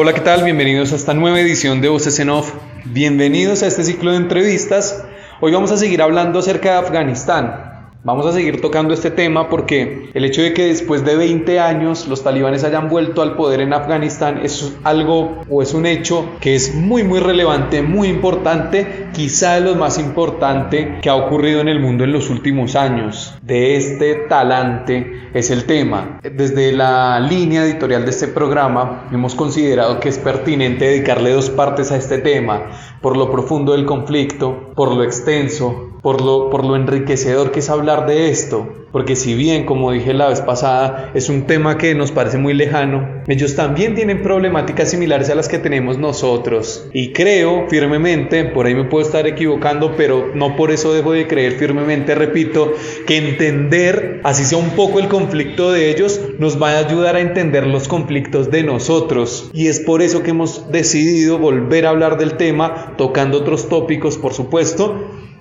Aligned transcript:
Hola, 0.00 0.14
¿qué 0.14 0.20
tal? 0.20 0.44
Bienvenidos 0.44 0.92
a 0.92 0.94
esta 0.94 1.12
nueva 1.12 1.40
edición 1.40 1.80
de 1.80 1.88
Voces 1.88 2.20
en 2.20 2.30
Off. 2.30 2.54
Bienvenidos 2.84 3.64
a 3.64 3.66
este 3.66 3.82
ciclo 3.82 4.12
de 4.12 4.18
entrevistas. 4.18 5.04
Hoy 5.40 5.50
vamos 5.50 5.72
a 5.72 5.76
seguir 5.76 6.02
hablando 6.02 6.38
acerca 6.38 6.70
de 6.70 6.86
Afganistán, 6.86 7.67
Vamos 8.04 8.26
a 8.26 8.32
seguir 8.32 8.60
tocando 8.60 8.94
este 8.94 9.10
tema 9.10 9.48
porque 9.48 10.10
el 10.14 10.24
hecho 10.24 10.40
de 10.40 10.54
que 10.54 10.66
después 10.66 11.04
de 11.04 11.16
20 11.16 11.58
años 11.58 12.06
los 12.06 12.22
talibanes 12.22 12.62
hayan 12.62 12.88
vuelto 12.88 13.22
al 13.22 13.34
poder 13.34 13.60
en 13.60 13.72
Afganistán 13.72 14.38
es 14.44 14.72
algo 14.84 15.42
o 15.50 15.62
es 15.62 15.74
un 15.74 15.84
hecho 15.84 16.24
que 16.40 16.54
es 16.54 16.76
muy 16.76 17.02
muy 17.02 17.18
relevante, 17.18 17.82
muy 17.82 18.06
importante, 18.06 19.08
quizá 19.12 19.54
de 19.54 19.62
lo 19.62 19.74
más 19.74 19.98
importante 19.98 20.98
que 21.02 21.10
ha 21.10 21.16
ocurrido 21.16 21.60
en 21.60 21.66
el 21.66 21.80
mundo 21.80 22.04
en 22.04 22.12
los 22.12 22.30
últimos 22.30 22.76
años. 22.76 23.34
De 23.42 23.76
este 23.76 24.14
talante 24.14 25.30
es 25.34 25.50
el 25.50 25.64
tema. 25.64 26.20
Desde 26.22 26.70
la 26.70 27.18
línea 27.18 27.64
editorial 27.64 28.04
de 28.04 28.10
este 28.10 28.28
programa 28.28 29.08
hemos 29.10 29.34
considerado 29.34 29.98
que 29.98 30.08
es 30.08 30.18
pertinente 30.18 30.84
dedicarle 30.84 31.32
dos 31.32 31.50
partes 31.50 31.90
a 31.90 31.96
este 31.96 32.18
tema, 32.18 32.70
por 33.00 33.16
lo 33.16 33.30
profundo 33.30 33.72
del 33.72 33.86
conflicto, 33.86 34.72
por 34.74 34.94
lo 34.94 35.02
extenso, 35.02 35.88
por 36.02 36.20
lo, 36.20 36.50
por 36.50 36.64
lo 36.64 36.76
enriquecedor 36.76 37.50
que 37.50 37.60
es 37.60 37.70
hablar 37.70 38.06
de 38.06 38.30
esto, 38.30 38.68
porque 38.92 39.16
si 39.16 39.34
bien, 39.34 39.66
como 39.66 39.92
dije 39.92 40.14
la 40.14 40.28
vez 40.28 40.40
pasada, 40.40 41.10
es 41.14 41.28
un 41.28 41.42
tema 41.42 41.76
que 41.76 41.94
nos 41.94 42.10
parece 42.10 42.38
muy 42.38 42.54
lejano, 42.54 43.06
ellos 43.26 43.54
también 43.54 43.94
tienen 43.94 44.22
problemáticas 44.22 44.90
similares 44.90 45.28
a 45.28 45.34
las 45.34 45.48
que 45.48 45.58
tenemos 45.58 45.98
nosotros. 45.98 46.88
Y 46.94 47.12
creo 47.12 47.66
firmemente, 47.68 48.44
por 48.44 48.66
ahí 48.66 48.74
me 48.74 48.84
puedo 48.84 49.04
estar 49.04 49.26
equivocando, 49.26 49.94
pero 49.96 50.30
no 50.34 50.56
por 50.56 50.70
eso 50.70 50.94
dejo 50.94 51.12
de 51.12 51.26
creer 51.26 51.52
firmemente, 51.52 52.14
repito, 52.14 52.72
que 53.06 53.18
entender, 53.18 54.20
así 54.24 54.44
sea 54.44 54.58
un 54.58 54.70
poco 54.70 55.00
el 55.00 55.08
conflicto 55.08 55.70
de 55.70 55.90
ellos, 55.90 56.20
nos 56.38 56.60
va 56.60 56.70
a 56.70 56.78
ayudar 56.78 57.16
a 57.16 57.20
entender 57.20 57.66
los 57.66 57.88
conflictos 57.88 58.50
de 58.50 58.62
nosotros. 58.62 59.50
Y 59.52 59.66
es 59.66 59.80
por 59.80 60.00
eso 60.00 60.22
que 60.22 60.30
hemos 60.30 60.72
decidido 60.72 61.38
volver 61.38 61.86
a 61.86 61.90
hablar 61.90 62.16
del 62.16 62.38
tema, 62.38 62.87
tocando 62.96 63.38
otros 63.38 63.68
tópicos, 63.68 64.16
por 64.16 64.32
supuesto, 64.32 64.94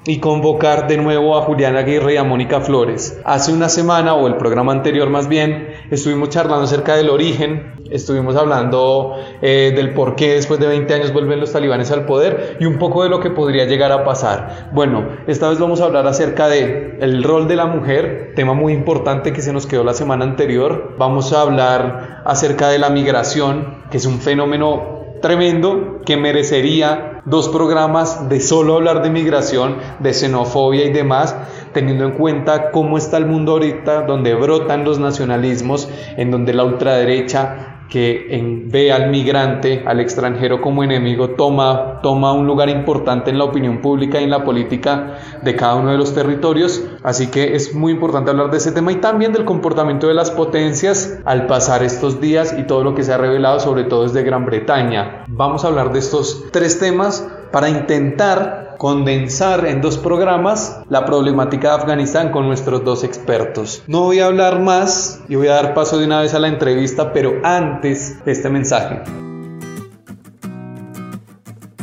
y 0.07 0.19
convocar 0.19 0.87
de 0.87 0.97
nuevo 0.97 1.37
a 1.37 1.41
Juliana 1.41 1.79
Aguirre 1.79 2.13
y 2.13 2.17
a 2.17 2.23
Mónica 2.23 2.61
Flores. 2.61 3.19
Hace 3.25 3.51
una 3.51 3.67
semana, 3.67 4.13
o 4.13 4.27
el 4.27 4.37
programa 4.37 4.71
anterior 4.71 5.09
más 5.09 5.27
bien, 5.27 5.67
estuvimos 5.91 6.29
charlando 6.29 6.63
acerca 6.63 6.95
del 6.95 7.09
origen, 7.09 7.73
estuvimos 7.91 8.37
hablando 8.37 9.15
eh, 9.41 9.73
del 9.75 9.93
por 9.93 10.15
qué 10.15 10.35
después 10.35 10.61
de 10.61 10.67
20 10.67 10.93
años 10.93 11.11
vuelven 11.13 11.41
los 11.41 11.51
talibanes 11.51 11.91
al 11.91 12.05
poder 12.05 12.55
y 12.59 12.65
un 12.65 12.79
poco 12.79 13.03
de 13.03 13.09
lo 13.09 13.19
que 13.19 13.31
podría 13.31 13.65
llegar 13.65 13.91
a 13.91 14.05
pasar. 14.05 14.69
Bueno, 14.71 15.05
esta 15.27 15.49
vez 15.49 15.59
vamos 15.59 15.81
a 15.81 15.85
hablar 15.85 16.07
acerca 16.07 16.47
de 16.47 16.97
el 17.01 17.21
rol 17.21 17.49
de 17.49 17.57
la 17.57 17.65
mujer, 17.65 18.31
tema 18.33 18.53
muy 18.53 18.71
importante 18.71 19.33
que 19.33 19.41
se 19.41 19.51
nos 19.51 19.67
quedó 19.67 19.83
la 19.83 19.93
semana 19.93 20.23
anterior. 20.23 20.95
Vamos 20.97 21.33
a 21.33 21.41
hablar 21.41 22.21
acerca 22.25 22.69
de 22.69 22.80
la 22.80 22.89
migración, 22.89 23.83
que 23.91 23.97
es 23.97 24.05
un 24.05 24.19
fenómeno 24.19 24.96
tremendo 25.22 26.02
que 26.05 26.17
merecería 26.17 27.22
dos 27.26 27.50
programas 27.50 28.30
de 28.30 28.39
solo 28.39 28.76
hablar 28.76 29.02
de 29.02 29.10
migración, 29.10 29.78
de 30.00 30.14
xenofobia 30.14 30.86
y 30.86 30.94
demás, 30.94 31.36
teniendo 31.73 32.05
en 32.05 32.11
cuenta 32.11 32.72
cómo 32.72 32.98
está 32.98 33.17
el 33.17 33.26
mundo 33.26 33.54
ahorita, 33.54 34.04
donde 34.04 34.33
brotan 34.33 34.83
los 34.83 35.00
nacionalismos, 35.00 35.89
en 36.17 36.32
donde 36.32 36.54
la 36.54 36.64
ultraderecha 36.64 37.77
que 37.89 38.27
en, 38.36 38.70
ve 38.71 38.92
al 38.92 39.09
migrante, 39.09 39.83
al 39.86 39.99
extranjero 39.99 40.61
como 40.61 40.83
enemigo, 40.83 41.31
toma, 41.31 41.99
toma 42.02 42.33
un 42.33 42.48
lugar 42.48 42.70
importante 42.70 43.30
en 43.30 43.37
la 43.37 43.45
opinión 43.45 43.81
pública 43.81 44.20
y 44.20 44.25
en 44.25 44.30
la 44.30 44.43
política 44.43 45.17
de 45.42 45.55
cada 45.55 45.75
uno 45.75 45.92
de 45.92 45.98
los 45.98 46.14
territorios. 46.14 46.83
Así 47.03 47.27
que 47.27 47.55
es 47.55 47.73
muy 47.73 47.93
importante 47.93 48.31
hablar 48.31 48.52
de 48.52 48.58
ese 48.58 48.71
tema 48.71 48.92
y 48.92 48.95
también 48.98 49.33
del 49.33 49.45
comportamiento 49.45 50.08
de 50.08 50.14
las 50.14 50.31
potencias 50.31 51.20
al 51.25 51.48
pasar 51.48 51.83
estos 51.83 52.20
días 52.20 52.55
y 52.58 52.64
todo 52.64 52.83
lo 52.83 52.95
que 52.95 53.03
se 53.03 53.14
ha 53.14 53.17
revelado, 53.17 53.59
sobre 53.59 53.83
todo 53.83 54.04
desde 54.04 54.23
Gran 54.23 54.45
Bretaña. 54.45 55.23
Vamos 55.27 55.64
a 55.64 55.67
hablar 55.67 55.93
de 55.93 55.99
estos 55.99 56.45
tres 56.52 56.80
temas 56.80 57.27
para 57.52 57.69
intentar 57.69 58.75
condensar 58.77 59.65
en 59.65 59.81
dos 59.81 59.97
programas 59.97 60.81
la 60.89 61.05
problemática 61.05 61.69
de 61.69 61.75
Afganistán 61.75 62.31
con 62.31 62.47
nuestros 62.47 62.83
dos 62.83 63.03
expertos. 63.03 63.83
No 63.87 64.02
voy 64.02 64.19
a 64.19 64.27
hablar 64.27 64.59
más 64.59 65.21
y 65.27 65.35
voy 65.35 65.47
a 65.47 65.55
dar 65.55 65.73
paso 65.73 65.97
de 65.97 66.05
una 66.05 66.21
vez 66.21 66.33
a 66.33 66.39
la 66.39 66.47
entrevista, 66.47 67.11
pero 67.11 67.41
antes 67.43 68.17
este 68.25 68.49
mensaje. 68.49 69.02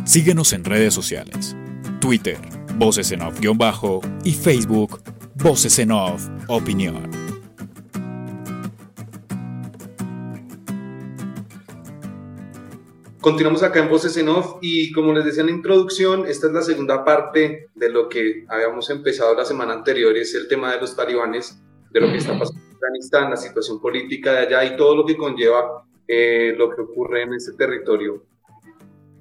Síguenos 0.05 0.53
en 0.53 0.65
redes 0.65 0.95
sociales. 0.95 1.57
Twitter, 2.01 2.39
Voces 2.77 3.11
en 3.13 3.23
Off-Bajo 3.23 4.01
y 4.23 4.33
Facebook, 4.33 5.01
Voces 5.35 5.79
en 5.79 5.91
Off 5.91 6.29
Opinión. 6.49 7.24
Continuamos 13.25 13.63
acá 13.63 13.81
en 13.81 13.89
Voces 13.89 14.19
en 14.19 14.29
Off 14.29 14.59
y 14.61 14.93
como 14.93 15.15
les 15.15 15.25
decía 15.25 15.41
en 15.41 15.47
la 15.47 15.55
introducción, 15.55 16.27
esta 16.27 16.49
es 16.49 16.53
la 16.53 16.61
segunda 16.61 17.07
parte 17.07 17.71
de 17.75 17.89
lo 17.89 18.07
que 18.07 18.45
habíamos 18.51 18.91
empezado 18.91 19.35
la 19.35 19.47
semana 19.47 19.73
anterior, 19.73 20.15
es 20.15 20.35
el 20.35 20.47
tema 20.47 20.73
de 20.73 20.83
los 20.83 20.95
talibanes, 20.95 21.59
de 21.91 22.01
lo 22.03 22.09
que 22.09 22.19
está 22.19 22.39
pasando 22.39 22.61
en 22.61 22.75
Afganistán, 22.75 23.31
la 23.31 23.39
situación 23.39 23.81
política 23.81 24.31
de 24.33 24.39
allá 24.41 24.65
y 24.67 24.77
todo 24.77 24.95
lo 24.95 25.07
que 25.07 25.17
conlleva 25.17 25.87
eh, 26.07 26.55
lo 26.59 26.69
que 26.69 26.83
ocurre 26.83 27.23
en 27.23 27.33
ese 27.33 27.55
territorio. 27.55 28.27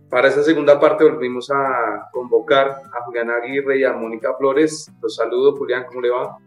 Para 0.09 0.27
esta 0.27 0.43
segunda 0.43 0.77
parte 0.81 1.05
volvimos 1.05 1.49
a 1.49 2.09
convocar 2.11 2.71
a 2.71 3.05
Julián 3.05 3.29
Aguirre 3.29 3.79
y 3.79 3.85
a 3.85 3.93
Mónica 3.93 4.35
Flores. 4.37 4.91
Los 5.01 5.15
saludo, 5.15 5.55
Julián, 5.55 5.85
¿cómo 5.87 6.01
le 6.01 6.09
va? 6.09 6.39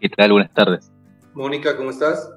¿Qué 0.00 0.08
tal? 0.08 0.32
Buenas 0.32 0.52
tardes. 0.52 0.90
Mónica, 1.32 1.76
¿cómo 1.76 1.90
estás? 1.90 2.28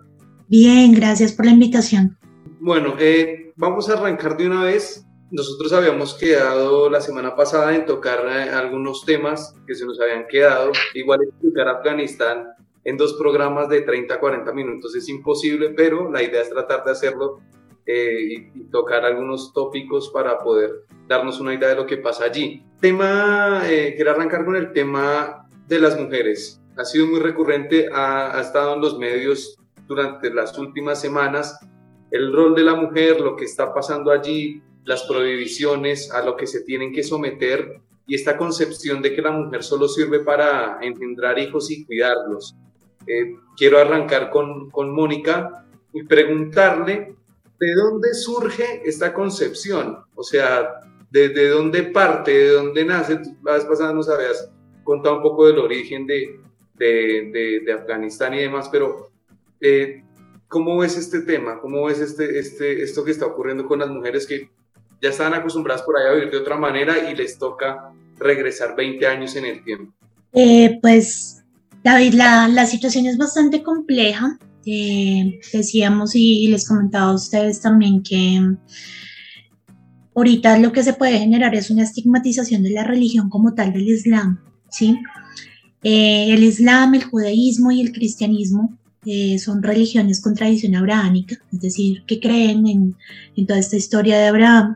Bien, 0.47 0.93
gracias 0.93 1.33
por 1.33 1.47
la 1.47 1.51
invitación. 1.53 2.15
Bueno, 2.59 2.95
eh, 2.99 3.51
vamos 3.55 3.87
a 3.89 3.93
arrancar 3.93 4.35
de 4.35 4.47
una 4.47 4.63
vez. 4.63 5.05
Nosotros 5.29 5.73
habíamos 5.73 6.15
quedado 6.15 6.89
la 6.89 7.01
semana 7.01 7.35
pasada 7.35 7.75
en 7.75 7.85
tocar 7.85 8.25
eh, 8.27 8.49
algunos 8.49 9.05
temas 9.05 9.53
que 9.67 9.75
se 9.75 9.85
nos 9.85 9.99
habían 9.99 10.27
quedado. 10.27 10.71
Igual 10.95 11.23
explicar 11.23 11.67
Afganistán 11.67 12.47
en 12.83 12.97
dos 12.97 13.13
programas 13.13 13.69
de 13.69 13.81
30 13.81 14.15
a 14.15 14.19
40 14.19 14.51
minutos 14.53 14.95
es 14.95 15.07
imposible, 15.07 15.69
pero 15.71 16.11
la 16.11 16.23
idea 16.23 16.41
es 16.41 16.49
tratar 16.49 16.83
de 16.83 16.91
hacerlo 16.91 17.41
eh, 17.85 18.49
y, 18.55 18.63
tocar 18.71 19.05
algunos 19.05 19.53
tópicos 19.53 20.09
para 20.09 20.39
poder 20.39 20.71
darnos 21.07 21.39
una 21.39 21.53
idea 21.53 21.69
de 21.69 21.75
lo 21.75 21.85
que 21.85 21.97
pasa 21.97 22.25
allí. 22.25 22.65
Tema, 22.81 23.61
quiero 23.65 24.11
arrancar 24.11 24.45
con 24.45 24.55
el 24.55 24.71
tema 24.71 25.47
de 25.67 25.79
las 25.79 25.99
mujeres. 25.99 26.59
Ha 26.75 26.85
sido 26.85 27.07
muy 27.07 27.19
recurrente, 27.19 27.87
ha 27.93 28.39
estado 28.41 28.73
en 28.73 28.81
los 28.81 28.97
medios 28.97 29.57
durante 29.87 30.33
las 30.33 30.57
últimas 30.57 30.99
semanas 30.99 31.59
el 32.11 32.33
rol 32.33 32.55
de 32.55 32.63
la 32.63 32.75
mujer, 32.75 33.19
lo 33.21 33.35
que 33.35 33.45
está 33.45 33.73
pasando 33.73 34.11
allí, 34.11 34.61
las 34.85 35.03
prohibiciones 35.03 36.11
a 36.11 36.23
lo 36.23 36.35
que 36.35 36.47
se 36.47 36.61
tienen 36.61 36.93
que 36.93 37.03
someter 37.03 37.81
y 38.07 38.15
esta 38.15 38.37
concepción 38.37 39.01
de 39.01 39.13
que 39.13 39.21
la 39.21 39.31
mujer 39.31 39.63
solo 39.63 39.87
sirve 39.87 40.21
para 40.21 40.79
engendrar 40.81 41.37
hijos 41.37 41.69
y 41.69 41.85
cuidarlos. 41.85 42.55
Eh, 43.05 43.35
quiero 43.57 43.79
arrancar 43.79 44.29
con, 44.29 44.69
con 44.69 44.93
Mónica 44.93 45.65
y 45.93 46.03
preguntarle 46.03 47.15
de 47.59 47.73
dónde 47.73 48.13
surge 48.13 48.81
esta 48.85 49.13
concepción, 49.13 49.97
o 50.15 50.23
sea, 50.23 50.79
de, 51.09 51.49
dónde 51.49 51.83
parte, 51.83 52.31
de 52.31 52.49
dónde 52.51 52.85
nace. 52.85 53.19
La 53.43 53.53
vez 53.53 53.65
pasada 53.65 53.93
nos 53.93 54.09
habías 54.09 54.49
contado 54.83 55.17
un 55.17 55.23
poco 55.23 55.47
del 55.47 55.57
origen 55.57 56.05
de, 56.07 56.39
de, 56.75 57.61
de 57.65 57.73
Afganistán 57.73 58.33
y 58.35 58.39
demás, 58.39 58.69
pero 58.71 59.09
eh, 59.59 60.03
¿Cómo 60.47 60.77
ves 60.77 60.97
este 60.97 61.21
tema? 61.21 61.59
¿Cómo 61.59 61.85
ves 61.85 61.99
este, 61.99 62.39
este, 62.39 62.81
esto 62.81 63.03
que 63.03 63.11
está 63.11 63.25
ocurriendo 63.25 63.67
con 63.67 63.79
las 63.79 63.89
mujeres 63.89 64.25
que 64.25 64.49
ya 65.01 65.09
estaban 65.09 65.33
acostumbradas 65.33 65.83
por 65.83 65.97
ahí 65.97 66.07
a 66.07 66.13
vivir 66.13 66.31
de 66.31 66.37
otra 66.37 66.55
manera 66.55 67.11
y 67.11 67.15
les 67.15 67.37
toca 67.37 67.91
regresar 68.17 68.75
20 68.75 69.05
años 69.07 69.35
en 69.35 69.45
el 69.45 69.63
tiempo? 69.63 69.93
Eh, 70.33 70.79
pues, 70.81 71.43
David, 71.83 72.13
la, 72.13 72.47
la, 72.47 72.65
situación 72.65 73.05
es 73.07 73.17
bastante 73.17 73.61
compleja. 73.61 74.39
Eh, 74.65 75.39
decíamos 75.51 76.15
y, 76.15 76.47
les 76.47 76.67
comentaba 76.67 77.11
a 77.11 77.15
ustedes 77.15 77.61
también 77.61 78.01
que 78.03 78.41
ahorita 80.15 80.57
lo 80.59 80.71
que 80.71 80.83
se 80.83 80.93
puede 80.93 81.19
generar 81.19 81.55
es 81.55 81.69
una 81.69 81.83
estigmatización 81.83 82.63
de 82.63 82.71
la 82.71 82.83
religión 82.83 83.29
como 83.29 83.53
tal 83.53 83.73
del 83.73 83.87
Islam. 83.87 84.39
¿sí? 84.69 84.97
Eh, 85.83 86.33
el 86.33 86.43
Islam, 86.43 86.95
el 86.95 87.03
judaísmo 87.03 87.71
y 87.71 87.81
el 87.81 87.91
cristianismo 87.91 88.77
eh, 89.09 89.39
son 89.39 89.63
religiones 89.63 90.19
con 90.19 90.35
tradición 90.35 90.75
abrahámica, 90.75 91.37
es 91.53 91.61
decir, 91.61 92.03
que 92.05 92.19
creen 92.19 92.67
en, 92.67 93.45
toda 93.47 93.57
esta 93.57 93.77
historia 93.77 94.17
de 94.17 94.27
Abraham. 94.27 94.75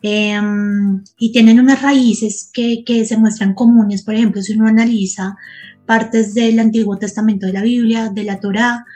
Em, 0.00 1.04
y 1.18 1.30
tienen 1.30 1.60
unas 1.60 1.82
raíces 1.82 2.48
que, 2.54 2.82
se 3.04 3.18
muestran 3.18 3.52
comunes, 3.52 4.02
por 4.02 4.14
ejemplo, 4.14 4.40
si 4.40 4.54
uno 4.54 4.66
analiza 4.66 5.36
partes 5.84 6.32
del 6.32 6.58
Antiguo 6.58 6.96
Testamento 6.96 7.46
de 7.46 7.52
la 7.52 7.60
Biblia, 7.60 8.08
de 8.08 8.24
la 8.24 8.40
Torá 8.40 8.86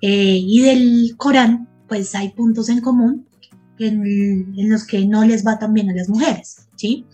eh, 0.00 0.40
y 0.42 0.62
del 0.62 1.14
Corán, 1.16 1.68
pues 1.86 2.12
hay 2.16 2.30
puntos 2.30 2.70
en 2.70 2.80
común 2.80 3.24
en, 3.78 4.68
los 4.68 4.84
que 4.84 5.06
no 5.06 5.24
les 5.24 5.46
va 5.46 5.60
tan 5.60 5.72
bien 5.72 5.90
a 5.90 5.94
las 5.94 6.08
mujeres, 6.08 6.68
¿sí? 6.74 7.06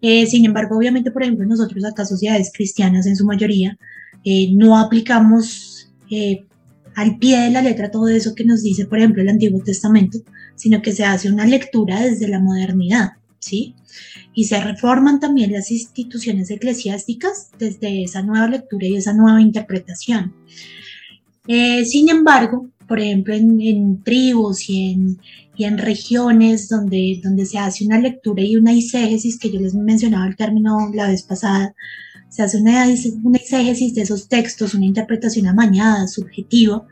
Eh, 0.00 0.26
sin 0.26 0.44
embargo, 0.44 0.78
obviamente, 0.78 1.10
por 1.10 1.24
ejemplo, 1.24 1.44
nosotros 1.44 1.84
acá, 1.84 2.04
sociedades 2.04 2.52
cristianas 2.54 3.06
en 3.06 3.16
su 3.16 3.26
mayoría, 3.26 3.76
no 4.52 4.78
aplicamos 4.78 5.73
eh, 6.10 6.44
al 6.94 7.18
pie 7.18 7.40
de 7.40 7.50
la 7.50 7.62
letra 7.62 7.90
todo 7.90 8.08
eso 8.08 8.34
que 8.34 8.44
nos 8.44 8.62
dice, 8.62 8.86
por 8.86 8.98
ejemplo, 8.98 9.22
el 9.22 9.28
Antiguo 9.28 9.60
Testamento, 9.62 10.18
sino 10.54 10.80
que 10.82 10.92
se 10.92 11.04
hace 11.04 11.30
una 11.30 11.46
lectura 11.46 12.00
desde 12.00 12.28
la 12.28 12.40
modernidad, 12.40 13.12
¿sí? 13.40 13.74
Y 14.34 14.44
se 14.44 14.60
reforman 14.60 15.20
también 15.20 15.52
las 15.52 15.70
instituciones 15.70 16.50
eclesiásticas 16.50 17.50
desde 17.58 18.04
esa 18.04 18.22
nueva 18.22 18.48
lectura 18.48 18.86
y 18.86 18.96
esa 18.96 19.12
nueva 19.12 19.40
interpretación. 19.40 20.32
sin 21.84 22.08
embargo, 22.08 22.70
por 22.86 23.00
ejemplo, 23.00 23.34
en, 23.34 24.02
tribus 24.02 24.68
y 24.68 24.92
en, 24.92 25.18
y 25.56 25.64
en, 25.64 25.78
regiones 25.78 26.68
donde, 26.68 27.20
donde 27.22 27.46
se 27.46 27.58
hace 27.58 27.86
una 27.86 27.98
lectura 27.98 28.42
y 28.42 28.56
una 28.56 28.72
exégesis, 28.72 29.38
que 29.38 29.50
yo 29.50 29.60
les 29.60 29.74
mencionaba 29.74 30.26
el 30.26 30.36
término 30.36 30.90
la 30.92 31.08
vez 31.08 31.22
pasada, 31.22 31.74
se 32.34 32.42
hace 32.42 32.58
una, 32.58 32.84
una 33.22 33.38
exégesis 33.38 33.94
de 33.94 34.02
esos 34.02 34.28
textos, 34.28 34.74
una 34.74 34.86
interpretación 34.86 35.46
amañada, 35.46 36.08
subjetiva. 36.08 36.84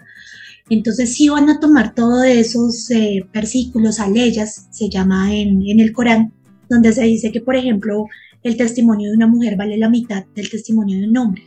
Entonces 0.71 1.17
sí 1.17 1.29
van 1.29 1.51
a 1.51 1.59
tomar 1.59 1.97
todos 1.97 2.25
esos 2.27 2.89
eh, 2.93 3.27
versículos, 3.35 3.99
aleyas, 3.99 4.69
se 4.71 4.89
llama 4.89 5.35
en, 5.35 5.61
en 5.67 5.81
el 5.81 5.93
Corán, 5.93 6.33
donde 6.71 6.93
se 6.93 7.03
dice 7.03 7.33
que, 7.33 7.41
por 7.41 7.57
ejemplo, 7.57 8.07
el 8.45 8.57
testimonio 8.57 9.11
de 9.11 9.17
una 9.17 9.27
mujer 9.27 9.57
vale 9.57 9.77
la 9.79 9.89
mitad 9.89 10.25
del 10.37 10.49
testimonio 10.49 11.01
de 11.01 11.09
un 11.09 11.17
hombre, 11.17 11.43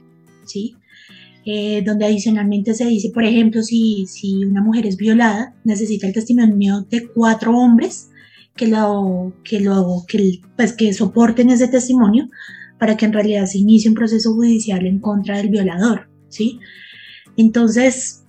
¿sí? 0.46 0.76
Eh, 1.46 1.82
donde 1.86 2.04
adicionalmente 2.04 2.74
se 2.74 2.86
dice, 2.88 3.12
por 3.12 3.24
ejemplo, 3.24 3.64
si, 3.64 4.08
si 4.08 4.44
una 4.44 4.62
mujer 4.62 4.86
es 4.86 4.98
violada, 4.98 5.56
necesita 5.64 6.06
el 6.06 6.14
testimonio 6.14 6.86
de 6.90 7.08
cuatro 7.08 7.58
hombres 7.58 8.10
que 8.58 8.68
lo, 8.68 9.32
que 9.46 9.62
lo, 9.62 10.04
que, 10.06 10.42
pues, 10.58 10.74
que 10.74 10.92
soporten 10.92 11.50
ese 11.50 11.70
testimonio 11.70 12.28
para 12.86 12.98
que 12.98 13.06
en 13.06 13.14
realidad 13.14 13.48
se 13.48 13.58
inicie 13.58 13.90
un 13.90 13.96
proceso 13.96 14.32
judicial 14.36 14.86
en 14.86 15.00
contra 15.00 15.38
del 15.38 15.50
violador, 15.50 16.08
¿sí? 16.30 16.60
Entonces, 17.36 18.24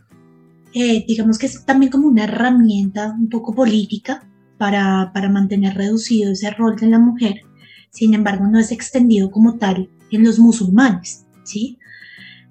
eh, 0.73 1.05
digamos 1.06 1.37
que 1.38 1.44
es 1.44 1.67
también 1.67 1.93
como 1.93 2.08
una 2.08 2.25
herramienta 2.25 3.14
un 3.20 3.29
poco 3.29 3.55
política 3.55 4.26
para, 4.56 5.11
para 5.12 5.29
mantener 5.29 5.75
reducido 5.75 6.32
ese 6.32 6.50
rol 6.53 6.75
de 6.76 6.87
la 6.87 6.99
mujer, 6.99 7.43
sin 7.91 8.14
embargo 8.14 8.47
no 8.47 8.58
es 8.58 8.73
extendido 8.73 9.31
como 9.31 9.58
tal 9.58 9.91
en 10.11 10.25
los 10.25 10.38
musulmanes, 10.38 11.26
¿sí? 11.44 11.76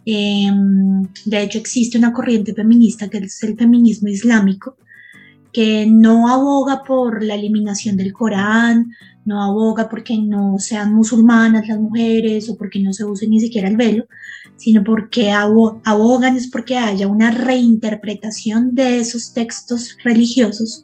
Em, 0.05 1.01
de 1.25 1.41
hecho, 1.41 1.57
existe 1.57 1.97
una 1.97 2.13
corriente 2.13 2.53
feminista 2.53 3.09
que 3.09 3.17
es 3.17 3.41
el 3.41 3.57
feminismo 3.57 4.09
islámico, 4.09 4.77
que 5.55 5.85
no 5.87 6.27
aboga 6.27 6.83
por 6.83 7.23
la 7.23 7.35
eliminación 7.35 7.95
del 7.95 8.11
Corán, 8.11 8.91
no 9.23 9.41
aboga 9.41 9.87
porque 9.87 10.17
no 10.17 10.59
sean 10.59 10.93
musulmanas 10.93 11.69
las 11.69 11.79
mujeres 11.79 12.49
o 12.49 12.57
porque 12.57 12.81
no 12.81 12.91
se 12.91 13.05
use 13.05 13.25
ni 13.25 13.39
siquiera 13.39 13.69
el 13.69 13.77
velo, 13.77 14.05
sino 14.57 14.83
porque 14.83 15.31
abogan 15.31 16.35
es 16.35 16.49
porque 16.49 16.75
haya 16.77 17.07
una 17.07 17.31
reinterpretación 17.31 18.75
de 18.75 18.99
esos 18.99 19.31
textos 19.31 19.97
religiosos, 20.03 20.83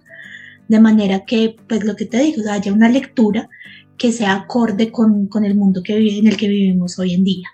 de 0.70 0.80
manera 0.80 1.26
que, 1.26 1.58
pues 1.68 1.84
lo 1.84 1.98
que 1.98 2.06
te 2.06 2.20
digo, 2.20 2.42
haya 2.50 2.72
una 2.72 2.88
lectura 2.88 3.50
que 3.98 4.14
sea 4.14 4.36
acorde 4.36 4.90
con, 4.90 5.28
con 5.28 5.44
el 5.44 5.56
mundo 5.56 5.84
que, 5.84 5.98
en 6.18 6.28
el 6.28 6.38
que 6.38 6.48
vivimos 6.48 6.98
hoy 6.98 7.14
en 7.14 7.26
día. 7.26 7.50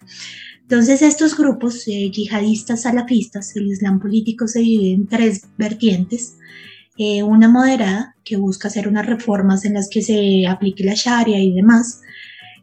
Entonces 0.61 1.01
estos 1.01 1.35
grupos 1.35 1.87
eh, 1.87 2.11
yihadistas 2.11 2.83
salafistas, 2.83 3.55
el 3.55 3.71
Islam 3.71 3.99
político 3.99 4.47
se 4.47 4.59
divide 4.59 4.93
en 4.93 5.07
tres 5.07 5.47
vertientes. 5.57 6.37
Eh, 6.97 7.23
una 7.23 7.47
moderada, 7.47 8.15
que 8.23 8.37
busca 8.37 8.67
hacer 8.67 8.87
unas 8.87 9.05
reformas 9.05 9.65
en 9.65 9.75
las 9.75 9.89
que 9.89 10.01
se 10.01 10.45
aplique 10.47 10.83
la 10.83 10.95
Sharia 10.95 11.39
y 11.39 11.53
demás. 11.53 12.01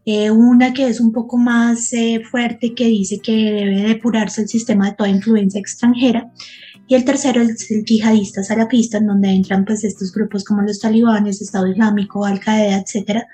Eh, 0.05 0.31
una 0.31 0.75
que 0.75 0.87
es 0.89 1.01
un 1.01 1.13
poco 1.13 1.39
más 1.39 1.91
fuerte, 2.31 2.75
que 2.75 2.87
dice 2.87 3.21
que 3.21 3.33
debe 3.33 3.83
depurarse 3.83 4.43
el 4.43 4.49
sistema 4.49 4.91
de 4.91 4.97
toda 4.97 5.09
influencia 5.09 5.61
extranjera. 5.61 6.31
Y 6.87 6.95
el 6.95 7.05
tercero 7.05 7.41
es 7.41 7.71
el 7.71 7.85
yihadista 7.85 8.43
salafista, 8.43 8.99
en 8.99 9.07
donde 9.07 9.31
entran 9.31 9.65
pues 9.65 9.85
estos 9.85 10.13
grupos 10.13 10.45
como 10.45 10.63
los 10.63 10.81
talibanes, 10.81 11.41
Estado 11.41 11.67
Islámico, 11.67 12.27
Al-Qaeda, 12.27 12.79
etcétera, 12.79 13.27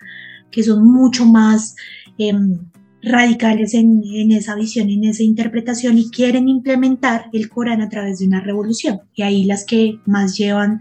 que 0.50 0.62
son 0.62 0.84
mucho 0.84 1.26
más 1.26 1.74
em, 2.18 2.69
radicales 3.02 3.74
en, 3.74 4.02
esa 4.32 4.54
visión, 4.54 4.90
en 4.90 5.04
esa 5.04 5.22
interpretación 5.22 5.98
y 5.98 6.10
quieren 6.10 6.48
implementar 6.48 7.26
el 7.32 7.48
Corán 7.48 7.80
a 7.80 7.88
través 7.88 8.18
de 8.18 8.26
una 8.26 8.40
revolución. 8.40 9.00
Y 9.14 9.22
ahí 9.22 9.44
las 9.44 9.64
que 9.64 10.00
más 10.06 10.36
llevan 10.36 10.80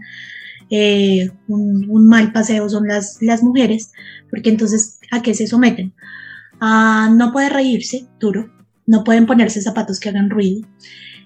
eh, 0.70 1.30
un, 1.48 2.08
mal 2.08 2.32
paseo 2.32 2.68
son 2.68 2.86
las, 2.86 3.18
las 3.20 3.42
mujeres, 3.42 3.92
porque 4.30 4.50
entonces, 4.50 5.00
¿a 5.10 5.22
qué 5.22 5.34
se 5.34 5.46
someten? 5.46 5.94
A 6.60 7.10
no 7.14 7.32
poder 7.32 7.54
reírse 7.54 8.06
duro, 8.18 8.50
no 8.86 9.02
pueden 9.04 9.26
ponerse 9.26 9.62
zapatos 9.62 9.98
que 9.98 10.10
hagan 10.10 10.30
ruido, 10.30 10.68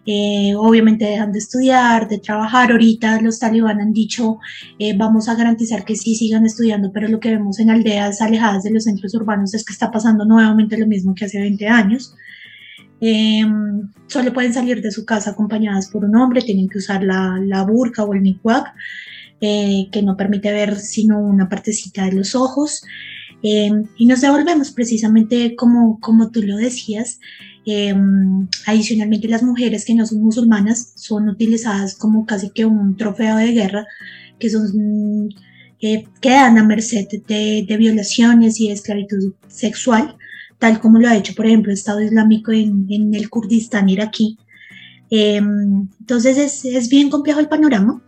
eh, 0.06 0.54
obviamente 0.56 1.06
dejan 1.06 1.32
de 1.32 1.38
estudiar, 1.38 2.08
de 2.08 2.18
trabajar. 2.18 2.70
Ahorita 2.70 3.20
los 3.22 3.38
talibán 3.38 3.80
han 3.80 3.92
dicho, 3.92 4.38
eh, 4.78 4.96
vamos 4.96 5.28
a 5.28 5.34
garantizar 5.34 5.84
que 5.84 5.96
sí 5.96 6.14
sigan 6.14 6.44
estudiando, 6.44 6.92
pero 6.92 7.08
lo 7.08 7.20
que 7.20 7.30
vemos 7.30 7.58
en 7.58 7.70
aldeas 7.70 8.20
alejadas 8.20 8.64
de 8.64 8.70
los 8.70 8.84
centros 8.84 9.14
urbanos 9.14 9.54
es 9.54 9.64
que 9.64 9.72
está 9.72 9.90
pasando 9.90 10.24
nuevamente 10.24 10.76
lo 10.76 10.86
mismo 10.86 11.14
que 11.14 11.24
hace 11.24 11.40
20 11.40 11.66
años. 11.68 12.14
Em, 13.00 13.90
solo 14.06 14.32
pueden 14.32 14.54
salir 14.54 14.80
de 14.80 14.90
su 14.90 15.04
casa 15.04 15.30
acompañadas 15.30 15.88
por 15.90 16.04
un 16.04 16.16
hombre, 16.16 16.42
tienen 16.42 16.68
que 16.68 16.78
usar 16.78 17.02
la, 17.02 17.38
la 17.42 17.62
burka 17.64 18.04
o 18.04 18.14
el 18.14 18.22
niqab, 18.22 18.64
eh, 19.40 19.88
que 19.90 20.02
no 20.02 20.16
permite 20.16 20.52
ver 20.52 20.76
sino 20.76 21.18
una 21.18 21.48
partecita 21.48 22.04
de 22.06 22.12
los 22.12 22.34
ojos. 22.34 22.82
Em, 23.42 23.84
y 23.98 24.06
nos 24.06 24.20
devolvemos 24.22 24.70
precisamente 24.70 25.54
como, 25.56 25.98
como 26.00 26.30
tú 26.30 26.42
lo 26.42 26.56
decías, 26.56 27.20
Em, 27.66 28.46
adicionalmente, 28.66 29.28
las 29.28 29.42
mujeres 29.42 29.84
que 29.84 29.94
no 29.94 30.06
son 30.06 30.22
musulmanas 30.22 30.92
son 30.96 31.28
utilizadas 31.28 31.94
como 31.94 32.26
casi 32.26 32.50
que 32.50 32.66
un 32.66 32.96
trofeo 32.96 33.36
de 33.36 33.52
guerra, 33.52 33.86
que 34.38 34.50
son 34.50 35.30
eh, 35.80 36.04
quedan 36.20 36.58
a 36.58 36.64
merced 36.64 37.06
de, 37.28 37.64
de, 37.68 37.76
violaciones 37.76 38.60
y 38.60 38.68
de 38.68 38.74
esclavitud 38.74 39.34
sexual, 39.48 40.16
tal 40.58 40.80
como 40.80 40.98
lo 40.98 41.08
ha 41.08 41.16
hecho, 41.16 41.34
por 41.34 41.46
ejemplo, 41.46 41.70
el 41.72 41.78
Estado 41.78 42.02
Islámico 42.02 42.52
en, 42.52 42.86
en 42.88 43.14
el 43.14 43.28
Kurdistán 43.30 43.88
iraquí. 43.88 44.38
Em, 45.10 45.88
entonces 46.00 46.38
es, 46.38 46.64
es, 46.64 46.88
bien 46.88 47.10
complejo 47.10 47.40
el 47.40 47.48
panorama. 47.48 48.02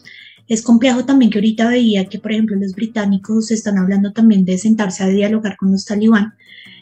Es 0.49 0.63
complejo 0.63 1.05
también 1.05 1.31
que 1.31 1.39
ahorita 1.39 1.69
veía 1.69 2.07
que, 2.07 2.19
por 2.19 2.33
ejemplo, 2.33 2.57
los 2.57 2.73
británicos 2.75 3.51
están 3.51 3.79
hablando 3.79 4.13
también 4.13 4.45
de 4.45 4.59
sentarse 4.59 5.03
a 5.05 5.09
dialogar 5.09 5.57
con 5.57 5.73
los 5.73 5.85
talibán. 5.85 6.35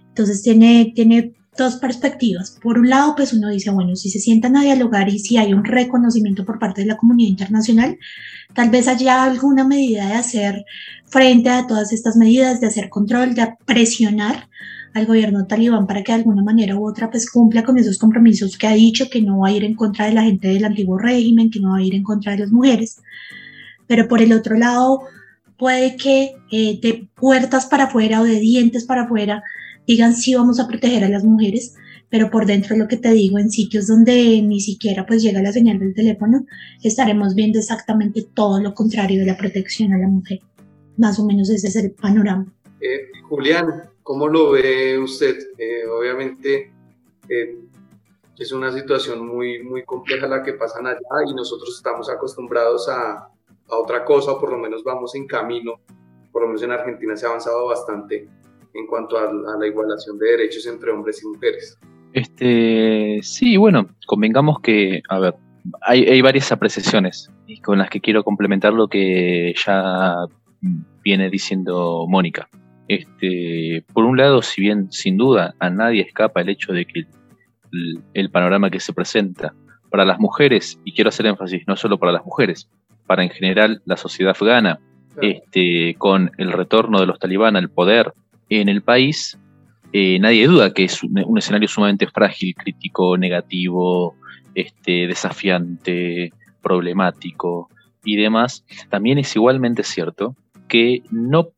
Entonces 0.09 0.43
tiene, 0.43 0.93
tiene 0.95 1.35
dos 1.57 1.77
perspectivas. 1.77 2.59
Por 2.63 2.79
un 2.79 2.89
lado, 2.89 3.15
pues 3.17 3.33
uno 3.33 3.49
dice, 3.51 3.71
bueno, 3.71 3.97
si 3.97 4.11
se 4.11 4.19
sientan 4.19 4.57
a 4.57 4.63
dialogar 4.63 5.09
y 5.09 5.19
si 5.19 5.37
hay 5.37 5.53
un 5.53 5.65
reconocimiento 5.65 6.45
por 6.45 6.59
parte 6.59 6.83
de 6.83 6.89
la 6.89 6.97
comunidad 6.97 7.31
internacional, 7.31 7.99
tal 8.55 8.71
vez 8.71 8.89
haya 8.89 9.25
alguna 9.25 9.65
medida 9.65 10.07
de 10.07 10.15
hacer 10.15 10.65
frente 11.07 11.51
a 11.51 11.67
todas 11.67 11.93
estas 11.93 12.17
medidas, 12.17 12.61
de 12.61 12.67
hacer 12.67 12.89
control, 12.89 13.35
de 13.35 13.55
presionar 13.65 14.49
al 14.95 15.07
gobierno 15.07 15.47
talibán 15.47 15.87
para 15.87 16.03
que 16.03 16.13
de 16.13 16.19
alguna 16.19 16.43
manera 16.43 16.77
u 16.77 16.89
otra 16.89 17.11
pues 17.11 17.29
cumpla 17.29 17.65
con 17.65 17.77
esos 17.79 17.99
compromisos 17.99 18.57
que 18.57 18.69
ha 18.69 18.75
dicho 18.75 19.11
que 19.11 19.21
no 19.21 19.41
va 19.41 19.49
a 19.49 19.53
ir 19.53 19.65
en 19.65 19.75
contra 19.75 20.07
de 20.07 20.13
la 20.13 20.23
gente 20.23 20.49
del 20.49 20.65
antiguo 20.65 20.99
régimen, 20.99 21.51
que 21.51 21.61
no 21.61 21.71
va 21.71 21.79
a 21.79 21.83
ir 21.83 21.95
en 21.95 22.05
contra 22.05 22.33
de 22.33 22.39
las 22.39 22.53
mujeres. 22.53 23.03
Pero 23.89 24.07
por 24.07 24.23
el 24.23 24.33
otro 24.33 24.57
lado, 24.57 25.03
puede 25.59 25.97
que 25.97 26.37
eh, 26.51 26.79
de 26.81 27.09
puertas 27.17 27.67
para 27.67 27.85
afuera 27.85 28.21
o 28.21 28.25
de 28.25 28.39
dientes 28.39 28.85
para 28.85 29.03
afuera 29.03 29.43
digan 29.87 30.15
sí 30.15 30.35
vamos 30.35 30.61
a 30.61 30.67
proteger 30.67 31.05
a 31.05 31.09
las 31.09 31.25
mujeres, 31.25 31.75
pero 32.11 32.31
por 32.31 32.47
dentro 32.47 32.77
lo 32.77 32.87
que 32.89 32.97
te 32.97 33.13
digo, 33.13 33.39
en 33.39 33.51
sitios 33.51 33.87
donde 33.87 34.41
ni 34.43 34.61
siquiera 34.61 35.05
pues 35.07 35.23
llega 35.23 35.43
la 35.43 35.53
señal 35.53 35.79
del 35.79 35.95
teléfono, 35.95 36.47
estaremos 36.83 37.35
viendo 37.35 37.59
exactamente 37.59 38.27
todo 38.35 38.61
lo 38.61 38.75
contrario 38.75 39.21
de 39.21 39.27
la 39.27 39.37
protección 39.37 39.93
a 39.93 39.99
la 39.99 40.09
mujer. 40.09 40.41
Más 40.97 41.19
o 41.19 41.27
menos 41.27 41.51
ese 41.51 41.69
es 41.69 41.77
el 41.77 41.91
panorama. 41.91 42.47
Eh, 42.81 43.11
Julián, 43.29 43.91
¿cómo 44.03 44.29
lo 44.29 44.53
ve 44.53 44.99
usted? 44.99 45.37
Eh, 45.59 45.87
obviamente 45.87 46.73
eh, 47.29 47.59
es 48.39 48.53
una 48.53 48.73
situación 48.73 49.27
muy, 49.27 49.63
muy 49.63 49.85
compleja 49.85 50.29
la 50.29 50.43
que 50.43 50.53
pasan 50.53 50.87
allá 50.87 51.01
y 51.27 51.35
nosotros 51.35 51.75
estamos 51.77 52.09
acostumbrados 52.09 52.89
a, 52.89 53.13
a 53.69 53.77
otra 53.77 54.05
cosa, 54.05 54.33
o 54.33 54.41
por 54.41 54.51
lo 54.51 54.59
menos 54.59 54.85
vamos 54.85 55.15
en 55.15 55.27
camino, 55.27 55.81
por 56.31 56.43
lo 56.43 56.49
menos 56.49 56.63
en 56.63 56.71
Argentina 56.71 57.17
se 57.17 57.27
ha 57.27 57.31
avanzado 57.31 57.67
bastante 57.67 58.29
en 58.75 58.87
cuanto 58.87 59.17
a, 59.17 59.59
la 59.59 59.67
igualación 59.67 60.19
de 60.19 60.31
derechos 60.33 60.67
entre 60.67 60.91
hombres 60.91 61.23
y 61.23 61.29
mujeres. 61.29 61.79
Este, 62.13 63.21
sí, 63.23 63.57
bueno, 63.57 63.89
convengamos 64.07 64.61
que, 64.61 65.03
a 65.09 65.19
ver, 65.19 65.35
hay, 65.81 66.05
hay 66.05 66.21
varias 66.21 66.53
apreciaciones 66.53 67.31
con 67.63 67.79
las 67.79 67.89
que 67.91 68.01
quiero 68.01 68.23
complementar 68.25 68.73
lo 68.73 68.89
que 68.89 69.55
ya 69.65 70.17
viene 71.03 71.31
diciendo 71.31 72.07
Mónica. 72.09 72.49
Este, 72.89 73.85
por 73.93 74.05
un 74.05 74.17
lado, 74.17 74.43
si 74.43 74.61
bien 74.61 74.93
sin 74.93 75.17
duda 75.17 75.55
a 75.59 75.71
nadie 75.71 76.03
escapa 76.03 76.41
el 76.41 76.51
hecho 76.51 76.73
de 76.73 76.85
que 76.85 77.07
el, 78.13 78.31
panorama 78.31 78.71
que 78.71 78.81
se 78.81 78.93
presenta 78.93 79.55
para 79.91 80.05
las 80.05 80.19
mujeres, 80.19 80.79
y 80.85 80.93
quiero 80.93 81.09
hacer 81.09 81.27
énfasis, 81.27 81.65
no 81.67 81.77
solo 81.77 81.99
para 81.99 82.13
las 82.13 82.25
mujeres, 82.25 82.69
para 83.07 83.23
en 83.23 83.31
general 83.31 83.83
la 83.85 83.97
sociedad 83.97 84.33
afgana, 84.33 84.81
este, 85.21 85.95
con 85.99 86.33
el 86.39 86.53
retorno 86.53 87.01
de 87.01 87.07
los 87.07 87.19
talibán 87.19 87.57
al 87.57 87.71
poder 87.71 88.13
en 88.49 88.69
el 88.69 88.83
país, 88.83 89.39
eh, 89.93 90.19
nadie 90.19 90.47
duda 90.47 90.73
que 90.73 90.85
es 90.85 91.03
un, 91.03 91.39
escenario 91.39 91.69
sumamente 91.69 92.07
frágil, 92.07 92.55
crítico, 92.55 93.17
negativo, 93.17 94.17
este, 94.55 95.07
desafiante, 95.07 96.33
problemático 96.63 97.69
y 98.05 98.17
demás. 98.17 98.65
También 98.91 99.19
es 99.19 99.35
igualmente 99.37 99.83
cierto 99.83 100.37
que 100.69 101.03
no 101.11 101.51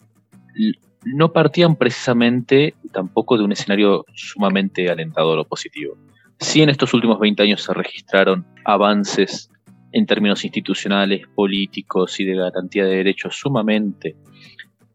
no 1.06 1.32
partían 1.32 1.76
precisamente 1.76 2.74
tampoco 2.92 3.38
de 3.38 3.44
un 3.44 3.52
escenario 3.52 4.04
sumamente 4.12 4.90
alentador 4.90 5.38
o 5.38 5.44
positivo. 5.44 5.96
Sí 6.40 6.62
en 6.62 6.68
estos 6.68 6.92
últimos 6.94 7.20
20 7.20 7.42
años 7.44 7.62
se 7.62 7.72
registraron 7.72 8.44
avances 8.64 9.48
en 9.92 10.04
términos 10.04 10.44
institucionales, 10.44 11.26
políticos 11.34 12.18
y 12.18 12.24
de 12.24 12.34
garantía 12.34 12.84
de 12.84 12.96
derechos 12.96 13.36
sumamente 13.36 14.16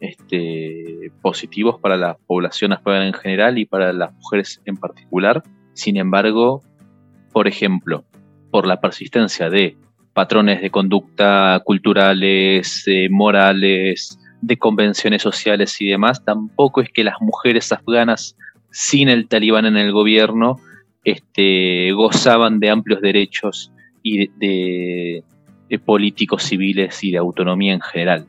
este, 0.01 1.11
positivos 1.21 1.79
para 1.79 1.95
la 1.95 2.17
población 2.27 2.73
afgana 2.73 3.07
en 3.07 3.13
general 3.13 3.57
y 3.57 3.65
para 3.65 3.93
las 3.93 4.13
mujeres 4.13 4.61
en 4.65 4.75
particular. 4.75 5.43
Sin 5.73 5.95
embargo, 5.95 6.61
por 7.31 7.47
ejemplo, 7.47 8.03
por 8.49 8.67
la 8.67 8.81
persistencia 8.81 9.49
de 9.49 9.77
patrones 10.13 10.61
de 10.61 10.69
conducta 10.69 11.61
culturales, 11.63 12.83
eh, 12.87 13.07
morales, 13.09 14.19
de 14.41 14.57
convenciones 14.57 15.21
sociales 15.21 15.79
y 15.79 15.87
demás, 15.87 16.25
tampoco 16.25 16.81
es 16.81 16.89
que 16.89 17.03
las 17.03 17.15
mujeres 17.21 17.71
afganas 17.71 18.35
sin 18.71 19.07
el 19.07 19.27
talibán 19.27 19.65
en 19.65 19.77
el 19.77 19.91
gobierno 19.91 20.59
este, 21.03 21.91
gozaban 21.93 22.59
de 22.59 22.69
amplios 22.69 23.01
derechos 23.01 23.71
y 24.03 24.27
de, 24.27 25.23
políticos 25.85 26.43
civiles 26.43 27.01
y 27.03 27.11
de 27.11 27.17
autonomía 27.17 27.73
en 27.73 27.81
general. 27.81 28.27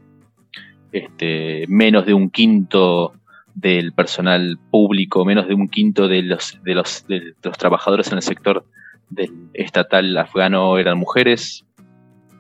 Este, 0.92 1.64
menos 1.68 2.04
de 2.06 2.14
un 2.14 2.30
quinto 2.30 3.14
del 3.54 3.92
personal 3.92 4.58
público, 4.70 5.24
menos 5.24 5.48
de 5.48 5.54
un 5.54 5.68
quinto 5.68 6.06
de 6.06 6.22
los, 6.22 6.58
de 6.62 6.74
los, 6.74 7.06
de 7.06 7.34
los 7.42 7.58
trabajadores 7.58 8.08
en 8.08 8.18
el 8.18 8.22
sector 8.22 8.64
del 9.10 9.30
estatal 9.54 10.16
afgano 10.16 10.78
eran 10.78 10.98
mujeres, 10.98 11.64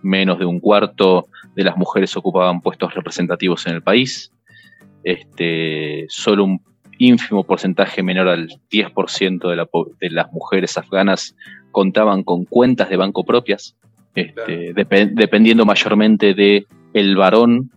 menos 0.02 0.38
de 0.38 0.46
un 0.46 0.60
cuarto 0.60 1.26
de 1.54 1.64
las 1.64 1.76
mujeres 1.76 2.16
ocupaban 2.16 2.60
puestos 2.60 2.94
representativos 2.94 3.66
en 3.66 3.74
el 3.74 3.82
país, 3.82 4.32
este, 5.04 6.06
solo 6.08 6.44
un 6.44 6.60
ínfimo 6.98 7.44
porcentaje 7.44 8.02
menor 8.02 8.28
al 8.28 8.48
10% 8.70 9.48
de, 9.48 9.56
la, 9.56 9.68
de, 10.00 10.10
las 10.10 10.32
mujeres 10.32 10.78
afganas 10.78 11.36
contaban 11.70 12.22
con 12.22 12.44
cuentas 12.44 12.88
de 12.88 12.96
banco 12.96 13.24
propias, 13.24 13.76
este, 14.14 14.72
dependiendo 14.74 15.64
mayormente 15.64 16.34
de 16.34 16.66
el 16.92 17.16
varón 17.16 17.70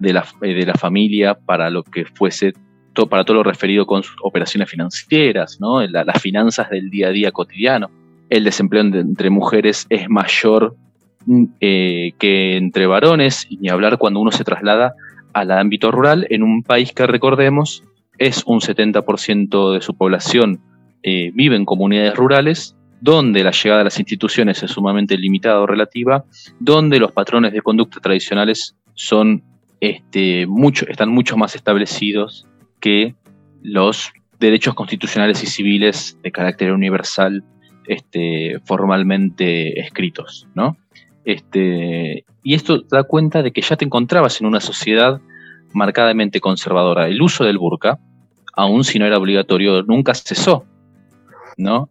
de 0.00 0.12
la, 0.12 0.26
de 0.40 0.66
la 0.66 0.74
familia 0.74 1.34
para 1.34 1.70
lo 1.70 1.82
que 1.82 2.04
fuese 2.04 2.52
para 3.10 3.24
todo 3.24 3.36
lo 3.36 3.42
referido 3.42 3.84
con 3.84 4.02
operaciones 4.22 4.70
financieras, 4.70 5.58
¿no? 5.60 5.86
las 5.86 6.22
finanzas 6.22 6.70
del 6.70 6.88
día 6.88 7.08
a 7.08 7.10
día 7.10 7.30
cotidiano. 7.30 7.90
El 8.30 8.44
desempleo 8.44 8.82
entre 8.82 9.28
mujeres 9.28 9.86
es 9.90 10.08
mayor 10.08 10.74
eh, 11.60 12.12
que 12.18 12.56
entre 12.56 12.86
varones, 12.86 13.46
y 13.50 13.58
ni 13.58 13.68
hablar 13.68 13.98
cuando 13.98 14.20
uno 14.20 14.30
se 14.30 14.44
traslada 14.44 14.94
al 15.34 15.50
ámbito 15.50 15.90
rural, 15.90 16.26
en 16.30 16.42
un 16.42 16.62
país 16.62 16.92
que 16.92 17.06
recordemos 17.06 17.84
es 18.16 18.42
un 18.46 18.60
70% 18.60 19.74
de 19.74 19.80
su 19.82 19.94
población 19.94 20.60
eh, 21.02 21.30
vive 21.34 21.56
en 21.56 21.64
comunidades 21.64 22.14
rurales, 22.14 22.76
donde 23.00 23.44
la 23.44 23.50
llegada 23.50 23.82
a 23.82 23.84
las 23.84 23.98
instituciones 23.98 24.62
es 24.62 24.70
sumamente 24.70 25.18
limitada 25.18 25.60
o 25.60 25.66
relativa, 25.66 26.24
donde 26.58 26.98
los 26.98 27.12
patrones 27.12 27.52
de 27.52 27.60
conducta 27.60 28.00
tradicionales 28.00 28.74
son, 28.94 29.42
este, 29.80 30.46
mucho, 30.46 30.86
están 30.88 31.10
mucho 31.10 31.36
más 31.36 31.54
establecidos 31.54 32.46
que 32.80 33.14
los 33.62 34.12
derechos 34.38 34.74
constitucionales 34.74 35.42
y 35.42 35.46
civiles 35.46 36.18
de 36.22 36.32
carácter 36.32 36.72
universal 36.72 37.44
este, 37.86 38.60
formalmente 38.64 39.80
escritos, 39.80 40.46
¿no? 40.54 40.76
Este, 41.24 42.24
y 42.42 42.54
esto 42.54 42.82
da 42.82 43.04
cuenta 43.04 43.42
de 43.42 43.52
que 43.52 43.60
ya 43.60 43.76
te 43.76 43.84
encontrabas 43.84 44.40
en 44.40 44.46
una 44.46 44.60
sociedad 44.60 45.20
marcadamente 45.72 46.40
conservadora. 46.40 47.08
El 47.08 47.20
uso 47.20 47.44
del 47.44 47.58
burka, 47.58 47.98
aun 48.54 48.84
si 48.84 48.98
no 48.98 49.06
era 49.06 49.18
obligatorio, 49.18 49.82
nunca 49.82 50.14
cesó. 50.14 50.64
¿no? 51.56 51.90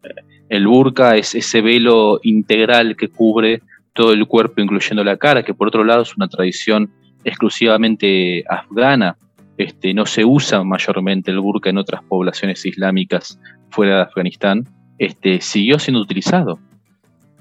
El 0.50 0.68
burka 0.68 1.16
es 1.16 1.36
ese 1.36 1.62
velo 1.62 2.20
integral 2.24 2.96
que 2.96 3.10
cubre 3.10 3.62
todo 3.94 4.14
el 4.14 4.28
cuerpo, 4.28 4.62
incluyendo 4.62 5.04
la 5.04 5.18
cara, 5.18 5.44
que 5.44 5.54
por 5.54 5.68
otro 5.68 5.84
lado 5.84 6.04
es 6.04 6.16
una 6.16 6.28
tradición 6.28 6.92
exclusivamente 7.26 8.44
afgana. 8.48 9.18
Este, 9.58 9.94
no 9.94 10.06
se 10.06 10.24
usa 10.24 10.64
mayormente 10.64 11.32
el 11.32 11.40
burka 11.40 11.70
en 11.70 11.78
otras 11.78 12.04
poblaciones 12.04 12.66
islámicas 12.66 13.40
fuera 13.70 13.98
de 13.98 14.02
Afganistán. 14.04 14.68
Este, 14.98 15.42
siguió 15.42 15.80
siendo 15.80 16.00
utilizado 16.00 16.60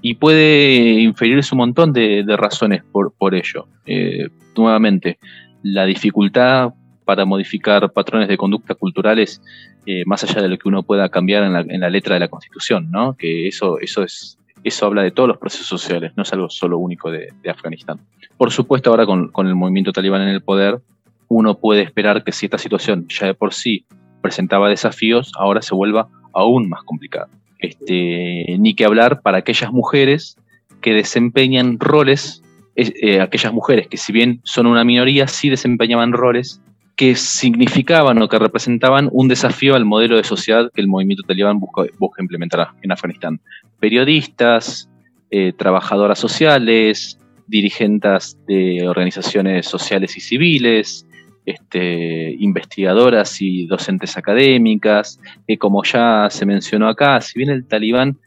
y 0.01 0.15
puede 0.15 1.01
inferirse 1.01 1.55
un 1.55 1.59
montón 1.59 1.93
de, 1.93 2.25
razones 2.37 2.83
por, 2.93 3.35
ello. 3.35 3.69
Eh, 3.87 4.29
nuevamente, 4.57 5.19
la 5.63 5.85
dificultad 5.87 6.73
para 7.05 7.25
modificar 7.25 7.93
patrones 7.93 8.29
de 8.29 8.37
conducta 8.37 8.75
culturales 8.75 9.41
eh, 9.87 10.03
más 10.07 10.25
allá 10.25 10.41
de 10.43 10.49
lo 10.49 10.59
que 10.59 10.69
uno 10.69 10.83
pueda 10.83 11.09
cambiar 11.11 11.45
en 11.45 11.53
la, 11.53 11.61
en 11.61 11.81
la, 11.81 11.91
letra 11.91 12.15
de 12.15 12.21
la 12.21 12.29
Constitución, 12.29 12.91
¿no? 12.91 13.15
Que 13.17 13.49
eso, 13.49 13.79
eso 13.81 14.03
es 14.03 14.39
eso 14.65 14.87
habla 14.87 15.03
de 15.03 15.11
todos 15.11 15.29
los 15.29 15.39
procesos 15.39 15.67
sociales, 15.67 16.13
no 16.17 16.23
es 16.23 16.33
algo 16.33 16.51
solo 16.51 16.79
único 16.79 17.11
de, 17.11 17.29
Afganistán. 17.49 18.01
Por 18.37 18.51
supuesto, 18.51 18.91
ahora 18.91 19.07
con, 19.07 19.29
con, 19.29 19.47
el 19.47 19.55
movimiento 19.55 19.93
talibán 19.93 20.23
en 20.23 20.29
el 20.29 20.43
poder, 20.43 20.81
uno 21.29 21.59
puede 21.59 21.83
esperar 21.83 22.25
que 22.25 22.33
si 22.33 22.47
esta 22.47 22.59
situación 22.59 23.07
ya 23.09 23.27
de 23.27 23.35
por 23.35 23.55
sí 23.55 23.85
presentaba 24.21 24.69
desafíos, 24.69 25.33
ahora 25.39 25.63
se 25.63 25.75
vuelva 25.75 26.09
aún 26.33 26.69
más 26.69 26.83
complicada. 26.83 27.29
Este, 27.59 28.57
ni 28.59 28.75
que 28.75 28.85
hablar 28.85 29.23
para 29.23 29.39
aquellas 29.39 29.73
mujeres 29.73 30.37
que 30.81 30.93
desempeñan 30.93 31.79
roles, 31.79 32.43
eh, 32.77 33.21
aquellas 33.21 33.53
mujeres 33.53 33.89
que 33.89 33.97
si 33.97 34.13
bien 34.13 34.41
son 34.45 34.67
una 34.67 34.85
minoría, 34.85 35.27
sí 35.29 35.49
desempeñaban 35.49 36.13
roles 36.13 36.61
que 36.97 37.17
significaban 37.17 38.23
o 38.23 38.29
que 38.29 38.39
representaban 38.39 39.09
un 39.13 39.29
desafío 39.29 39.75
al 39.75 39.85
modelo 39.85 40.17
de 40.17 40.25
sociedad 40.25 40.71
que 40.73 40.81
el 40.81 40.89
movimiento 40.89 41.25
talibán 41.25 41.59
busca, 41.59 41.87
implementar 42.19 42.69
en 42.83 42.93
Afganistán. 42.93 43.41
Periodistas, 43.81 44.89
eh, 45.31 45.53
trabajadoras 45.57 46.19
sociales, 46.19 47.19
dirigentes 47.49 48.39
de 48.47 48.87
organizaciones 48.87 49.67
sociales 49.67 50.17
y 50.17 50.21
civiles, 50.21 51.07
este, 51.45 52.37
investigadoras 52.39 53.43
y 53.43 53.67
docentes 53.67 54.17
académicas, 54.17 55.21
que 55.47 55.59
como 55.59 55.83
ya 55.83 56.29
se 56.31 56.47
mencionó 56.47 56.89
acá, 56.89 57.21
si 57.21 57.39
bien 57.39 57.51
el 57.51 57.67
talibán, 57.67 58.19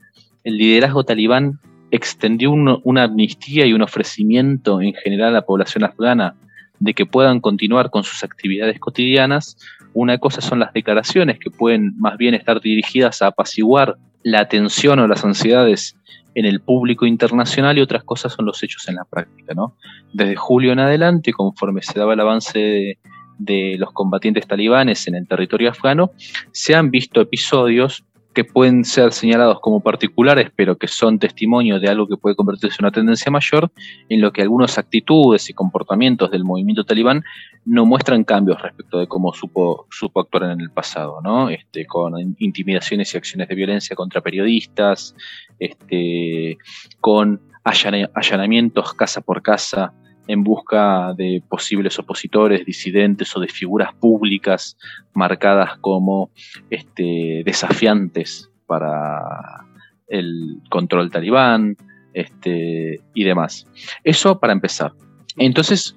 el 0.44 0.58
liderazgo 0.58 1.04
talibán 1.04 1.60
extendió 1.90 2.52
una 2.52 3.04
amnistía 3.04 3.66
y 3.66 3.72
un 3.72 3.82
ofrecimiento 3.82 4.82
en 4.82 4.94
general 4.94 5.30
a 5.30 5.40
la 5.40 5.46
población 5.46 5.86
afgana 5.86 6.36
de 6.80 6.94
que 6.94 7.06
puedan 7.06 7.40
continuar 7.40 7.90
con 7.90 8.04
sus 8.04 8.24
actividades 8.24 8.80
cotidianas, 8.80 9.58
una 9.94 10.18
cosa 10.18 10.42
son 10.42 10.60
las 10.60 10.74
declaraciones 10.74 11.40
que 11.40 11.50
pueden 11.50 11.94
más 11.98 12.18
bien 12.18 12.34
estar 12.34 12.62
dirigidas 12.62 13.22
a 13.22 13.28
apaciguar 13.28 13.98
la 14.24 14.48
tensión 14.48 15.00
o 15.00 15.08
las 15.08 15.24
ansiedades 15.24 15.96
en 16.36 16.46
el 16.46 16.60
público 16.60 17.08
internacional 17.08 17.78
y 17.78 17.82
otras 17.82 18.04
cosas 18.04 18.34
son 18.34 18.46
los 18.46 18.62
hechos 18.62 18.88
en 18.88 18.96
la 18.96 19.06
práctica. 19.06 19.56
¿no? 19.56 19.74
Desde 20.14 20.36
julio 20.36 20.72
en 20.72 20.80
adelante, 20.80 21.34
conforme 21.34 21.82
se 21.82 21.98
daba 21.98 22.14
el 22.14 22.20
avance 22.20 22.98
de, 23.40 23.76
los 23.80 23.92
combatientes 23.92 24.46
talibanes 24.46 25.08
en 25.08 25.16
el 25.16 25.28
territorio 25.28 25.70
afgano, 25.70 26.12
se 26.52 26.76
han 26.76 26.92
visto 26.92 27.22
episodios 27.22 28.04
que 28.38 28.44
pueden 28.44 28.86
ser 28.86 29.14
señalados 29.14 29.60
como 29.62 29.80
particulares, 29.80 30.52
pero 30.56 30.78
que 30.78 30.88
son 30.88 31.18
testimonio 31.18 31.80
de 31.80 31.90
algo 31.90 32.08
que 32.08 32.18
puede 32.18 32.36
convertirse 32.36 32.76
en 32.78 32.86
una 32.86 32.92
tendencia 32.92 33.32
mayor, 33.32 33.72
en 34.10 34.22
lo 34.22 34.32
que 34.32 34.44
algunas 34.44 34.78
actitudes 34.78 35.50
y 35.50 35.56
comportamientos 35.56 36.30
del 36.30 36.44
movimiento 36.44 36.84
talibán 36.84 37.24
no 37.66 37.88
muestran 37.88 38.24
cambios 38.24 38.62
respecto 38.62 39.00
de 39.00 39.08
cómo 39.08 39.34
supo, 39.34 39.88
supo 39.90 40.20
actuar 40.20 40.52
en 40.52 40.62
el 40.62 40.70
pasado, 40.70 41.20
¿no? 41.24 41.50
Este, 41.50 41.88
con 41.88 42.14
intimidaciones 42.38 43.12
y 43.12 43.18
acciones 43.18 43.48
de 43.48 43.56
violencia 43.56 43.96
contra 43.96 44.22
periodistas, 44.22 45.16
este, 45.58 46.60
con 47.02 47.42
allanamientos 47.64 48.94
casa 48.94 49.22
por 49.22 49.42
casa 49.42 49.94
en 50.28 50.44
busca 50.44 51.14
de 51.14 51.42
posibles 51.48 51.98
opositores, 52.00 52.66
disidentes 52.66 53.36
o 53.36 53.40
de 53.40 53.48
figuras 53.48 53.94
públicas 53.96 54.78
marcadas 55.14 55.78
como 55.80 56.30
este, 56.70 57.44
desafiantes 57.46 58.50
para 58.66 59.66
el 60.08 60.62
control 60.70 61.12
talibán 61.12 61.78
este, 62.14 63.00
y 63.14 63.24
demás. 63.24 63.66
Eso 64.04 64.40
para 64.40 64.54
empezar. 64.54 64.94
Entonces, 65.38 65.96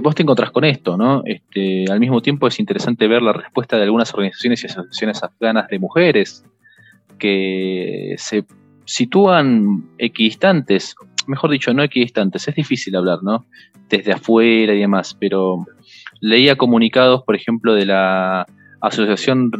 vos 0.00 0.14
te 0.14 0.22
encontrás 0.22 0.50
con 0.50 0.64
esto, 0.64 0.96
¿no? 0.96 1.22
Este, 1.24 1.84
al 1.90 2.00
mismo 2.00 2.20
tiempo 2.20 2.46
es 2.48 2.58
interesante 2.58 3.06
ver 3.06 3.22
la 3.22 3.32
respuesta 3.32 3.76
de 3.76 3.84
algunas 3.84 4.12
organizaciones 4.12 4.62
y 4.62 4.66
asociaciones 4.66 5.22
afganas 5.22 5.68
de 5.68 5.78
mujeres 5.78 6.44
que 7.18 8.14
se 8.18 8.44
sitúan 8.84 9.90
equidistantes, 9.98 10.94
mejor 11.26 11.50
dicho, 11.50 11.72
no 11.72 11.82
equidistantes, 11.82 12.48
es 12.48 12.54
difícil 12.54 12.96
hablar, 12.96 13.18
¿no? 13.22 13.46
Desde 13.88 14.12
afuera 14.12 14.74
y 14.74 14.80
demás, 14.80 15.16
pero 15.18 15.66
leía 16.20 16.56
comunicados, 16.56 17.22
por 17.24 17.36
ejemplo, 17.36 17.74
de 17.74 17.86
la 17.86 18.46
Asociación, 18.80 19.50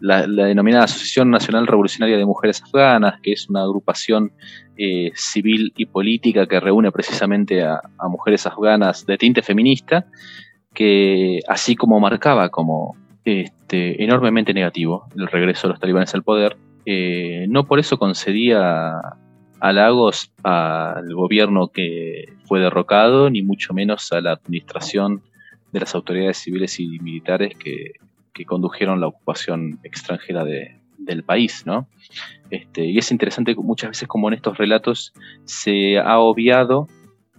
la, 0.00 0.26
denominada 0.26 0.84
Asociación 0.84 1.30
Nacional 1.30 1.66
Revolucionaria 1.66 2.16
de 2.16 2.26
Mujeres 2.26 2.62
Afganas, 2.62 3.20
que 3.22 3.32
es 3.32 3.48
una 3.48 3.62
agrupación 3.62 4.32
eh, 4.76 5.12
civil 5.14 5.72
y 5.76 5.86
política 5.86 6.46
que 6.46 6.60
reúne 6.60 6.90
precisamente 6.90 7.62
a, 7.62 7.80
mujeres 8.08 8.46
afganas 8.46 9.06
de 9.06 9.18
tinte 9.18 9.42
feminista, 9.42 10.06
que 10.74 11.40
así 11.46 11.76
como 11.76 12.00
marcaba 12.00 12.48
como 12.48 12.96
este, 13.24 14.02
enormemente 14.02 14.54
negativo 14.54 15.06
el 15.16 15.28
regreso 15.28 15.66
de 15.66 15.72
los 15.72 15.80
talibanes 15.80 16.14
al 16.14 16.22
poder, 16.22 16.56
eh, 16.84 17.46
no 17.48 17.64
por 17.64 17.78
eso 17.78 17.98
concedía 17.98 18.94
halagos 19.62 20.32
al 20.42 21.14
gobierno 21.14 21.68
que 21.68 22.32
fue 22.46 22.58
derrocado, 22.58 23.30
ni 23.30 23.42
mucho 23.42 23.72
menos 23.72 24.12
a 24.12 24.20
la 24.20 24.32
administración 24.32 25.22
de 25.70 25.78
las 25.78 25.94
autoridades 25.94 26.38
civiles 26.38 26.80
y 26.80 26.98
militares 26.98 27.54
que, 27.56 27.92
condujeron 28.44 29.00
la 29.00 29.06
ocupación 29.06 29.78
extranjera 29.84 30.44
del 30.44 31.22
país, 31.22 31.62
¿no? 31.64 31.86
Este, 32.50 32.84
y 32.86 32.98
es 32.98 33.12
interesante 33.12 33.54
que 33.54 33.60
muchas 33.60 33.90
veces 33.90 34.08
como 34.08 34.26
en 34.26 34.34
estos 34.34 34.58
relatos 34.58 35.12
se 35.44 35.96
ha 35.96 36.18
obviado, 36.18 36.88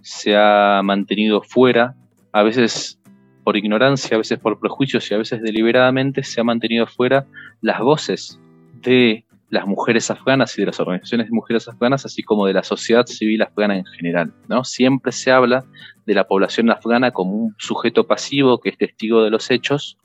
se 0.00 0.34
ha 0.34 0.80
mantenido 0.82 1.42
fuera, 1.42 1.94
a 2.32 2.42
veces 2.42 2.98
por 3.42 3.58
ignorancia, 3.58 4.14
a 4.14 4.18
veces 4.18 4.38
por 4.38 4.58
prejuicios 4.58 5.10
y 5.10 5.14
a 5.14 5.18
veces 5.18 5.42
deliberadamente 5.42 6.22
se 6.22 6.40
ha 6.40 6.44
mantenido 6.44 6.86
fuera 6.86 7.26
las 7.60 7.80
voces 7.80 8.40
de 8.80 9.26
las 9.54 9.66
mujeres 9.66 10.10
afganas 10.10 10.58
y 10.58 10.62
de 10.62 10.66
las 10.66 10.80
organizaciones 10.80 11.28
de 11.28 11.32
mujeres 11.32 11.68
afganas, 11.68 12.04
así 12.04 12.22
como 12.22 12.46
de 12.46 12.52
la 12.52 12.62
sociedad 12.62 13.06
civil 13.06 13.40
afgana 13.42 13.76
en 13.76 13.84
general. 13.86 14.34
¿no? 14.48 14.64
Siempre 14.64 15.12
se 15.12 15.30
habla 15.30 15.64
de 16.06 16.14
la 16.14 16.24
población 16.24 16.70
afgana 16.70 17.12
como 17.12 17.32
un 17.32 17.54
sujeto 17.58 18.06
pasivo 18.06 18.60
que 18.60 18.70
es 18.70 18.78
testigo 18.78 19.22
de 19.22 19.30
los 19.30 19.50
hechos, 19.50 19.96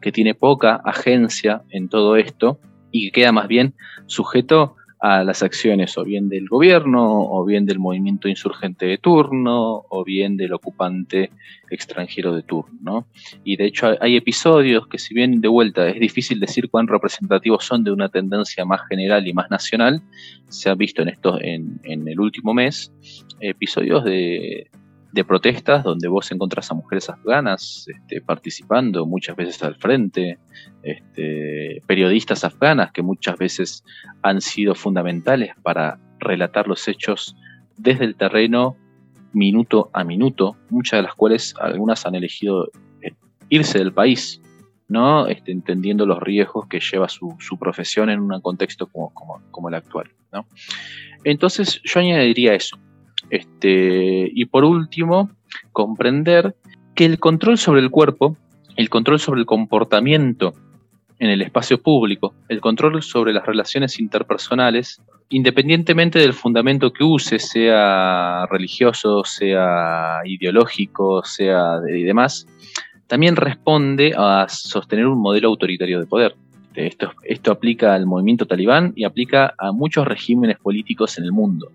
que 0.00 0.12
tiene 0.12 0.34
poca 0.34 0.80
agencia 0.84 1.62
en 1.70 1.88
todo 1.88 2.16
esto 2.16 2.60
y 2.92 3.06
que 3.06 3.20
queda 3.20 3.32
más 3.32 3.48
bien 3.48 3.74
sujeto 4.06 4.76
a 5.00 5.22
las 5.22 5.42
acciones 5.42 5.96
o 5.96 6.04
bien 6.04 6.28
del 6.28 6.48
gobierno, 6.48 7.30
o 7.30 7.44
bien 7.44 7.66
del 7.66 7.78
movimiento 7.78 8.28
insurgente 8.28 8.86
de 8.86 8.98
turno, 8.98 9.84
o 9.88 10.04
bien 10.04 10.36
del 10.36 10.52
ocupante 10.52 11.30
extranjero 11.70 12.34
de 12.34 12.42
turno. 12.42 13.06
Y 13.44 13.56
de 13.56 13.66
hecho 13.66 13.96
hay 14.00 14.16
episodios 14.16 14.86
que 14.88 14.98
si 14.98 15.14
bien 15.14 15.40
de 15.40 15.48
vuelta 15.48 15.88
es 15.88 16.00
difícil 16.00 16.40
decir 16.40 16.68
cuán 16.70 16.88
representativos 16.88 17.64
son 17.64 17.84
de 17.84 17.92
una 17.92 18.08
tendencia 18.08 18.64
más 18.64 18.80
general 18.88 19.26
y 19.26 19.32
más 19.32 19.50
nacional, 19.50 20.02
se 20.48 20.70
ha 20.70 20.74
visto 20.74 21.02
en, 21.02 21.08
esto, 21.08 21.38
en, 21.40 21.80
en 21.84 22.08
el 22.08 22.18
último 22.18 22.54
mes 22.54 22.92
episodios 23.40 24.04
de, 24.04 24.68
de 25.12 25.24
protestas 25.24 25.84
donde 25.84 26.08
vos 26.08 26.30
encontrás 26.30 26.70
a 26.70 26.74
mujeres 26.74 27.08
afganas 27.08 27.86
este, 27.88 28.20
participando 28.20 29.06
muchas 29.06 29.36
veces 29.36 29.62
al 29.62 29.76
frente, 29.76 30.38
este, 30.82 31.82
periodistas 31.86 32.44
afganas 32.44 32.92
que 32.92 33.02
muchas 33.02 33.38
veces 33.38 33.84
han 34.22 34.40
sido 34.40 34.74
fundamentales 34.74 35.52
para 35.62 35.98
relatar 36.18 36.68
los 36.68 36.86
hechos 36.88 37.36
desde 37.76 38.04
el 38.04 38.16
terreno 38.16 38.76
minuto 39.32 39.90
a 39.92 40.04
minuto, 40.04 40.56
muchas 40.68 40.98
de 40.98 41.02
las 41.02 41.14
cuales 41.14 41.54
algunas 41.60 42.04
han 42.06 42.14
elegido 42.14 42.70
eh, 43.02 43.14
irse 43.48 43.78
del 43.78 43.92
país, 43.92 44.42
¿no? 44.88 45.26
Este, 45.26 45.52
entendiendo 45.52 46.06
los 46.06 46.20
riesgos 46.20 46.66
que 46.66 46.80
lleva 46.80 47.08
su, 47.08 47.36
profesión 47.58 48.10
en 48.10 48.20
un 48.20 48.40
contexto 48.40 48.86
como, 48.86 49.12
como 49.50 49.68
el 49.68 49.74
actual. 49.74 50.10
¿no? 50.32 50.46
Entonces 51.24 51.80
yo 51.84 52.00
añadiría 52.00 52.54
eso, 52.54 52.78
este, 53.30 54.30
y 54.32 54.44
por 54.46 54.64
último, 54.64 55.30
comprender 55.72 56.54
que 56.94 57.04
el 57.04 57.18
control 57.18 57.58
sobre 57.58 57.80
el 57.80 57.90
cuerpo, 57.90 58.36
el 58.76 58.88
control 58.90 59.20
sobre 59.20 59.40
el 59.40 59.46
comportamiento 59.46 60.54
en 61.18 61.30
el 61.30 61.42
espacio 61.42 61.80
público, 61.82 62.34
el 62.48 62.60
control 62.60 63.02
sobre 63.02 63.32
las 63.32 63.44
relaciones 63.44 63.98
interpersonales, 63.98 65.02
independientemente 65.30 66.18
del 66.18 66.32
fundamento 66.32 66.92
que 66.92 67.04
use, 67.04 67.38
sea 67.38 68.46
religioso, 68.46 69.24
sea 69.24 70.20
ideológico, 70.24 71.22
sea 71.24 71.80
y 71.88 72.02
demás, 72.02 72.46
también 73.06 73.36
responde 73.36 74.14
a 74.16 74.46
sostener 74.48 75.06
un 75.06 75.20
modelo 75.20 75.48
autoritario 75.48 75.98
de 75.98 76.06
poder. 76.06 76.34
Este, 76.74 77.08
esto, 77.24 77.50
aplica 77.50 77.94
al 77.94 78.06
movimiento 78.06 78.46
talibán 78.46 78.92
y 78.94 79.04
aplica 79.04 79.54
a 79.58 79.72
muchos 79.72 80.06
regímenes 80.06 80.58
políticos 80.58 81.18
en 81.18 81.24
el 81.24 81.32
mundo. 81.32 81.70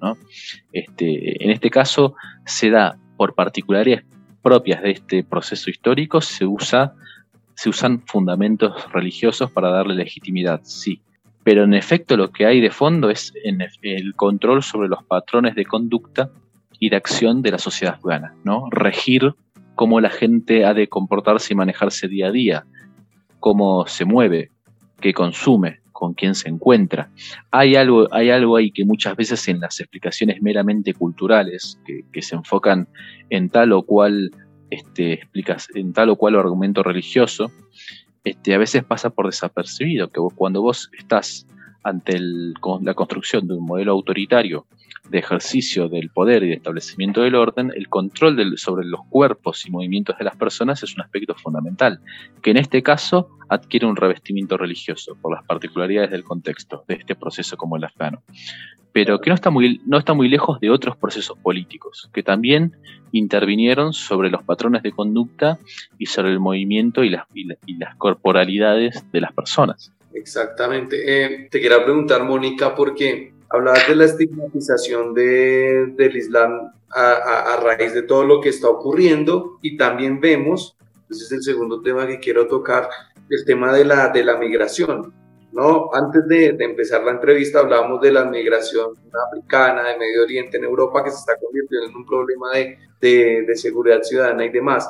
Este, 0.72 1.44
en 1.44 1.52
este 1.52 1.70
caso 1.70 2.16
se 2.46 2.70
da 2.70 2.98
por 3.18 3.36
particularidades 3.36 4.06
propias 4.42 4.82
de 4.82 4.92
este 4.92 5.24
proceso 5.24 5.70
histórico, 5.70 6.22
se, 6.22 6.46
usa, 6.46 6.94
se 7.56 7.70
usan 7.70 8.04
fundamentos 8.06 8.92
religiosos 8.92 9.52
para 9.52 9.70
darle 9.70 9.96
legitimidad, 9.96 10.62
sí. 10.64 11.02
Pero 11.44 11.64
en 11.64 11.74
efecto 11.74 12.16
lo 12.16 12.32
que 12.32 12.46
hay 12.46 12.62
de 12.62 12.72
fondo 12.72 13.10
es 13.10 13.34
el 13.82 14.16
control 14.16 14.64
sobre 14.64 14.88
los 14.88 15.04
patrones 15.04 15.56
de 15.56 15.66
conducta 15.66 16.30
y 16.80 16.90
de 16.90 16.96
acción 16.96 17.42
de 17.42 17.52
la 17.52 17.58
sociedad 17.58 17.96
afgana, 17.96 18.36
¿no? 18.44 18.70
Regir 18.72 19.34
cómo 19.76 20.00
la 20.00 20.10
gente 20.10 20.66
ha 20.66 20.74
de 20.74 20.88
comportarse 20.88 21.54
y 21.54 21.58
manejarse 21.58 22.08
día 22.08 22.28
a 22.28 22.32
día, 22.32 22.66
cómo 23.40 23.86
se 23.88 24.06
mueve, 24.06 24.52
que 25.04 25.14
consume, 25.14 25.82
con 25.92 26.14
quién 26.14 26.34
se 26.34 26.48
encuentra. 26.48 27.12
Hay 27.52 27.76
algo, 27.76 28.08
hay 28.14 28.30
algo 28.30 28.56
ahí 28.56 28.72
que 28.72 28.86
muchas 28.86 29.18
veces 29.18 29.46
en 29.50 29.60
las 29.60 29.82
explicaciones 29.82 30.42
meramente 30.42 30.94
culturales, 30.94 31.78
que, 31.86 32.22
se 32.22 32.36
enfocan 32.36 32.88
en 33.30 33.50
tal 33.50 33.74
o 33.74 33.84
cual 33.84 34.32
este, 34.70 35.14
explicas, 35.14 35.68
en 35.76 35.92
tal 35.92 36.10
o 36.10 36.16
cual 36.16 36.38
argumento 36.38 36.84
religioso, 36.84 37.52
este, 38.24 38.54
a 38.54 38.58
veces 38.58 38.86
pasa 38.86 39.10
por 39.10 39.26
desapercibido, 39.26 40.10
que 40.10 40.22
cuando 40.36 40.62
vos 40.62 40.90
estás 40.98 41.46
ante 41.84 42.18
la 42.20 42.94
construcción 42.94 43.48
de 43.48 43.56
un 43.56 43.66
modelo 43.66 43.92
autoritario 43.92 44.66
de 45.10 45.20
ejercicio 45.20 45.90
del 45.90 46.10
poder 46.10 46.44
y 46.44 46.48
de 46.48 46.56
establecimiento 46.56 47.22
del 47.22 47.36
orden, 47.36 47.72
el 47.76 47.90
control 47.90 48.58
sobre 48.58 48.86
los 48.86 49.02
cuerpos 49.10 49.66
y 49.66 49.72
movimientos 49.72 50.18
de 50.18 50.24
las 50.24 50.36
personas 50.36 50.82
es 50.82 50.96
un 50.96 51.02
aspecto 51.02 51.36
fundamental, 51.36 52.00
que 52.42 52.52
en 52.52 52.58
este 52.58 52.82
caso 52.82 53.30
adquiere 53.50 53.86
un 53.86 53.98
revestimiento 53.98 54.58
religioso 54.58 55.18
por 55.22 55.36
las 55.36 55.46
particularidades 55.46 56.12
del 56.12 56.24
contexto 56.24 56.86
de 56.88 56.96
este 56.96 57.16
proceso 57.16 57.58
como 57.58 57.76
el 57.76 57.84
afgano, 57.84 58.24
pero 58.94 59.20
que 59.20 59.30
no 59.30 59.36
está 59.36 59.50
muy, 59.50 59.82
no 59.86 59.98
está 59.98 60.14
muy 60.14 60.30
lejos 60.30 60.60
de 60.62 60.70
otros 60.70 60.96
procesos 60.96 61.38
políticos, 61.40 62.10
que 62.14 62.24
también 62.24 62.76
intervinieron 63.12 63.92
sobre 63.92 64.30
los 64.30 64.44
patrones 64.44 64.84
de 64.84 64.92
conducta 64.92 65.60
y 65.98 66.06
sobre 66.06 66.32
el 66.32 66.40
movimiento 66.40 67.04
y 67.04 67.10
las, 67.10 67.26
y 67.34 67.78
las 67.78 67.96
corporalidades 67.98 69.04
de 69.12 69.22
las 69.22 69.34
personas. 69.34 69.92
Exactamente. 70.14 71.02
Eh, 71.06 71.48
te 71.50 71.60
quería 71.60 71.84
preguntar, 71.84 72.24
Mónica, 72.24 72.76
porque 72.76 73.34
hablabas 73.50 73.88
de 73.88 73.96
la 73.96 74.06
estigmatización 74.06 75.14
de, 75.14 75.94
del 75.96 76.16
Islam 76.16 76.72
a, 76.92 77.54
a, 77.54 77.58
raíz 77.58 77.94
de 77.94 78.04
todo 78.04 78.24
lo 78.24 78.40
que 78.40 78.50
está 78.50 78.70
ocurriendo 78.70 79.58
y 79.62 79.78
también 79.78 80.20
vemos, 80.20 80.78
ese 81.10 81.24
es 81.24 81.32
el 81.32 81.44
segundo 81.44 81.82
tema 81.82 82.06
que 82.06 82.20
quiero 82.20 82.48
tocar, 82.48 82.90
el 83.30 83.46
tema 83.46 83.74
de 83.74 83.86
la, 83.86 84.10
de 84.10 84.24
la 84.24 84.38
migración. 84.38 85.14
¿no? 85.52 85.90
Antes 85.94 86.28
de, 86.28 86.54
de 86.54 86.66
empezar 86.66 87.04
la 87.04 87.12
entrevista 87.12 87.60
hablábamos 87.60 88.02
de 88.02 88.12
la 88.12 88.26
migración 88.26 88.94
africana, 89.28 89.84
de 89.90 89.98
Medio 89.98 90.24
Oriente, 90.24 90.58
en 90.58 90.64
Europa, 90.64 91.04
que 91.04 91.12
se 91.12 91.18
está 91.18 91.38
convirtiendo 91.38 91.90
en 91.90 91.96
un 91.96 92.06
problema 92.06 92.52
de, 92.52 92.78
de, 93.00 93.44
de 93.44 93.56
seguridad 93.56 94.02
ciudadana 94.02 94.46
y 94.46 94.50
demás. 94.50 94.90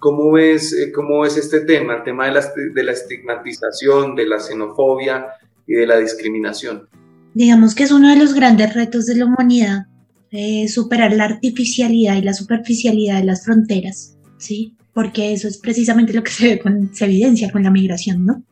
¿Cómo 0.00 0.32
ves, 0.32 0.72
eh, 0.72 0.90
¿Cómo 0.92 1.20
ves 1.20 1.36
este 1.36 1.60
tema, 1.60 1.96
el 1.96 2.04
tema 2.04 2.26
de 2.26 2.32
la, 2.32 2.52
de 2.74 2.82
la 2.82 2.92
estigmatización, 2.92 4.16
de 4.16 4.26
la 4.26 4.40
xenofobia 4.40 5.26
y 5.66 5.74
de 5.74 5.86
la 5.86 5.98
discriminación? 5.98 6.88
Digamos 7.34 7.74
que 7.74 7.84
es 7.84 7.92
uno 7.92 8.08
de 8.08 8.16
los 8.16 8.32
grandes 8.32 8.72
retos 8.74 9.04
de 9.04 9.16
la 9.16 9.26
humanidad, 9.26 9.86
eh, 10.30 10.68
superar 10.68 11.12
la 11.12 11.24
artificialidad 11.24 12.16
y 12.16 12.22
la 12.22 12.32
superficialidad 12.32 13.18
de 13.18 13.26
las 13.26 13.44
fronteras, 13.44 14.16
¿sí? 14.38 14.74
Porque 14.94 15.34
eso 15.34 15.48
es 15.48 15.58
precisamente 15.58 16.14
lo 16.14 16.22
que 16.22 16.30
se, 16.30 16.48
ve 16.48 16.58
con, 16.58 16.94
se 16.94 17.04
evidencia 17.04 17.52
con 17.52 17.62
la 17.62 17.70
migración, 17.70 18.24
¿no? 18.24 18.42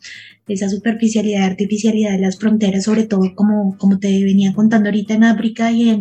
Esa 0.46 0.68
superficialidad 0.68 1.44
artificialidad 1.44 2.12
de 2.12 2.18
las 2.18 2.38
fronteras, 2.38 2.84
sobre 2.84 3.04
todo 3.04 3.34
como, 3.34 3.76
como 3.78 3.98
te 3.98 4.22
venía 4.22 4.52
contando 4.52 4.90
ahorita 4.90 5.14
en 5.14 5.24
África 5.24 5.72
y 5.72 5.88
en, 5.88 6.00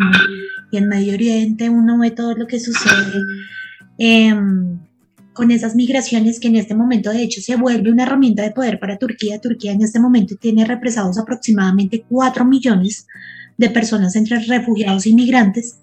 y 0.72 0.78
en 0.78 0.90
Medio 0.90 1.14
Oriente, 1.14 1.70
uno 1.70 1.98
ve 1.98 2.12
todo 2.12 2.36
lo 2.36 2.48
que 2.48 2.60
sucede 2.60 3.22
em, 3.98 4.80
con 5.38 5.52
esas 5.52 5.76
migraciones 5.76 6.39
que 6.39 6.47
en 6.47 6.56
este 6.56 6.73
momento 6.73 7.12
de 7.12 7.21
hecho 7.21 7.41
se 7.41 7.56
vuelve 7.56 7.91
una 7.91 8.04
herramienta 8.04 8.41
de 8.41 8.50
poder 8.50 8.80
para 8.80 8.97
Turquía. 8.97 9.39
Turquía 9.39 9.71
en 9.71 9.84
este 9.84 10.00
momento 10.00 10.36
tiene 10.36 10.65
represados 10.65 11.19
aproximadamente 11.19 12.04
4 12.10 12.43
millones 12.43 13.06
de 13.56 13.69
personas 13.69 14.15
entre 14.15 14.39
refugiados 14.39 15.06
y 15.06 15.13
migrantes. 15.13 15.80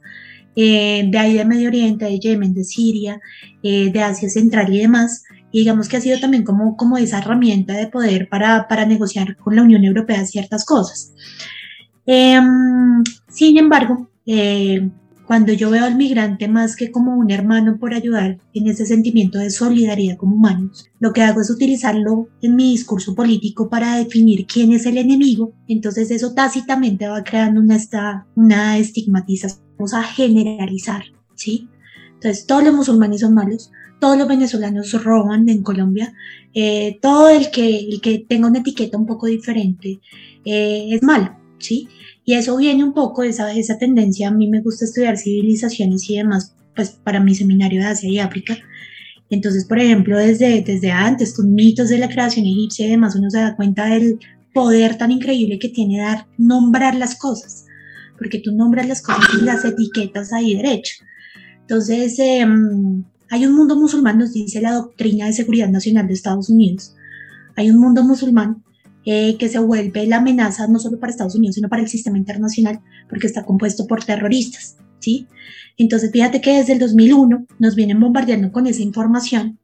Eh, 0.56 1.08
de 1.08 1.18
ahí 1.18 1.34
de 1.34 1.44
Medio 1.44 1.68
Oriente, 1.68 2.04
de 2.04 2.18
Yemen, 2.18 2.52
de 2.52 2.64
Siria, 2.64 3.20
eh, 3.62 3.92
de 3.92 4.00
Asia 4.02 4.28
Central 4.28 4.74
y 4.74 4.80
demás. 4.80 5.22
Y 5.52 5.60
digamos 5.60 5.88
que 5.88 5.98
ha 5.98 6.00
sido 6.00 6.18
también 6.18 6.42
como, 6.42 6.76
como 6.76 6.98
esa 6.98 7.18
herramienta 7.18 7.74
de 7.74 7.86
poder 7.86 8.28
para, 8.28 8.66
para 8.66 8.86
negociar 8.86 9.36
con 9.36 9.54
la 9.54 9.62
Unión 9.62 9.84
Europea 9.84 10.26
ciertas 10.26 10.64
cosas. 10.64 11.12
Em, 12.06 13.04
sin 13.28 13.56
embargo, 13.56 14.10
eh, 14.26 14.90
cuando 15.26 15.52
yo 15.52 15.70
veo 15.70 15.84
al 15.84 15.96
migrante 15.96 16.48
más 16.48 16.76
que 16.76 16.90
como 16.90 17.16
un 17.16 17.30
hermano 17.30 17.78
por 17.78 17.94
ayudar 17.94 18.38
en 18.52 18.68
ese 18.68 18.86
sentimiento 18.86 19.38
de 19.38 19.50
solidaridad 19.50 20.16
como 20.16 20.36
humanos, 20.36 20.90
lo 21.00 21.12
que 21.12 21.22
hago 21.22 21.40
es 21.40 21.50
utilizarlo 21.50 22.28
en 22.42 22.56
mi 22.56 22.72
discurso 22.72 23.14
político 23.14 23.68
para 23.68 23.96
definir 23.96 24.46
quién 24.46 24.72
es 24.72 24.86
el 24.86 24.98
enemigo. 24.98 25.52
Entonces 25.68 26.10
eso 26.10 26.34
tácitamente 26.34 27.08
va 27.08 27.24
creando 27.24 27.60
una, 27.60 27.78
una 28.34 28.78
estigmatización, 28.78 29.62
vamos 29.78 29.94
a 29.94 30.02
generalizar, 30.02 31.04
¿sí? 31.34 31.68
Entonces 32.14 32.46
todos 32.46 32.64
los 32.64 32.74
musulmanes 32.74 33.20
son 33.20 33.34
malos, 33.34 33.70
todos 34.00 34.18
los 34.18 34.28
venezolanos 34.28 34.92
roban 35.02 35.48
en 35.48 35.62
Colombia, 35.62 36.14
eh, 36.52 36.98
todo 37.00 37.30
el 37.30 37.50
que, 37.50 37.78
el 37.78 38.00
que 38.00 38.18
tenga 38.18 38.48
una 38.48 38.58
etiqueta 38.58 38.98
un 38.98 39.06
poco 39.06 39.26
diferente 39.26 40.00
eh, 40.44 40.88
es 40.90 41.02
malo, 41.02 41.34
¿sí? 41.58 41.88
Y 42.24 42.34
eso 42.34 42.56
viene 42.56 42.84
un 42.84 42.94
poco 42.94 43.22
de 43.22 43.28
esa, 43.28 43.52
esa 43.52 43.78
tendencia. 43.78 44.28
A 44.28 44.30
mí 44.30 44.48
me 44.48 44.62
gusta 44.62 44.84
estudiar 44.84 45.18
civilizaciones 45.18 46.08
y 46.08 46.16
demás, 46.16 46.54
pues 46.74 46.90
para 46.90 47.20
mi 47.20 47.34
seminario 47.34 47.80
de 47.80 47.86
Asia 47.86 48.08
y 48.08 48.18
África. 48.18 48.56
Entonces, 49.30 49.64
por 49.64 49.78
ejemplo, 49.78 50.18
desde, 50.18 50.62
desde 50.62 50.90
antes, 50.90 51.34
con 51.34 51.54
mitos 51.54 51.88
de 51.88 51.98
la 51.98 52.08
creación 52.08 52.46
egipcia 52.46 52.86
y 52.86 52.90
demás, 52.90 53.16
uno 53.16 53.30
se 53.30 53.38
da 53.38 53.56
cuenta 53.56 53.86
del 53.86 54.18
poder 54.52 54.96
tan 54.96 55.10
increíble 55.10 55.58
que 55.58 55.68
tiene 55.68 55.98
dar 55.98 56.26
nombrar 56.38 56.94
las 56.94 57.16
cosas, 57.16 57.66
porque 58.16 58.38
tú 58.38 58.52
nombras 58.52 58.86
las 58.86 59.02
cosas 59.02 59.28
y 59.38 59.44
las 59.44 59.64
etiquetas 59.64 60.32
ahí 60.32 60.54
derecho. 60.54 60.94
Entonces, 61.62 62.18
em, 62.18 63.04
hay 63.30 63.46
un 63.46 63.54
mundo 63.54 63.76
musulmán, 63.76 64.18
nos 64.18 64.32
dice 64.32 64.60
la 64.60 64.72
doctrina 64.72 65.26
de 65.26 65.32
seguridad 65.32 65.68
nacional 65.68 66.06
de 66.06 66.14
Estados 66.14 66.50
Unidos. 66.50 66.94
Hay 67.56 67.70
un 67.70 67.78
mundo 67.78 68.04
musulmán 68.04 68.62
eh, 69.06 69.36
que 69.36 69.50
se 69.50 69.58
vuelve 69.58 70.06
la 70.06 70.16
amenaza 70.16 70.66
no 70.66 70.78
solo 70.78 70.98
para 70.98 71.10
Estados 71.10 71.34
Unidos, 71.34 71.56
sino 71.56 71.68
para 71.68 71.82
el 71.82 71.88
sistema 71.88 72.16
internacional, 72.16 72.80
porque 73.06 73.26
está 73.26 73.44
compuesto 73.44 73.86
por 73.86 74.02
terroristas, 74.02 74.78
¿sí? 74.98 75.26
Entonces, 75.76 76.10
fíjate 76.10 76.40
que 76.40 76.56
desde 76.56 76.72
el 76.72 76.78
2001 76.78 77.46
nos 77.58 77.74
vienen 77.74 78.00
bombardeando 78.00 78.50
con 78.50 78.66
esa 78.66 78.80
información. 78.80 79.58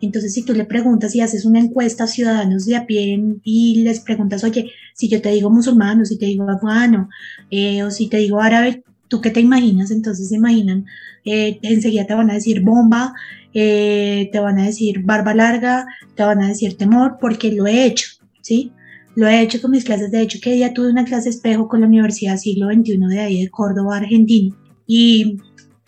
Entonces, 0.00 0.32
si 0.32 0.42
tú 0.42 0.54
le 0.54 0.64
preguntas 0.64 1.14
y 1.14 1.20
haces 1.20 1.44
una 1.44 1.58
encuesta 1.58 2.04
a 2.04 2.06
ciudadanos 2.06 2.64
de 2.64 2.76
a 2.76 2.86
pie 2.86 3.20
y 3.42 3.82
les 3.82 4.00
preguntas, 4.00 4.42
oye, 4.42 4.70
si 4.94 5.08
yo 5.08 5.20
te 5.20 5.32
digo 5.32 5.50
musulmán 5.50 6.00
o 6.00 6.06
si 6.06 6.16
te 6.16 6.24
digo 6.24 6.48
afgano 6.48 7.10
eh, 7.50 7.82
o 7.82 7.90
si 7.90 8.08
te 8.08 8.16
digo 8.16 8.40
árabe, 8.40 8.84
¿tú 9.08 9.20
qué 9.20 9.30
te 9.30 9.40
imaginas? 9.40 9.90
Entonces 9.90 10.30
se 10.30 10.36
imaginan, 10.36 10.86
eh, 11.26 11.58
enseguida 11.60 12.06
te 12.06 12.14
van 12.14 12.30
a 12.30 12.34
decir 12.34 12.62
bomba, 12.62 13.12
te 13.52 14.30
van 14.40 14.58
a 14.60 14.66
decir 14.66 15.02
barba 15.02 15.34
larga, 15.34 15.84
te 16.14 16.22
van 16.22 16.40
a 16.42 16.48
decir 16.48 16.78
temor, 16.78 17.18
porque 17.20 17.52
lo 17.52 17.66
he 17.66 17.84
hecho, 17.84 18.08
¿sí? 18.40 18.72
Lo 19.18 19.26
he 19.26 19.42
hecho 19.42 19.60
con 19.60 19.72
mis 19.72 19.84
clases. 19.84 20.12
De 20.12 20.22
hecho, 20.22 20.38
que 20.40 20.52
día 20.52 20.72
tuve 20.72 20.92
una 20.92 21.04
clase 21.04 21.28
espejo 21.28 21.66
con 21.66 21.80
la 21.80 21.88
Universidad 21.88 22.36
Siglo 22.36 22.68
XXI 22.68 22.98
de 22.98 23.18
ahí 23.18 23.42
de 23.42 23.50
Córdoba, 23.50 23.96
Argentina. 23.96 24.54
Y 24.86 25.38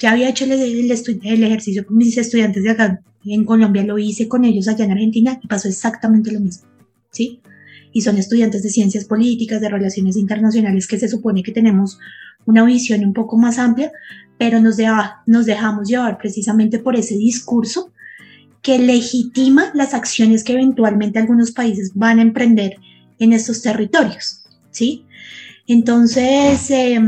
ya 0.01 0.11
había 0.11 0.31
hecho 0.31 0.47
el, 0.47 0.51
el, 0.51 1.45
ejercicio 1.45 1.87
con 1.87 1.97
mis 1.97 2.19
estudiantes 2.19 2.65
de 2.65 2.71
acá 2.71 3.01
en 3.25 3.45
Colombia. 3.45 3.85
Lo 3.85 3.99
hice 3.99 4.27
con 4.27 4.45
ellos 4.45 4.67
allá 4.67 4.85
en 4.85 4.91
Argentina 4.91 5.39
y 5.41 5.47
pasó 5.47 5.69
exactamente 5.69 6.33
lo 6.33 6.41
mismo. 6.41 6.67
¿Sí? 7.13 7.41
Y 7.93 8.01
son 8.01 8.19
estudiantes 8.19 8.65
de 8.65 8.71
ciencias 8.71 9.05
políticas, 9.05 9.61
de 9.61 9.69
relaciones 9.69 10.17
internacionales, 10.17 10.89
que 10.89 10.99
se 10.99 11.07
supone 11.07 11.45
que 11.45 11.53
tenemos 11.53 12.01
una 12.47 12.65
visión 12.65 13.05
un 13.05 13.13
poco 13.13 13.39
más 13.39 13.61
amplia, 13.61 13.93
pero 14.39 14.59
nos, 14.59 14.77
nos 15.27 15.47
dejamos 15.47 15.89
llevar 15.89 16.19
precisamente 16.19 16.81
por 16.81 16.97
ese 16.97 17.17
discurso 17.17 17.93
que 18.61 18.81
legitima 18.81 19.71
las 19.73 19.95
acciones 19.95 20.43
que 20.43 20.55
eventualmente 20.55 21.21
algunos 21.21 21.53
países 21.53 21.93
van 21.95 22.19
a 22.19 22.23
emprender 22.23 22.77
en 23.21 23.33
estos 23.33 23.63
territorios, 23.63 24.45
¿sí? 24.73 25.07
Entonces, 25.69 26.69
eh, 26.71 27.01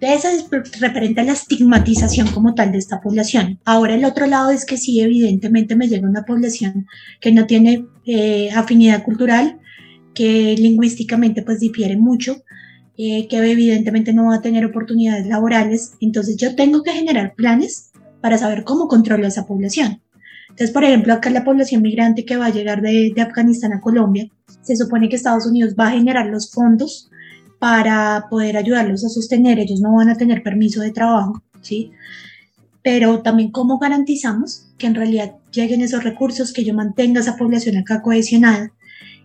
eso 0.00 0.28
es 0.28 0.80
referente 0.80 1.22
la 1.22 1.32
estigmatización 1.32 2.28
como 2.28 2.54
tal 2.54 2.72
de 2.72 2.78
esta 2.78 3.00
población. 3.00 3.60
Ahora 3.64 3.94
el 3.94 4.04
otro 4.04 4.26
lado 4.26 4.50
es 4.50 4.64
que 4.66 4.76
sí, 4.76 5.00
evidentemente 5.00 5.76
me 5.76 5.88
llega 5.88 6.08
una 6.08 6.24
población 6.24 6.86
que 7.20 7.32
no 7.32 7.46
tiene 7.46 7.86
eh, 8.04 8.50
afinidad 8.52 9.04
cultural, 9.04 9.58
que 10.14 10.54
lingüísticamente 10.58 11.42
pues 11.42 11.60
difiere 11.60 11.96
mucho, 11.96 12.42
eh, 12.98 13.28
que 13.28 13.38
evidentemente 13.38 14.12
no 14.12 14.26
va 14.26 14.36
a 14.36 14.42
tener 14.42 14.64
oportunidades 14.64 15.26
laborales. 15.26 15.92
Entonces 16.00 16.36
yo 16.36 16.54
tengo 16.56 16.82
que 16.82 16.92
generar 16.92 17.34
planes 17.34 17.92
para 18.20 18.38
saber 18.38 18.64
cómo 18.64 18.88
controlo 18.88 19.24
a 19.24 19.28
esa 19.28 19.46
población. 19.46 20.02
Entonces, 20.56 20.72
por 20.72 20.84
ejemplo, 20.84 21.12
acá 21.12 21.28
la 21.28 21.44
población 21.44 21.82
migrante 21.82 22.24
que 22.24 22.38
va 22.38 22.46
a 22.46 22.50
llegar 22.50 22.80
de, 22.80 23.12
de 23.14 23.20
Afganistán 23.20 23.74
a 23.74 23.80
Colombia, 23.82 24.26
se 24.62 24.74
supone 24.74 25.10
que 25.10 25.16
Estados 25.16 25.46
Unidos 25.46 25.74
va 25.78 25.88
a 25.88 25.90
generar 25.90 26.28
los 26.28 26.50
fondos 26.50 27.10
para 27.58 28.24
poder 28.30 28.56
ayudarlos 28.56 29.04
a 29.04 29.10
sostener. 29.10 29.58
Ellos 29.58 29.82
no 29.82 29.94
van 29.94 30.08
a 30.08 30.16
tener 30.16 30.42
permiso 30.42 30.80
de 30.80 30.92
trabajo, 30.92 31.42
¿sí? 31.60 31.90
Pero 32.82 33.20
también 33.20 33.50
cómo 33.50 33.78
garantizamos 33.78 34.68
que 34.78 34.86
en 34.86 34.94
realidad 34.94 35.34
lleguen 35.52 35.82
esos 35.82 36.04
recursos, 36.04 36.54
que 36.54 36.64
yo 36.64 36.72
mantenga 36.72 37.20
esa 37.20 37.36
población 37.36 37.76
acá 37.76 38.00
cohesionada 38.00 38.72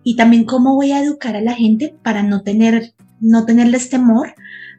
y 0.03 0.17
también 0.17 0.43
cómo 0.43 0.75
voy 0.75 0.91
a 0.91 1.01
educar 1.01 1.37
a 1.37 1.41
la 1.41 1.53
gente 1.53 1.95
para 2.03 2.23
no 2.23 2.41
tener 2.41 2.93
no 3.21 3.45
tenerles 3.45 3.89
temor, 3.89 4.33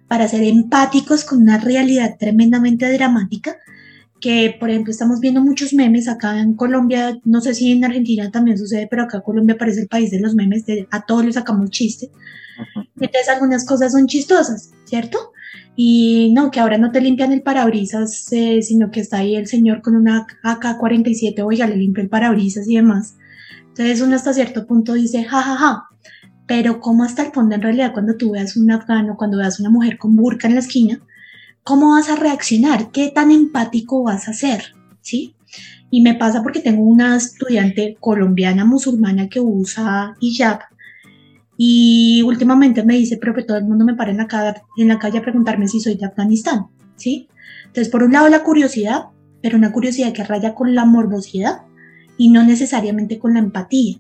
para 0.06 0.28
ser 0.28 0.42
empáticos 0.42 1.24
con 1.24 1.40
una 1.40 1.56
realidad 1.56 2.16
tremendamente 2.18 2.92
dramática 2.92 3.56
que 4.22 4.56
por 4.58 4.70
ejemplo 4.70 4.92
estamos 4.92 5.20
viendo 5.20 5.42
muchos 5.42 5.74
memes 5.74 6.08
acá 6.08 6.38
en 6.40 6.54
Colombia, 6.54 7.18
no 7.24 7.40
sé 7.40 7.54
si 7.54 7.72
en 7.72 7.84
Argentina 7.84 8.30
también 8.30 8.56
sucede, 8.56 8.86
pero 8.88 9.02
acá 9.02 9.20
Colombia 9.20 9.58
parece 9.58 9.82
el 9.82 9.88
país 9.88 10.12
de 10.12 10.20
los 10.20 10.34
memes, 10.36 10.64
de, 10.64 10.86
a 10.92 11.04
todos 11.04 11.24
les 11.24 11.34
sacamos 11.34 11.70
chiste. 11.70 12.10
Entonces 13.00 13.28
algunas 13.28 13.66
cosas 13.66 13.92
son 13.92 14.06
chistosas, 14.06 14.70
¿cierto? 14.84 15.18
Y 15.74 16.32
no, 16.34 16.52
que 16.52 16.60
ahora 16.60 16.78
no 16.78 16.92
te 16.92 17.00
limpian 17.00 17.32
el 17.32 17.42
parabrisas, 17.42 18.32
eh, 18.32 18.62
sino 18.62 18.92
que 18.92 19.00
está 19.00 19.18
ahí 19.18 19.34
el 19.34 19.48
señor 19.48 19.82
con 19.82 19.96
una 19.96 20.24
AK-47, 20.44 21.44
oiga, 21.44 21.66
le 21.66 21.76
limpia 21.76 22.02
el 22.02 22.08
parabrisas 22.08 22.68
y 22.68 22.76
demás. 22.76 23.16
Entonces 23.68 24.00
uno 24.02 24.14
hasta 24.14 24.32
cierto 24.32 24.66
punto 24.66 24.92
dice, 24.92 25.24
jajaja, 25.24 25.56
ja, 25.56 25.74
ja. 25.74 25.84
pero 26.46 26.78
¿cómo 26.78 27.02
hasta 27.02 27.24
el 27.24 27.32
fondo 27.32 27.56
en 27.56 27.62
realidad 27.62 27.92
cuando 27.92 28.16
tú 28.16 28.30
veas 28.30 28.56
un 28.56 28.70
afgano, 28.70 29.16
cuando 29.16 29.38
veas 29.38 29.58
una 29.58 29.70
mujer 29.70 29.98
con 29.98 30.14
burka 30.14 30.46
en 30.46 30.54
la 30.54 30.60
esquina, 30.60 31.00
¿cómo 31.64 31.92
vas 31.92 32.08
a 32.08 32.16
reaccionar? 32.16 32.90
¿Qué 32.90 33.10
tan 33.14 33.30
empático 33.30 34.02
vas 34.02 34.28
a 34.28 34.32
ser? 34.32 34.74
¿Sí? 35.00 35.34
Y 35.90 36.02
me 36.02 36.14
pasa 36.14 36.42
porque 36.42 36.60
tengo 36.60 36.82
una 36.82 37.16
estudiante 37.16 37.96
colombiana 38.00 38.64
musulmana 38.64 39.28
que 39.28 39.40
usa 39.40 40.16
hijab 40.20 40.60
y 41.56 42.22
últimamente 42.22 42.82
me 42.82 42.96
dice, 42.96 43.18
pero 43.18 43.34
que 43.34 43.44
todo 43.44 43.58
el 43.58 43.64
mundo 43.64 43.84
me 43.84 43.94
para 43.94 44.10
en 44.10 44.16
la, 44.16 44.26
calle, 44.26 44.62
en 44.78 44.88
la 44.88 44.98
calle 44.98 45.18
a 45.18 45.22
preguntarme 45.22 45.68
si 45.68 45.80
soy 45.80 45.96
de 45.96 46.06
Afganistán, 46.06 46.66
¿sí? 46.96 47.28
Entonces, 47.66 47.88
por 47.88 48.02
un 48.02 48.12
lado 48.12 48.28
la 48.28 48.42
curiosidad, 48.42 49.04
pero 49.42 49.58
una 49.58 49.72
curiosidad 49.72 50.12
que 50.12 50.24
raya 50.24 50.54
con 50.54 50.74
la 50.74 50.84
morbosidad 50.84 51.62
y 52.16 52.30
no 52.30 52.42
necesariamente 52.42 53.18
con 53.18 53.34
la 53.34 53.40
empatía. 53.40 53.98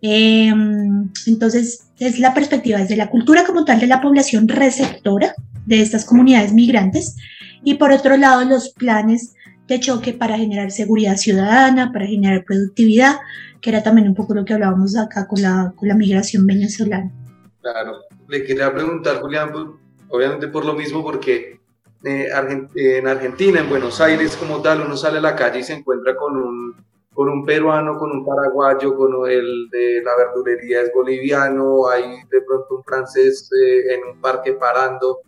Em, 0.00 1.10
entonces, 1.26 1.88
es 1.98 2.18
la 2.20 2.34
perspectiva 2.34 2.78
desde 2.78 2.96
la 2.96 3.10
cultura 3.10 3.44
como 3.44 3.64
tal 3.64 3.80
de 3.80 3.88
la 3.88 4.00
población 4.00 4.46
receptora 4.46 5.34
de 5.68 5.82
estas 5.82 6.06
comunidades 6.06 6.52
migrantes 6.54 7.16
y 7.62 7.74
por 7.74 7.92
otro 7.92 8.16
lado 8.16 8.44
los 8.44 8.70
planes 8.70 9.34
de 9.66 9.78
choque 9.80 10.14
para 10.14 10.38
generar 10.38 10.70
seguridad 10.70 11.16
ciudadana, 11.16 11.92
para 11.92 12.06
generar 12.06 12.44
productividad, 12.44 13.16
que 13.60 13.68
era 13.68 13.82
también 13.82 14.08
un 14.08 14.14
poco 14.14 14.34
lo 14.34 14.46
que 14.46 14.54
hablábamos 14.54 14.96
acá 14.96 15.28
con 15.28 15.42
la, 15.42 15.74
con 15.76 15.88
la 15.88 15.94
migración 15.94 16.46
venezolana. 16.46 17.12
Claro, 17.60 17.98
le 18.28 18.44
quería 18.44 18.72
preguntar, 18.72 19.20
Julián, 19.20 19.52
pues, 19.52 19.66
obviamente 20.08 20.48
por 20.48 20.64
lo 20.64 20.72
mismo, 20.72 21.02
porque 21.02 21.60
eh, 22.02 22.28
en 22.74 23.06
Argentina, 23.06 23.60
en 23.60 23.68
Buenos 23.68 24.00
Aires 24.00 24.36
como 24.36 24.62
tal, 24.62 24.80
uno 24.80 24.96
sale 24.96 25.18
a 25.18 25.20
la 25.20 25.36
calle 25.36 25.58
y 25.58 25.64
se 25.64 25.74
encuentra 25.74 26.16
con 26.16 26.34
un, 26.34 26.76
con 27.12 27.28
un 27.28 27.44
peruano, 27.44 27.98
con 27.98 28.10
un 28.10 28.24
paraguayo, 28.24 28.96
con 28.96 29.30
el 29.30 29.68
de 29.70 30.00
la 30.02 30.16
verdulería 30.16 30.80
es 30.80 30.92
boliviano, 30.94 31.88
hay 31.88 32.22
de 32.30 32.40
pronto 32.40 32.76
un 32.76 32.84
francés 32.84 33.50
eh, 33.52 33.94
en 33.94 34.14
un 34.14 34.20
parque 34.22 34.54
parando, 34.54 35.20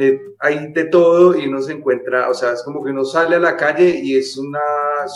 eh, 0.00 0.20
hay 0.40 0.72
de 0.72 0.84
todo 0.84 1.38
y 1.38 1.46
uno 1.46 1.60
se 1.60 1.72
encuentra, 1.72 2.28
o 2.30 2.34
sea, 2.34 2.52
es 2.52 2.62
como 2.62 2.82
que 2.82 2.90
uno 2.90 3.04
sale 3.04 3.36
a 3.36 3.40
la 3.40 3.56
calle 3.56 4.00
y 4.02 4.16
es 4.16 4.36
una 4.36 4.60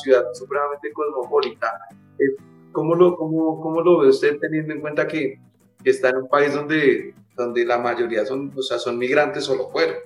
ciudad 0.02 0.24
supremamente 0.34 0.92
cosmopolita. 0.92 1.72
Eh, 2.18 2.42
¿Cómo 2.72 2.94
lo, 2.94 3.16
cómo, 3.16 3.60
cómo 3.60 3.80
lo 3.80 3.98
ve 4.00 4.08
usted 4.08 4.38
teniendo 4.38 4.74
en 4.74 4.80
cuenta 4.80 5.06
que, 5.06 5.40
que, 5.82 5.90
está 5.90 6.10
en 6.10 6.18
un 6.18 6.28
país 6.28 6.52
donde, 6.52 7.14
donde 7.36 7.64
la 7.64 7.78
mayoría 7.78 8.26
son, 8.26 8.52
o 8.54 8.62
sea, 8.62 8.78
son 8.78 8.98
migrantes 8.98 9.48
o 9.48 9.56
lo 9.56 9.68
fueron? 9.70 9.96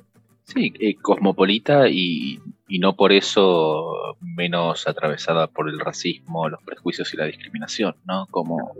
Sí, 0.45 0.73
eh, 0.79 0.97
cosmopolita 0.97 1.89
y 1.89 2.41
y 2.71 2.79
no 2.79 2.95
por 2.95 3.13
eso 3.13 4.17
menos 4.21 4.87
atravesada 4.87 5.49
por 5.49 5.69
el 5.69 5.81
racismo, 5.81 6.49
los 6.49 6.63
prejuicios 6.63 7.13
y 7.13 7.17
la 7.17 7.25
discriminación, 7.25 7.97
¿no? 8.07 8.29
Como, 8.31 8.73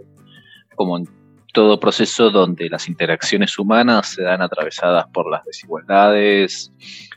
como 0.77 0.97
en 0.97 1.09
todo 1.53 1.81
proceso 1.81 2.31
donde 2.31 2.69
las 2.69 2.89
interacciones 2.89 3.59
humanas 3.59 4.09
se 4.09 4.23
dan 4.23 4.43
atravesadas 4.43 5.07
por 5.13 5.31
las 5.31 5.45
desigualdades, 5.45 6.73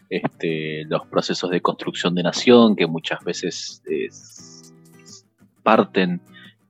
este, 0.09 0.85
los 0.85 1.05
procesos 1.07 1.49
de 1.49 1.61
construcción 1.61 2.15
de 2.15 2.23
nación 2.23 2.75
que 2.75 2.87
muchas 2.87 3.23
veces 3.23 3.81
parten 5.63 6.21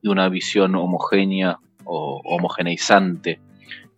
de 0.02 0.10
una 0.10 0.28
visión 0.28 0.74
homogénea 0.74 1.58
o 1.84 2.20
homogeneizante 2.24 3.40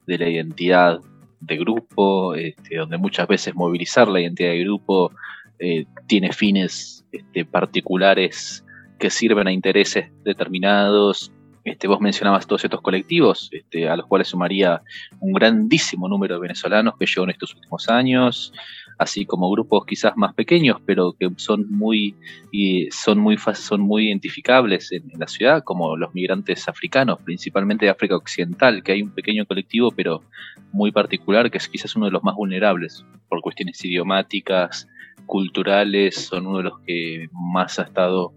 de 0.06 0.18
la 0.18 0.28
identidad 0.28 1.00
de 1.40 1.56
grupo, 1.56 2.34
este, 2.34 2.76
donde 2.76 2.96
muchas 2.96 3.28
veces 3.28 3.54
movilizar 3.54 4.08
la 4.08 4.20
identidad 4.20 4.50
de 4.50 4.64
grupo 4.64 5.12
eh, 5.58 5.86
tiene 6.06 6.32
fines 6.32 7.04
este, 7.12 7.44
particulares 7.44 8.64
que 8.98 9.10
sirven 9.10 9.46
a 9.46 9.52
intereses 9.52 10.10
determinados. 10.24 11.32
Este, 11.66 11.88
vos 11.88 12.00
mencionabas 12.00 12.46
todos 12.46 12.62
estos 12.62 12.80
colectivos, 12.80 13.48
este, 13.50 13.88
a 13.88 13.96
los 13.96 14.06
cuales 14.06 14.28
sumaría 14.28 14.82
un 15.18 15.32
grandísimo 15.32 16.08
número 16.08 16.36
de 16.36 16.40
venezolanos 16.42 16.94
que 16.96 17.06
llegó 17.06 17.24
en 17.24 17.30
estos 17.30 17.56
últimos 17.56 17.88
años, 17.88 18.52
así 18.98 19.26
como 19.26 19.50
grupos 19.50 19.84
quizás 19.84 20.16
más 20.16 20.32
pequeños, 20.32 20.80
pero 20.86 21.16
que 21.18 21.28
son 21.38 21.68
muy, 21.68 22.14
y 22.52 22.88
son 22.92 23.18
muy, 23.18 23.36
son 23.36 23.80
muy 23.80 24.06
identificables 24.06 24.92
en, 24.92 25.10
la 25.18 25.26
ciudad, 25.26 25.64
como 25.64 25.96
los 25.96 26.14
migrantes 26.14 26.68
africanos, 26.68 27.18
principalmente 27.24 27.86
de 27.86 27.90
África 27.90 28.14
Occidental, 28.14 28.84
que 28.84 28.92
hay 28.92 29.02
un 29.02 29.10
pequeño 29.10 29.44
colectivo, 29.44 29.90
pero 29.90 30.22
muy 30.70 30.92
particular, 30.92 31.50
que 31.50 31.58
es 31.58 31.68
quizás 31.68 31.96
uno 31.96 32.06
de 32.06 32.12
los 32.12 32.22
más 32.22 32.36
vulnerables 32.36 33.04
por 33.28 33.40
cuestiones 33.40 33.84
idiomáticas, 33.84 34.86
culturales, 35.26 36.26
son 36.26 36.46
uno 36.46 36.58
de 36.58 36.64
los 36.64 36.78
que 36.86 37.28
más 37.32 37.80
ha 37.80 37.82
estado 37.82 38.32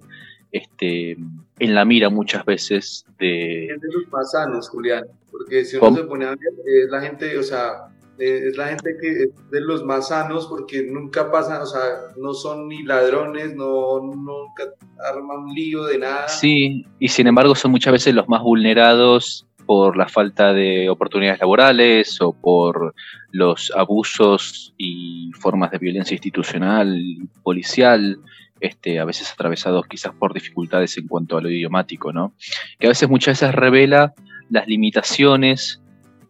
este, 0.51 1.15
en 1.59 1.75
la 1.75 1.85
mira 1.85 2.09
muchas 2.09 2.45
veces 2.45 3.05
de... 3.19 3.65
Es 3.65 3.81
de 3.81 3.87
los 3.91 4.11
más 4.11 4.31
sanos, 4.31 4.69
Julián, 4.69 5.05
porque 5.31 5.65
si 5.65 5.77
uno 5.77 5.95
se 5.95 6.03
pone 6.03 6.25
a 6.25 6.29
ver, 6.29 6.39
es 6.65 6.89
la 6.89 7.01
gente, 7.01 7.37
o 7.37 7.43
sea, 7.43 7.89
es 8.17 8.57
la 8.57 8.67
gente 8.67 8.97
que 8.99 9.23
es 9.23 9.49
de 9.51 9.61
los 9.61 9.83
más 9.85 10.09
sanos 10.09 10.47
porque 10.47 10.83
nunca 10.83 11.31
pasan, 11.31 11.61
o 11.61 11.65
sea, 11.65 11.81
no 12.17 12.33
son 12.33 12.67
ni 12.67 12.83
ladrones, 12.83 13.55
no 13.55 13.99
nunca 14.01 14.63
arman 15.09 15.39
un 15.45 15.53
lío 15.53 15.85
de 15.85 15.99
nada. 15.99 16.27
Sí, 16.27 16.85
y 16.99 17.07
sin 17.07 17.27
embargo 17.27 17.55
son 17.55 17.71
muchas 17.71 17.93
veces 17.93 18.13
los 18.13 18.27
más 18.27 18.41
vulnerados 18.41 19.45
por 19.65 19.95
la 19.95 20.07
falta 20.07 20.51
de 20.51 20.89
oportunidades 20.89 21.39
laborales 21.39 22.19
o 22.21 22.33
por 22.33 22.95
los 23.31 23.71
abusos 23.75 24.73
y 24.77 25.31
formas 25.39 25.71
de 25.71 25.77
violencia 25.77 26.15
institucional, 26.15 26.99
policial, 27.43 28.19
este, 28.59 28.99
a 28.99 29.05
veces 29.05 29.31
atravesados 29.31 29.85
quizás 29.87 30.13
por 30.13 30.33
dificultades 30.33 30.97
en 30.97 31.07
cuanto 31.07 31.37
a 31.37 31.41
lo 31.41 31.49
idiomático, 31.49 32.11
¿no? 32.13 32.33
Que 32.79 32.87
a 32.87 32.89
veces 32.89 33.09
muchas 33.09 33.39
veces 33.39 33.55
revela 33.55 34.13
las 34.49 34.67
limitaciones 34.67 35.81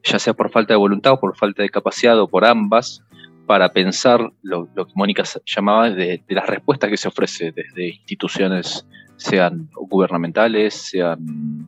ya 0.03 0.19
sea 0.19 0.33
por 0.33 0.51
falta 0.51 0.73
de 0.73 0.77
voluntad 0.77 1.13
o 1.13 1.19
por 1.19 1.35
falta 1.35 1.63
de 1.63 1.69
capacidad 1.69 2.19
o 2.19 2.27
por 2.27 2.45
ambas, 2.45 3.03
para 3.45 3.71
pensar 3.73 4.31
lo, 4.43 4.67
que 4.73 4.91
Mónica 4.95 5.23
llamaba 5.45 5.89
de, 5.89 6.23
las 6.27 6.47
respuestas 6.47 6.89
que 6.89 6.97
se 6.97 7.07
ofrece 7.07 7.51
desde 7.51 7.89
instituciones, 7.89 8.85
sean 9.17 9.69
gubernamentales, 9.73 10.73
sean 10.73 11.67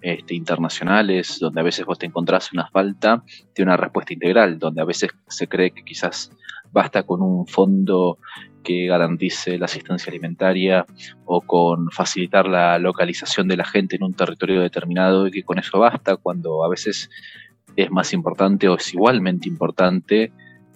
este, 0.00 0.34
internacionales, 0.34 1.38
donde 1.38 1.60
a 1.60 1.64
veces 1.64 1.84
vos 1.84 1.98
te 1.98 2.06
encontrás 2.06 2.52
una 2.52 2.68
falta 2.68 3.22
de 3.54 3.62
una 3.62 3.76
respuesta 3.76 4.14
integral, 4.14 4.58
donde 4.58 4.80
a 4.80 4.86
veces 4.86 5.10
se 5.28 5.46
cree 5.46 5.72
que 5.72 5.84
quizás 5.84 6.30
basta 6.72 7.02
con 7.02 7.22
un 7.22 7.46
fondo 7.46 8.18
que 8.62 8.86
garantice 8.86 9.58
la 9.58 9.64
asistencia 9.66 10.10
alimentaria 10.10 10.84
o 11.24 11.40
con 11.40 11.90
facilitar 11.90 12.46
la 12.46 12.78
localización 12.78 13.48
de 13.48 13.56
la 13.56 13.64
gente 13.64 13.96
en 13.96 14.04
un 14.04 14.14
territorio 14.14 14.60
determinado 14.60 15.26
y 15.26 15.30
que 15.30 15.42
con 15.42 15.58
eso 15.58 15.78
basta, 15.78 16.16
cuando 16.16 16.64
a 16.64 16.68
veces 16.68 17.10
es 17.76 17.90
más 17.90 18.12
importante 18.12 18.68
o 18.68 18.76
es 18.76 18.92
igualmente 18.92 19.48
importante 19.48 20.32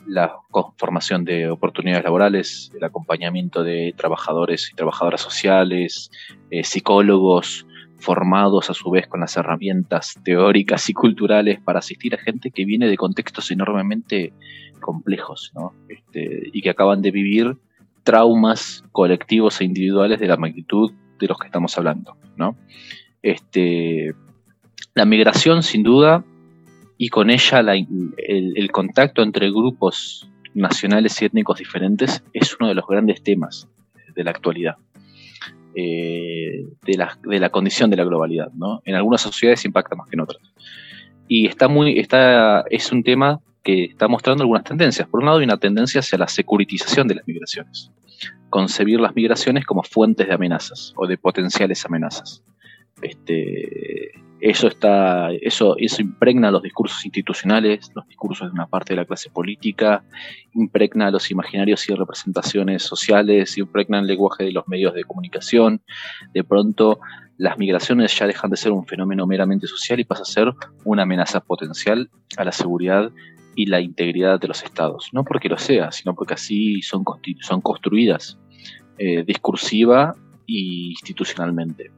la 0.06 0.34
formación 0.76 1.24
de 1.24 1.48
oportunidades 1.48 2.04
laborales, 2.04 2.70
el 2.76 2.84
acompañamiento 2.84 3.62
de 3.62 3.94
trabajadores 3.96 4.70
y 4.70 4.74
trabajadoras 4.74 5.22
sociales, 5.22 6.10
eh, 6.50 6.62
psicólogos 6.62 7.66
formados 7.98 8.70
a 8.70 8.74
su 8.74 8.90
vez 8.90 9.06
con 9.06 9.20
las 9.20 9.36
herramientas 9.36 10.18
teóricas 10.24 10.88
y 10.90 10.92
culturales 10.92 11.60
para 11.60 11.78
asistir 11.78 12.14
a 12.14 12.18
gente 12.18 12.50
que 12.50 12.64
viene 12.64 12.88
de 12.88 12.96
contextos 12.96 13.50
enormemente 13.50 14.32
complejos 14.80 15.52
este, 15.88 16.50
y 16.52 16.60
que 16.60 16.70
acaban 16.70 17.00
de 17.00 17.10
vivir 17.10 17.56
traumas 18.02 18.84
colectivos 18.92 19.60
e 19.60 19.64
individuales 19.64 20.20
de 20.20 20.26
la 20.26 20.36
magnitud 20.36 20.92
de 21.18 21.26
los 21.26 21.38
que 21.38 21.46
estamos 21.46 21.76
hablando. 21.78 22.16
¿no? 22.36 22.56
Este, 23.22 24.14
la 24.94 25.06
migración, 25.06 25.62
sin 25.62 25.82
duda, 25.82 26.24
y 26.98 27.08
con 27.08 27.30
ella 27.30 27.60
el, 28.16 28.70
contacto 28.70 29.22
entre 29.22 29.50
grupos 29.50 30.28
nacionales 30.54 31.20
y 31.20 31.24
étnicos 31.24 31.58
diferentes 31.58 32.22
es 32.32 32.56
uno 32.58 32.68
de 32.68 32.74
los 32.74 32.86
grandes 32.86 33.22
temas 33.22 33.68
de 34.14 34.24
la 34.24 34.30
actualidad, 34.30 34.76
eh, 35.74 36.66
de, 36.82 36.96
la, 36.96 37.18
de, 37.22 37.40
la, 37.40 37.50
condición 37.50 37.90
de 37.90 37.96
la 37.96 38.04
globalidad. 38.04 38.52
¿no? 38.52 38.80
En 38.84 38.94
algunas 38.94 39.20
sociedades 39.20 39.64
impacta 39.64 39.96
más 39.96 40.08
que 40.08 40.16
en 40.16 40.20
otras. 40.20 40.42
Y 41.28 41.46
está 41.46 41.68
muy, 41.68 41.98
está, 41.98 42.64
es 42.70 42.92
un 42.92 43.02
tema 43.02 43.40
que 43.62 43.84
está 43.84 44.08
mostrando 44.08 44.42
algunas 44.42 44.64
tendencias. 44.64 45.08
Por 45.08 45.20
un 45.20 45.26
lado, 45.26 45.38
hay 45.38 45.44
una 45.44 45.56
tendencia 45.56 46.00
hacia 46.00 46.18
la 46.18 46.28
securitización 46.28 47.08
de 47.08 47.16
las 47.16 47.26
migraciones. 47.26 47.90
Concebir 48.50 49.00
las 49.00 49.14
migraciones 49.16 49.64
como 49.64 49.82
fuentes 49.82 50.28
de 50.28 50.34
amenazas 50.34 50.92
o 50.96 51.06
de 51.06 51.16
potenciales 51.16 51.84
amenazas. 51.84 52.44
Este, 53.02 54.12
eso 54.44 54.68
está, 54.68 55.32
eso, 55.32 55.74
eso 55.78 56.02
impregna 56.02 56.50
los 56.50 56.62
discursos 56.62 57.02
institucionales, 57.06 57.90
los 57.94 58.06
discursos 58.06 58.48
de 58.48 58.52
una 58.52 58.66
parte 58.66 58.92
de 58.92 58.98
la 58.98 59.06
clase 59.06 59.30
política, 59.30 60.04
impregna 60.52 61.10
los 61.10 61.30
imaginarios 61.30 61.88
y 61.88 61.94
representaciones 61.94 62.82
sociales, 62.82 63.56
impregna 63.56 64.00
el 64.00 64.06
lenguaje 64.06 64.44
de 64.44 64.52
los 64.52 64.68
medios 64.68 64.92
de 64.92 65.04
comunicación. 65.04 65.80
De 66.34 66.44
pronto, 66.44 67.00
las 67.38 67.56
migraciones 67.56 68.14
ya 68.18 68.26
dejan 68.26 68.50
de 68.50 68.58
ser 68.58 68.72
un 68.72 68.86
fenómeno 68.86 69.26
meramente 69.26 69.66
social 69.66 69.98
y 69.98 70.04
pasa 70.04 70.24
a 70.24 70.26
ser 70.26 70.52
una 70.84 71.04
amenaza 71.04 71.40
potencial 71.40 72.10
a 72.36 72.44
la 72.44 72.52
seguridad 72.52 73.10
y 73.56 73.64
la 73.64 73.80
integridad 73.80 74.38
de 74.38 74.48
los 74.48 74.62
estados. 74.62 75.08
No 75.14 75.24
porque 75.24 75.48
lo 75.48 75.56
sea, 75.56 75.90
sino 75.90 76.14
porque 76.14 76.34
así 76.34 76.82
son, 76.82 77.02
son 77.40 77.62
construidas 77.62 78.38
eh, 78.98 79.24
discursiva 79.24 80.14
institucionalmente. 80.46 81.90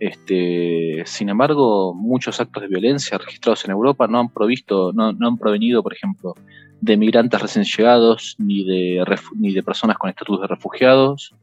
Este, 0.00 1.02
sin 1.06 1.28
embargo, 1.28 1.94
muchos 1.94 2.40
actos 2.40 2.62
de 2.62 2.68
violencia 2.68 3.16
registrados 3.16 3.64
en 3.64 3.70
Europa 3.70 4.06
no 4.06 4.20
han 4.20 4.28
provisto, 4.28 4.92
no, 4.92 5.08
han 5.08 5.38
provenido, 5.38 5.82
por 5.82 5.94
ejemplo, 5.94 6.34
de 6.80 6.96
migrantes 6.96 7.40
recién 7.40 7.64
llegados 7.64 8.34
ni 8.38 8.64
de, 8.64 9.04
ni 9.36 9.54
de 9.54 9.62
personas 9.62 9.96
con 9.96 10.10
estatus 10.10 10.40
de 10.40 10.46
refugiados, 10.46 11.34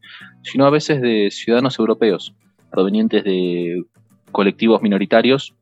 sino 0.44 0.66
a 0.66 0.70
veces 0.70 1.02
de 1.02 1.30
ciudadanos 1.32 1.80
europeos 1.80 2.36
provenientes 2.70 3.24
de 3.24 3.84
colectivos 4.32 4.82
minoritarios 4.82 5.54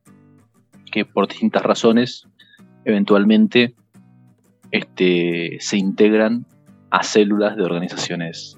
que 0.90 1.04
por 1.04 1.28
distintas 1.28 1.62
razones 1.62 2.26
eventualmente 2.84 3.74
este, 4.70 5.56
se 5.60 5.76
integran 5.76 6.46
a 6.90 7.02
células 7.02 7.56
de 7.56 7.64
organizaciones 7.64 8.56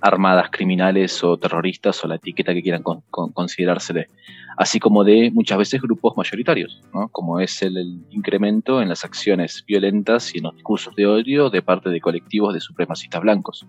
armadas 0.00 0.48
criminales 0.50 1.22
o 1.22 1.36
terroristas 1.36 2.02
o 2.04 2.08
la 2.08 2.16
etiqueta 2.16 2.54
que 2.54 2.62
quieran 2.62 2.82
considerársele, 3.10 4.08
así 4.56 4.78
como 4.78 5.04
de 5.04 5.30
muchas 5.30 5.58
veces 5.58 5.82
grupos 5.82 6.16
mayoritarios, 6.16 6.82
como 7.12 7.40
es 7.40 7.62
el, 7.62 8.00
incremento 8.10 8.82
en 8.82 8.88
las 8.88 9.04
acciones 9.04 9.64
violentas 9.66 10.34
y 10.34 10.38
en 10.38 10.44
los 10.44 10.54
discursos 10.54 10.94
de 10.96 11.06
odio 11.06 11.50
de 11.50 11.62
parte 11.62 11.90
de 11.90 12.00
colectivos 12.00 12.54
de 12.54 12.60
supremacistas 12.60 13.20
blancos, 13.22 13.66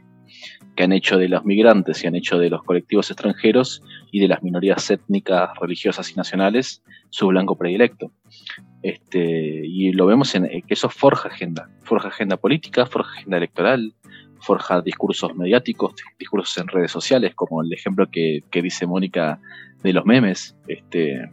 que 0.76 0.84
han 0.84 0.91
hecho 0.91 1.17
de 1.17 1.30
los 1.30 1.46
migrantes 1.46 2.04
y 2.04 2.08
han 2.08 2.15
hecho 2.15 2.38
de 2.38 2.50
los 2.50 2.63
colectivos 2.63 3.10
extranjeros 3.12 3.82
y 4.12 4.20
de 4.20 4.28
las 4.28 4.44
minorías 4.44 4.89
étnicas, 4.89 5.50
religiosas 5.60 6.12
y 6.12 6.15
nacionales 6.15 6.84
su 7.10 7.28
blanco 7.28 7.58
predilecto. 7.58 8.12
Este, 8.84 9.62
y 9.65 9.91
lo 9.91 10.08
vemos 10.08 10.34
en 10.34 10.48
que 10.50 10.74
eso 10.74 10.89
forja 10.89 11.30
agenda, 11.30 11.70
forja 11.84 12.08
agenda 12.08 12.38
política, 12.38 12.86
forja 12.86 13.12
agenda 13.20 13.38
electoral, 13.38 13.94
forja 14.41 14.82
discursos 14.82 15.36
mediáticos, 15.36 15.95
discursos 16.19 16.58
en 16.58 16.67
redes 16.67 16.91
sociales, 16.91 17.34
como 17.36 17.62
el 17.62 17.71
ejemplo 17.71 18.08
que, 18.10 18.43
dice 18.51 18.86
Mónica 18.86 19.39
de 19.84 19.93
los 19.93 20.06
memes. 20.06 20.56
Este, 20.67 21.30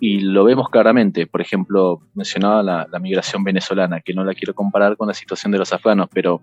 y 0.00 0.20
lo 0.20 0.44
vemos 0.44 0.68
claramente. 0.68 1.26
Por 1.26 1.40
ejemplo, 1.40 2.00
mencionaba 2.14 2.62
la, 2.62 2.98
migración 3.00 3.44
venezolana, 3.44 4.00
que 4.00 4.14
no 4.14 4.24
la 4.24 4.34
quiero 4.34 4.54
comparar 4.54 4.96
con 4.96 5.08
la 5.08 5.14
situación 5.14 5.52
de 5.52 5.58
los 5.58 5.72
afganos, 5.72 6.08
pero 6.12 6.42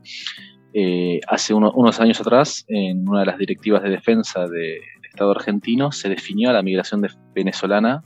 eh, 0.73 1.19
hace 1.27 1.53
unos 1.53 1.99
años 1.99 2.19
atrás, 2.19 2.65
en 2.67 3.07
una 3.07 3.21
de 3.21 3.25
las 3.27 3.37
directivas 3.37 3.83
de 3.83 3.89
defensa 3.89 4.47
del 4.47 4.79
Estado 5.03 5.31
argentino, 5.31 5.91
se 5.91 6.09
definió 6.09 6.51
la 6.51 6.61
migración 6.61 7.05
venezolana 7.33 8.03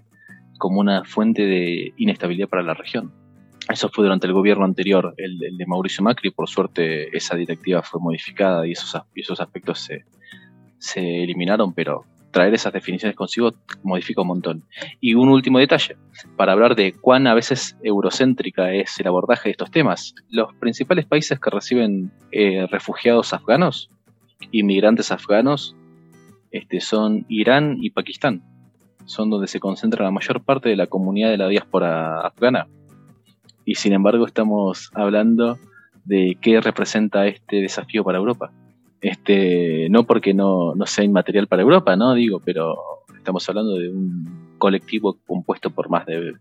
como 0.60 0.80
una 0.80 1.04
fuente 1.06 1.46
de 1.46 1.94
inestabilidad 1.98 2.50
para 2.50 2.64
la 2.64 2.74
región. 2.76 3.12
Eso 3.70 3.90
fue 3.90 4.04
durante 4.04 4.26
el 4.26 4.34
gobierno 4.34 4.66
anterior, 4.66 5.14
el, 5.18 5.38
de 5.38 5.66
Mauricio 5.68 6.04
Macri. 6.04 6.32
Por 6.32 6.50
suerte, 6.50 7.16
esa 7.16 7.36
directiva 7.36 7.84
fue 7.84 8.02
modificada 8.02 8.66
y 8.66 8.72
esos, 8.72 9.00
esos 9.14 9.40
aspectos 9.40 9.80
se, 9.80 10.06
se 10.80 11.24
eliminaron, 11.24 11.74
pero 11.74 12.04
traer 12.32 12.54
esas 12.54 12.74
definiciones 12.74 13.16
consigo 13.16 13.54
modifica 13.84 14.22
un 14.22 14.28
montón. 14.28 14.64
Y 15.00 15.14
un 15.14 15.30
último 15.30 15.60
detalle, 15.60 15.98
para 16.36 16.54
hablar 16.54 16.76
de 16.76 16.94
cuán 16.94 17.28
a 17.28 17.34
veces 17.34 17.78
eurocéntrica 17.84 18.74
es 18.74 19.00
el 19.00 19.08
abordaje 19.08 19.50
de 19.50 19.52
estos 19.52 19.72
temas. 19.72 20.16
Los 20.30 20.54
principales 20.56 21.06
países 21.06 21.40
que 21.40 21.50
reciben 21.50 22.12
eh, 22.32 22.66
refugiados 22.72 23.34
afganos, 23.34 23.90
inmigrantes 24.52 25.12
afganos, 25.12 25.76
este, 26.52 26.82
son 26.82 27.26
Irán 27.30 27.78
y 27.82 27.92
Pakistán. 27.92 28.42
Son 29.06 29.30
donde 29.30 29.48
se 29.48 29.60
concentra 29.60 30.06
la 30.06 30.12
mayor 30.12 30.44
parte 30.44 30.70
de 30.70 30.76
la 30.76 30.88
comunidad 30.88 31.30
de 31.30 31.38
la 31.38 31.48
diáspora 31.48 32.22
afgana. 32.22 32.68
Y 33.70 33.76
sin 33.76 33.94
embargo 33.94 34.26
estamos 34.26 34.90
hablando 34.96 35.60
de 36.04 36.40
qué 36.42 36.60
representa 36.60 37.28
este 37.28 37.58
desafío 37.58 38.04
para 38.04 38.18
Europa. 38.18 38.52
Este, 39.00 39.88
no 39.92 40.06
porque 40.06 40.34
no, 40.34 40.74
sea 40.88 41.04
inmaterial 41.04 41.46
para 41.46 41.62
Europa, 41.62 41.96
¿no? 41.96 42.16
Digo, 42.16 42.42
pero 42.44 42.76
estamos 43.16 43.48
hablando 43.48 43.76
de 43.76 43.90
un 43.90 44.56
colectivo 44.58 45.20
compuesto 45.28 45.70
por 45.70 45.88
más 45.88 46.08
de 46.08 46.34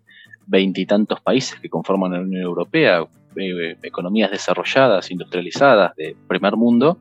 veintitantos 0.47 1.21
países 1.21 1.61
que 1.61 1.69
conforman 1.69 2.13
la 2.13 2.21
Unión 2.21 2.43
Europea, 2.43 3.05
eh, 3.37 3.77
economías 3.83 4.31
desarrolladas, 4.31 5.11
industrializadas, 5.11 5.95
de 5.97 6.17
primer 6.27 6.57
mundo, 6.57 6.97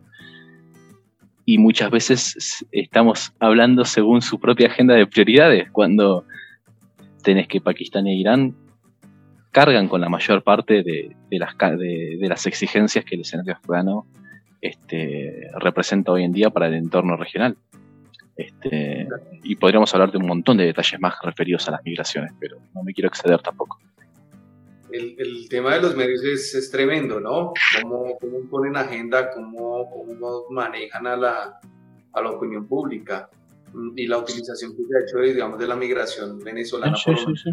y 1.46 1.58
muchas 1.58 1.90
veces 1.90 2.66
estamos 2.74 3.32
hablando 3.40 3.86
según 3.86 4.22
su 4.22 4.42
propia 4.42 4.68
agenda 4.68 4.94
de 4.94 5.08
prioridades, 5.08 5.72
cuando 5.72 6.26
tenés 7.24 7.48
que 7.48 7.62
Pakistán 7.62 8.08
e 8.08 8.16
Irán 8.18 8.67
cargan 9.52 9.88
con 9.88 10.02
la 10.02 10.10
mayor 10.10 10.44
parte 10.44 10.84
de, 10.84 11.16
las, 11.32 11.58
de, 11.58 12.18
las 12.22 12.46
exigencias 12.46 13.06
que 13.06 13.16
el 13.16 13.22
escenario 13.22 13.54
afgano 13.54 14.06
este, 14.62 15.50
representa 15.60 16.12
hoy 16.12 16.24
en 16.24 16.32
día 16.32 16.50
para 16.50 16.68
el 16.68 16.76
entorno 16.76 17.18
regional. 17.18 17.58
Este, 18.36 19.08
y 19.44 19.56
podríamos 19.56 19.92
hablar 19.96 20.12
de 20.12 20.20
un 20.20 20.28
montón 20.28 20.58
de 20.58 20.66
detalles 20.66 21.00
más 21.00 21.16
referidos 21.24 21.68
a 21.68 21.72
las 21.72 21.84
migraciones, 21.84 22.32
pero 22.40 22.58
no 22.76 22.84
me 22.84 22.94
quiero 22.94 23.08
exceder 23.08 23.42
tampoco. 23.42 23.80
El, 24.92 25.50
tema 25.50 25.76
de 25.76 25.82
los 25.82 25.96
medios 25.96 26.24
es, 26.24 26.72
tremendo, 26.72 27.20
¿no? 27.20 27.54
Cómo, 27.82 28.18
cómo, 28.20 28.50
ponen 28.50 28.78
agenda, 28.78 29.32
cómo, 29.32 29.90
cómo 29.90 30.46
manejan 30.50 31.08
a 31.08 31.18
la, 31.18 31.60
a 32.14 32.22
la, 32.22 32.32
opinión 32.32 32.68
pública 32.68 33.30
y 33.96 34.08
la 34.08 34.18
utilización 34.20 34.76
que 34.76 34.84
se 34.84 34.98
ha 34.98 35.02
hecho, 35.04 35.34
digamos, 35.34 35.60
de 35.60 35.68
la 35.68 35.76
migración 35.76 36.40
venezolana, 36.40 36.96
sí, 36.96 37.12
sí, 37.16 37.36
sí. 37.36 37.50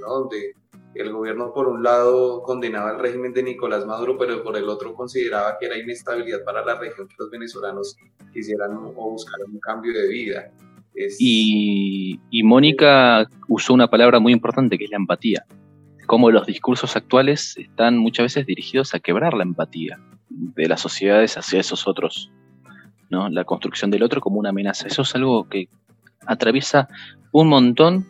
¿no? 0.00 0.08
donde 0.08 0.54
el 0.94 1.12
gobierno 1.12 1.52
por 1.52 1.68
un 1.68 1.82
lado 1.82 2.42
condenaba 2.42 2.92
el 2.92 2.98
régimen 2.98 3.32
de 3.32 3.42
Nicolás 3.42 3.86
Maduro, 3.86 4.16
pero 4.18 4.42
por 4.42 4.56
el 4.56 4.68
otro 4.68 4.94
consideraba 4.94 5.56
que 5.58 5.66
era 5.66 5.78
inestabilidad 5.78 6.44
para 6.44 6.64
la 6.64 6.78
región 6.78 7.06
que 7.08 7.14
los 7.18 7.30
venezolanos 7.30 7.96
quisieran 8.32 8.76
o 8.76 9.10
buscaran 9.10 9.50
un 9.50 9.60
cambio 9.60 9.92
de 9.92 10.08
vida. 10.08 10.50
Y, 11.18 12.18
Mónica 12.42 13.28
usó 13.46 13.74
una 13.74 13.88
palabra 13.88 14.18
muy 14.18 14.32
importante 14.32 14.78
que 14.78 14.84
es 14.84 14.90
la 14.90 14.96
empatía. 14.96 15.44
Como 16.06 16.30
los 16.30 16.46
discursos 16.46 16.96
actuales 16.96 17.56
están 17.58 17.98
muchas 17.98 18.24
veces 18.24 18.46
dirigidos 18.46 18.94
a 18.94 19.00
quebrar 19.00 19.34
la 19.34 19.44
empatía 19.44 20.00
de 20.30 20.66
las 20.66 20.80
sociedades 20.80 21.36
hacia 21.36 21.60
esos 21.60 21.86
otros. 21.86 22.32
¿no? 23.10 23.28
La 23.28 23.44
construcción 23.44 23.90
del 23.90 24.02
otro 24.02 24.20
como 24.20 24.38
una 24.38 24.48
amenaza. 24.50 24.88
Eso 24.88 25.02
es 25.02 25.14
algo 25.14 25.48
que 25.48 25.68
atraviesa 26.26 26.88
un 27.32 27.48
montón 27.48 28.06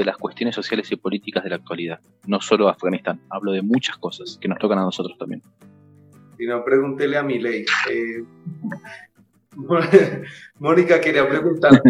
de 0.00 0.06
las 0.06 0.16
cuestiones 0.16 0.54
sociales 0.54 0.90
y 0.90 0.96
políticas 0.96 1.44
de 1.44 1.50
la 1.50 1.56
actualidad. 1.56 2.00
No 2.26 2.40
solo 2.40 2.68
Afganistán, 2.68 3.20
hablo 3.30 3.52
de 3.52 3.62
muchas 3.62 3.96
cosas 3.98 4.38
que 4.40 4.48
nos 4.48 4.58
tocan 4.58 4.78
a 4.78 4.82
nosotros 4.82 5.16
también. 5.18 5.42
Si 6.36 6.46
no, 6.46 6.64
pregúntele 6.64 7.16
a 7.16 7.22
mi 7.22 7.38
ley. 7.38 7.64
Eh, 7.90 8.24
Mónica, 10.58 11.00
quería 11.00 11.28
preguntar 11.28 11.82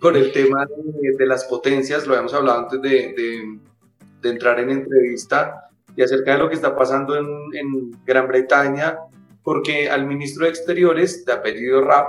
por, 0.00 0.16
el 0.16 0.32
tema 0.32 0.66
de, 1.18 1.26
las 1.26 1.44
potencias, 1.44 2.06
lo 2.06 2.14
habíamos 2.14 2.34
hablado 2.34 2.60
antes 2.60 2.82
de, 2.82 3.58
entrar 4.22 4.60
en 4.60 4.70
entrevista, 4.70 5.68
y 5.96 6.02
acerca 6.02 6.32
de 6.32 6.38
lo 6.38 6.48
que 6.48 6.54
está 6.54 6.76
pasando 6.76 7.16
en, 7.16 7.90
Gran 8.04 8.28
Bretaña, 8.28 8.98
porque 9.42 9.90
al 9.90 10.06
ministro 10.06 10.44
de 10.44 10.50
Exteriores, 10.50 11.24
de 11.24 11.32
apellido 11.32 11.80
Rapp, 11.80 12.06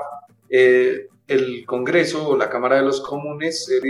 eh, 0.49 1.07
el 1.27 1.65
Congreso 1.65 2.27
o 2.27 2.37
la 2.37 2.49
Cámara 2.49 2.75
de 2.77 2.83
los 2.83 3.01
Comunes 3.01 3.69
eh, 3.69 3.81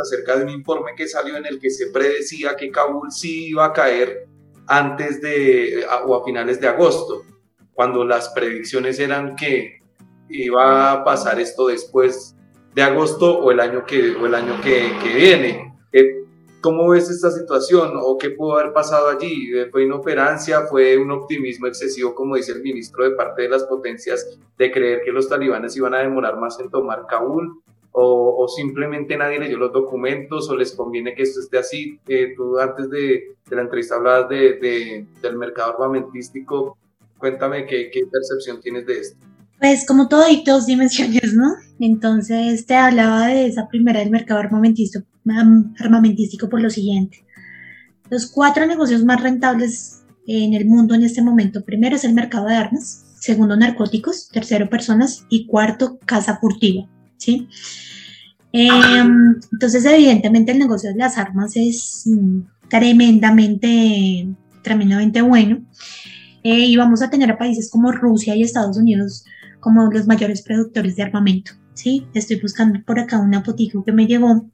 acerca 0.00 0.36
de 0.36 0.44
un 0.44 0.50
informe 0.50 0.92
que 0.96 1.08
salió 1.08 1.36
en 1.36 1.46
el 1.46 1.58
que 1.58 1.70
se 1.70 1.88
predecía 1.90 2.56
que 2.56 2.70
Kabul 2.70 3.10
sí 3.10 3.48
iba 3.48 3.66
a 3.66 3.72
caer 3.72 4.28
antes 4.66 5.20
de 5.20 5.84
o 6.06 6.16
a 6.16 6.24
finales 6.24 6.60
de 6.60 6.68
agosto, 6.68 7.24
cuando 7.72 8.04
las 8.04 8.28
predicciones 8.30 8.98
eran 8.98 9.36
que 9.36 9.80
iba 10.28 10.92
a 10.92 11.04
pasar 11.04 11.40
esto 11.40 11.66
después 11.66 12.36
de 12.74 12.82
agosto 12.82 13.38
o 13.38 13.50
el 13.50 13.60
año 13.60 13.84
que, 13.84 14.14
o 14.14 14.26
el 14.26 14.34
año 14.34 14.60
que, 14.62 14.92
que 15.02 15.14
viene. 15.14 15.74
Eh, 15.92 16.24
¿Cómo 16.60 16.90
ves 16.90 17.08
esta 17.08 17.30
situación 17.30 17.92
o 17.96 18.18
qué 18.18 18.30
pudo 18.30 18.58
haber 18.58 18.72
pasado 18.72 19.08
allí? 19.08 19.50
Eh, 19.54 19.68
¿Fue 19.72 19.84
inoperancia? 19.84 20.66
¿Fue 20.66 20.98
un 20.98 21.10
optimismo 21.10 21.66
excesivo, 21.66 22.14
como 22.14 22.36
dice 22.36 22.52
el 22.52 22.62
ministro, 22.62 23.04
de 23.04 23.16
parte 23.16 23.42
de 23.42 23.48
las 23.48 23.64
potencias 23.64 24.38
de 24.58 24.70
creer 24.70 25.00
que 25.02 25.10
los 25.10 25.28
talibanes 25.28 25.74
iban 25.76 25.94
a 25.94 25.98
demorar 25.98 26.38
más 26.38 26.60
en 26.60 26.70
tomar 26.70 27.06
Kabul? 27.08 27.62
O, 27.92 28.46
simplemente 28.48 29.16
nadie 29.16 29.40
leyó 29.40 29.58
los 29.58 29.72
documentos 29.72 30.48
o 30.48 30.56
les 30.56 30.72
conviene 30.72 31.14
que 31.14 31.22
esto 31.22 31.40
esté 31.40 31.58
así. 31.58 31.98
Eh, 32.06 32.34
tú 32.36 32.58
antes 32.58 32.88
de, 32.90 33.34
la 33.50 33.62
entrevista 33.62 33.96
hablabas 33.96 34.28
de, 34.28 35.06
del 35.20 35.36
mercado 35.36 35.72
armamentístico. 35.72 36.78
Cuéntame 37.18 37.66
qué, 37.66 37.90
qué, 37.92 38.06
percepción 38.06 38.60
tienes 38.60 38.86
de 38.86 39.00
esto. 39.00 39.18
Pues 39.58 39.86
como 39.86 40.08
todo 40.08 40.22
hay 40.22 40.42
dos 40.44 40.66
dimensiones, 40.66 41.34
¿no? 41.34 41.52
Entonces 41.78 42.64
te 42.64 42.74
hablaba 42.74 43.26
de 43.26 43.46
esa 43.46 43.68
primera 43.68 44.00
del 44.00 44.10
mercado 44.10 44.40
armamentístico, 44.40 45.04
armamentístico 45.78 46.48
por 46.48 46.62
lo 46.62 46.70
siguiente. 46.70 47.24
Los 48.08 48.30
cuatro 48.30 48.66
negocios 48.66 49.04
más 49.04 49.22
rentables 49.22 50.02
en 50.26 50.54
el 50.54 50.64
mundo 50.66 50.94
en 50.94 51.02
este 51.02 51.22
momento, 51.22 51.64
primero 51.64 51.96
es 51.96 52.04
el 52.04 52.14
mercado 52.14 52.46
de 52.46 52.54
armas, 52.54 53.04
segundo 53.20 53.56
narcóticos, 53.56 54.28
tercero 54.28 54.70
personas 54.70 55.26
y 55.28 55.46
cuarto 55.46 55.98
casa 56.06 56.38
furtiva. 56.38 56.88
¿Sí? 57.20 57.48
Em, 58.52 59.36
entonces, 59.52 59.84
evidentemente, 59.84 60.52
el 60.52 60.58
negocio 60.58 60.90
de 60.90 60.96
las 60.96 61.16
armas 61.18 61.52
es 61.54 62.02
mm, 62.06 62.40
tremendamente, 62.68 64.28
tremendamente 64.62 65.22
bueno. 65.22 65.64
Eh, 66.42 66.66
y 66.66 66.76
vamos 66.76 67.02
a 67.02 67.10
tener 67.10 67.30
a 67.30 67.38
países 67.38 67.70
como 67.70 67.92
Rusia 67.92 68.34
y 68.34 68.42
Estados 68.42 68.76
Unidos 68.78 69.24
como 69.60 69.90
los 69.92 70.06
mayores 70.06 70.42
productores 70.42 70.96
de 70.96 71.02
armamento. 71.02 71.52
¿sí? 71.74 72.06
Estoy 72.14 72.40
buscando 72.40 72.82
por 72.84 72.98
acá 72.98 73.18
una 73.18 73.44
fotico 73.44 73.84
que 73.84 73.92
me 73.92 74.06
llegó, 74.06 74.50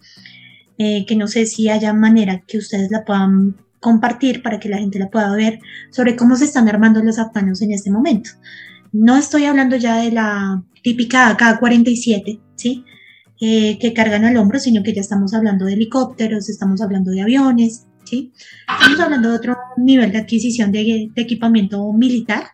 eh, 0.79 1.07
que 1.07 1.17
no 1.17 1.29
sé 1.29 1.47
si 1.47 1.69
haya 1.69 1.93
manera 1.93 2.43
que 2.47 2.59
ustedes 2.59 2.91
la 2.91 3.05
puedan 3.05 3.57
compartir 3.81 4.43
para 4.43 4.59
que 4.59 4.69
la 4.69 4.79
gente 4.79 4.99
la 4.99 5.11
pueda 5.11 5.33
ver 5.35 5.61
sobre 5.91 6.17
cómo 6.17 6.35
se 6.35 6.47
están 6.47 6.69
armando 6.69 7.03
los 7.03 7.19
afganos 7.21 7.63
en 7.63 7.73
este 7.73 7.91
momento. 7.91 8.31
No 8.93 9.17
estoy 9.17 9.45
hablando 9.45 9.77
ya 9.77 9.97
de 9.99 10.13
la 10.13 10.63
típica 10.83 11.29
AK-47, 11.37 12.41
¿sí? 12.57 12.85
Eh, 13.41 13.79
que 13.79 13.93
cargan 13.93 14.25
al 14.25 14.37
hombro, 14.37 14.59
sino 14.59 14.83
que 14.83 14.95
ya 14.95 15.01
estamos 15.01 15.35
hablando 15.35 15.67
de 15.67 15.75
helicópteros, 15.75 16.49
estamos 16.49 16.81
hablando 16.81 17.11
de 17.11 17.23
aviones, 17.23 17.87
¿sí? 18.05 18.33
Estamos 18.81 19.01
hablando 19.01 19.31
de 19.31 19.37
otro 19.37 19.57
nivel 19.77 20.13
de 20.13 20.19
adquisición 20.19 20.73
de, 20.73 21.11
equipamiento 21.17 21.93
militar, 21.93 22.45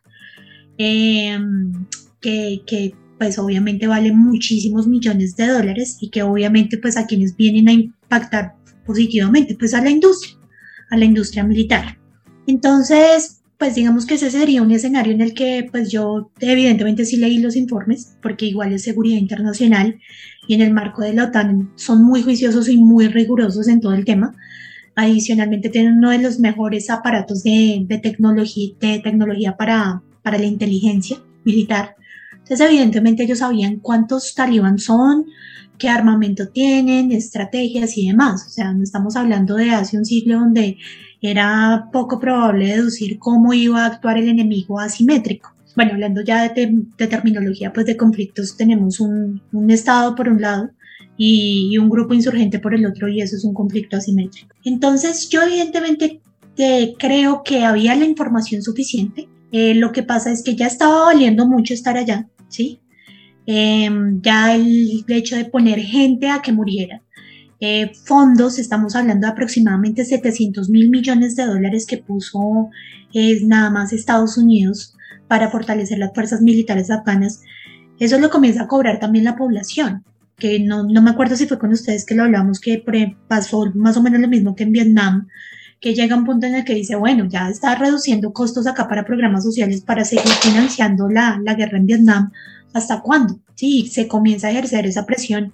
em, 0.79 1.87
que, 2.21 2.63
que, 2.67 2.95
pues 3.19 3.39
obviamente 3.39 3.87
vale 3.87 4.13
muchísimos 4.13 4.89
millones 4.89 5.37
de 5.37 5.47
dólares 5.47 5.99
y 6.01 6.11
que 6.11 6.25
obviamente 6.25 6.79
pues 6.79 6.97
a 6.97 7.07
quienes 7.07 7.37
vienen 7.37 7.69
a 7.69 7.73
impactar 7.73 8.57
positivamente, 8.85 9.55
pues 9.57 9.75
a 9.75 9.81
la 9.81 9.91
industria, 9.91 10.37
a 10.91 10.97
la 10.97 11.05
industria 11.05 11.45
militar. 11.45 11.99
Entonces, 12.49 13.42
pues 13.63 13.77
digamos 13.77 14.07
que 14.07 14.15
ese 14.15 14.29
sería 14.29 14.61
un 14.61 14.73
escenario 14.73 15.13
en 15.13 15.21
el 15.21 15.35
que 15.35 15.69
pues 15.71 15.89
yo 15.89 16.33
evidentemente 16.41 17.05
sí 17.05 17.17
leí 17.17 17.39
los 17.39 17.55
informes, 17.55 18.17
porque 18.21 18.47
igual 18.47 18.73
es 18.73 18.83
seguridad 18.83 19.19
internacional 19.19 20.01
y 20.49 20.55
en 20.55 20.63
el 20.63 20.73
marco 20.73 21.03
de 21.03 21.13
la 21.13 21.27
OTAN 21.27 21.71
son 21.77 22.03
muy 22.03 22.25
juiciosos 22.25 22.69
y 22.69 22.79
muy 22.79 23.07
rigurosos 23.07 23.69
en 23.69 23.81
todo 23.81 23.95
el 23.95 24.05
tema. 24.05 24.35
Adicionalmente 24.97 25.69
tienen 25.69 25.99
uno 25.99 26.11
de 26.11 26.19
los 26.19 26.41
mejores 26.41 26.91
aparatos 26.91 27.45
de, 27.45 27.87
tecnología, 28.03 28.75
de 28.81 28.99
tecnología 28.99 29.57
para, 29.57 30.03
para 30.25 30.39
la 30.39 30.47
inteligencia 30.47 31.19
militar. 31.45 31.95
Entonces 32.33 32.63
evidentemente 32.63 33.23
ellos 33.23 33.39
sabían 33.39 33.77
cuántos 33.77 34.35
talibán 34.35 34.81
son, 34.81 35.27
qué 35.79 35.89
armamento 35.89 36.49
tienen, 36.49 37.13
estrategias 37.13 37.97
y 37.97 38.09
demás. 38.09 38.45
O 38.45 38.51
sea, 38.51 38.73
no 38.73 38.83
estamos 38.83 39.15
hablando 39.15 39.55
de 39.55 39.71
hace 39.71 39.99
un 39.99 40.05
siglo 40.05 40.41
donde 40.41 40.79
era 41.23 41.89
poco 41.93 42.19
probable 42.19 42.67
deducir 42.67 43.19
cómo 43.19 43.55
iba 43.55 43.85
a 43.85 43.87
actuar 43.87 44.19
el 44.19 44.29
enemigo 44.29 44.81
asimétrico. 44.81 45.55
Bueno, 45.77 45.93
hablando 45.93 46.21
ya 46.21 46.53
de, 46.53 47.07
terminología, 47.07 47.73
pues 47.73 47.87
de 47.87 47.97
conflictos, 47.97 48.57
tenemos 48.57 49.01
un, 49.01 49.41
Estado 49.71 50.15
por 50.15 50.29
un 50.29 50.43
lado 50.43 50.71
y, 51.17 51.79
un 51.79 51.89
grupo 51.89 52.13
insurgente 52.13 52.59
por 52.59 52.75
el 52.75 52.85
otro 52.85 53.09
y 53.09 53.23
eso 53.23 53.37
es 53.37 53.45
un 53.45 53.55
conflicto 53.55 53.97
asimétrico. 53.97 54.55
Entonces, 54.65 55.29
yo 55.31 55.43
evidentemente 55.43 56.21
de, 56.57 56.95
creo 56.99 57.43
que 57.43 57.65
había 57.65 57.95
la 57.95 58.05
información 58.05 58.61
suficiente. 58.63 59.29
Eh, 59.53 59.75
lo 59.75 59.93
que 59.93 60.03
pasa 60.03 60.33
es 60.33 60.43
que 60.43 60.57
ya 60.57 60.67
estaba 60.67 61.05
valiendo 61.05 61.47
mucho 61.47 61.73
estar 61.73 61.97
allá, 61.97 62.27
¿sí? 62.49 62.81
Em, 63.47 64.21
ya 64.23 64.55
el 64.55 65.05
hecho 65.09 65.37
de 65.37 65.45
poner 65.45 65.79
gente 65.81 66.29
a 66.29 66.43
que 66.43 66.53
muriera. 66.53 67.03
Eh, 67.65 67.93
fondos, 67.95 68.59
estamos 68.59 68.97
hablando 68.97 69.25
de 69.25 69.33
aproximadamente 69.33 70.05
700 70.05 70.69
mil 70.69 70.91
millones 70.91 71.37
de 71.37 71.47
dólares 71.47 71.87
que 71.87 71.97
puso 71.97 72.71
nada 73.45 73.71
más 73.71 73.93
Estados 73.93 74.37
Unidos 74.37 74.97
para 75.29 75.49
fortalecer 75.49 75.99
las 75.99 76.13
fuerzas 76.13 76.43
militares 76.43 76.91
afganas. 76.91 77.41
Eso 78.01 78.19
lo 78.19 78.31
comienza 78.31 78.65
a 78.65 78.67
cobrar 78.67 78.99
también 78.99 79.25
la 79.25 79.37
población, 79.37 80.03
que 80.37 80.59
no, 80.59 80.83
no 80.83 81.03
me 81.03 81.11
acuerdo 81.11 81.37
si 81.37 81.47
fue 81.47 81.61
con 81.61 81.71
ustedes 81.71 82.05
que 82.05 82.17
lo 82.17 82.25
hablamos, 82.25 82.59
que 82.59 82.83
pasó 83.29 83.71
más 83.77 83.97
o 83.97 84.03
menos 84.03 84.21
lo 84.21 84.27
mismo 84.27 84.57
que 84.57 84.65
en 84.65 84.73
Vietnam, 84.73 85.29
que 85.81 85.95
llega 85.95 86.17
un 86.17 86.25
punto 86.25 86.49
en 86.49 86.57
el 86.57 86.65
que 86.65 86.75
dice, 86.75 86.97
bueno, 86.97 87.29
ya 87.29 87.49
está 87.49 87.77
reduciendo 87.77 88.33
costos 88.33 88.67
acá 88.67 88.89
para 88.89 89.05
programas 89.05 89.45
sociales 89.45 89.83
para 89.83 90.05
seguir 90.05 90.33
financiando 90.41 91.09
la, 91.09 91.41
la 91.45 91.55
guerra 91.55 91.79
en 91.79 91.87
Vietnam. 91.87 92.33
¿Hasta 92.75 93.03
cuándo? 93.03 93.39
Sí, 93.55 93.87
se 93.87 94.09
comienza 94.09 94.49
a 94.49 94.51
ejercer 94.51 94.87
esa 94.87 95.07
presión 95.07 95.53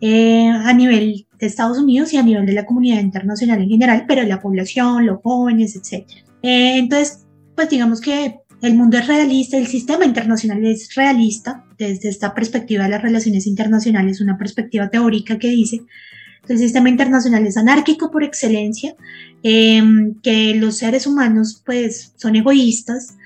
eh, 0.00 0.48
a 0.48 0.72
nivel 0.72 1.26
de 1.38 1.46
Estados 1.46 1.78
Unidos 1.78 2.12
y 2.12 2.16
a 2.16 2.22
nivel 2.22 2.46
de 2.46 2.52
la 2.52 2.66
comunidad 2.66 3.00
internacional 3.00 3.60
en 3.62 3.68
general, 3.68 4.04
pero 4.08 4.22
la 4.24 4.40
población, 4.40 5.06
los 5.06 5.20
jóvenes, 5.22 5.76
etc. 5.76 6.06
Eh, 6.42 6.78
entonces, 6.78 7.26
pues 7.54 7.68
digamos 7.70 8.00
que 8.00 8.36
el 8.60 8.74
mundo 8.74 8.98
es 8.98 9.06
realista, 9.06 9.56
el 9.56 9.68
sistema 9.68 10.04
internacional 10.04 10.64
es 10.64 10.94
realista 10.94 11.64
desde 11.78 12.08
esta 12.08 12.34
perspectiva 12.34 12.84
de 12.84 12.90
las 12.90 13.02
relaciones 13.02 13.46
internacionales, 13.46 14.20
una 14.20 14.36
perspectiva 14.36 14.88
teórica 14.88 15.38
que 15.38 15.48
dice 15.48 15.82
que 16.46 16.54
el 16.54 16.58
sistema 16.58 16.88
internacional 16.88 17.46
es 17.46 17.56
anárquico 17.56 18.10
por 18.10 18.24
excelencia, 18.24 18.96
em, 19.42 20.14
que 20.22 20.54
los 20.54 20.78
seres 20.78 21.06
humanos 21.06 21.62
pues 21.64 22.14
son 22.16 22.34
egoístas, 22.34 23.16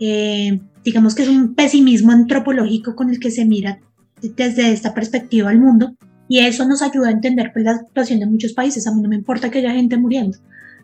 eh, 0.00 0.58
digamos 0.84 1.14
que 1.14 1.22
es 1.22 1.28
un 1.28 1.54
pesimismo 1.54 2.10
antropológico 2.10 2.96
con 2.96 3.10
el 3.10 3.20
que 3.20 3.30
se 3.30 3.44
mira 3.44 3.80
desde 4.22 4.72
esta 4.72 4.92
perspectiva 4.92 5.50
al 5.50 5.60
mundo 5.60 5.94
y 6.30 6.38
eso 6.38 6.64
nos 6.64 6.80
ayuda 6.80 7.08
a 7.08 7.10
entender 7.10 7.50
pues, 7.52 7.64
la 7.64 7.76
situación 7.78 8.20
de 8.20 8.26
muchos 8.26 8.52
países. 8.52 8.86
A 8.86 8.94
mí 8.94 9.02
no 9.02 9.08
me 9.08 9.16
importa 9.16 9.50
que 9.50 9.58
haya 9.58 9.72
gente 9.72 9.96
muriendo, 9.96 10.38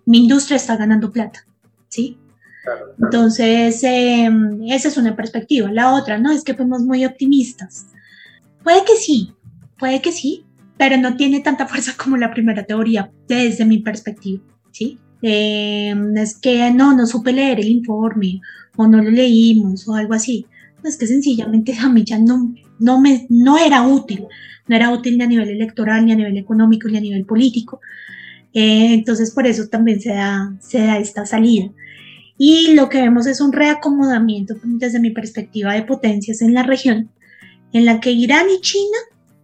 mi 0.04 0.18
industria 0.18 0.56
está 0.56 0.76
ganando 0.76 1.12
plata, 1.12 1.46
¿sí? 1.88 2.18
Entonces, 3.00 3.78
em, 3.84 4.64
esa 4.64 4.88
es 4.88 4.96
una 4.96 5.14
perspectiva. 5.14 5.70
La 5.70 5.94
otra, 5.94 6.18
¿no? 6.18 6.32
Es 6.32 6.42
que 6.42 6.54
fuimos 6.54 6.82
muy 6.82 7.04
optimistas. 7.04 7.86
Puede 8.64 8.84
que 8.84 8.96
sí, 8.96 9.34
puede 9.78 10.02
que 10.02 10.10
sí, 10.10 10.44
pero 10.76 10.96
no 10.96 11.16
tiene 11.16 11.38
tanta 11.38 11.66
fuerza 11.68 11.92
como 11.96 12.16
la 12.16 12.32
primera 12.32 12.64
teoría 12.64 13.12
desde 13.28 13.64
mi 13.64 13.78
perspectiva, 13.78 14.42
¿sí? 14.72 14.98
Em, 15.22 16.16
es 16.16 16.36
que 16.36 16.72
no, 16.72 16.92
no 16.96 17.06
supe 17.06 17.32
leer 17.32 17.60
el 17.60 17.68
informe 17.68 18.40
o 18.76 18.88
no 18.88 19.00
lo 19.00 19.12
leímos 19.12 19.86
o 19.86 19.94
algo 19.94 20.14
así. 20.14 20.44
Es 20.82 20.96
que 20.96 21.06
sencillamente 21.06 21.72
a 21.78 21.88
mí 21.88 22.02
ya 22.04 22.18
no, 22.18 22.52
no, 22.80 23.00
me, 23.00 23.28
no 23.30 23.56
era 23.58 23.86
útil. 23.86 24.26
No 24.68 24.76
era 24.76 24.90
útil 24.90 25.18
ni 25.18 25.24
a 25.24 25.26
nivel 25.26 25.48
electoral, 25.48 26.04
ni 26.04 26.12
a 26.12 26.16
nivel 26.16 26.36
económico, 26.36 26.88
ni 26.88 26.98
a 26.98 27.00
nivel 27.00 27.24
político. 27.24 27.80
Eh, 28.52 28.94
entonces, 28.94 29.32
por 29.32 29.46
eso 29.46 29.68
también 29.68 30.00
se 30.00 30.10
da, 30.10 30.54
se 30.60 30.78
da 30.78 30.98
esta 30.98 31.26
salida. 31.26 31.70
Y 32.38 32.74
lo 32.74 32.88
que 32.88 33.00
vemos 33.00 33.26
es 33.26 33.40
un 33.40 33.52
reacomodamiento 33.52 34.54
desde 34.62 35.00
mi 35.00 35.10
perspectiva 35.10 35.72
de 35.72 35.82
potencias 35.82 36.42
en 36.42 36.54
la 36.54 36.62
región, 36.62 37.10
en 37.72 37.84
la 37.84 38.00
que 38.00 38.12
Irán 38.12 38.46
y 38.50 38.60
China 38.60 38.98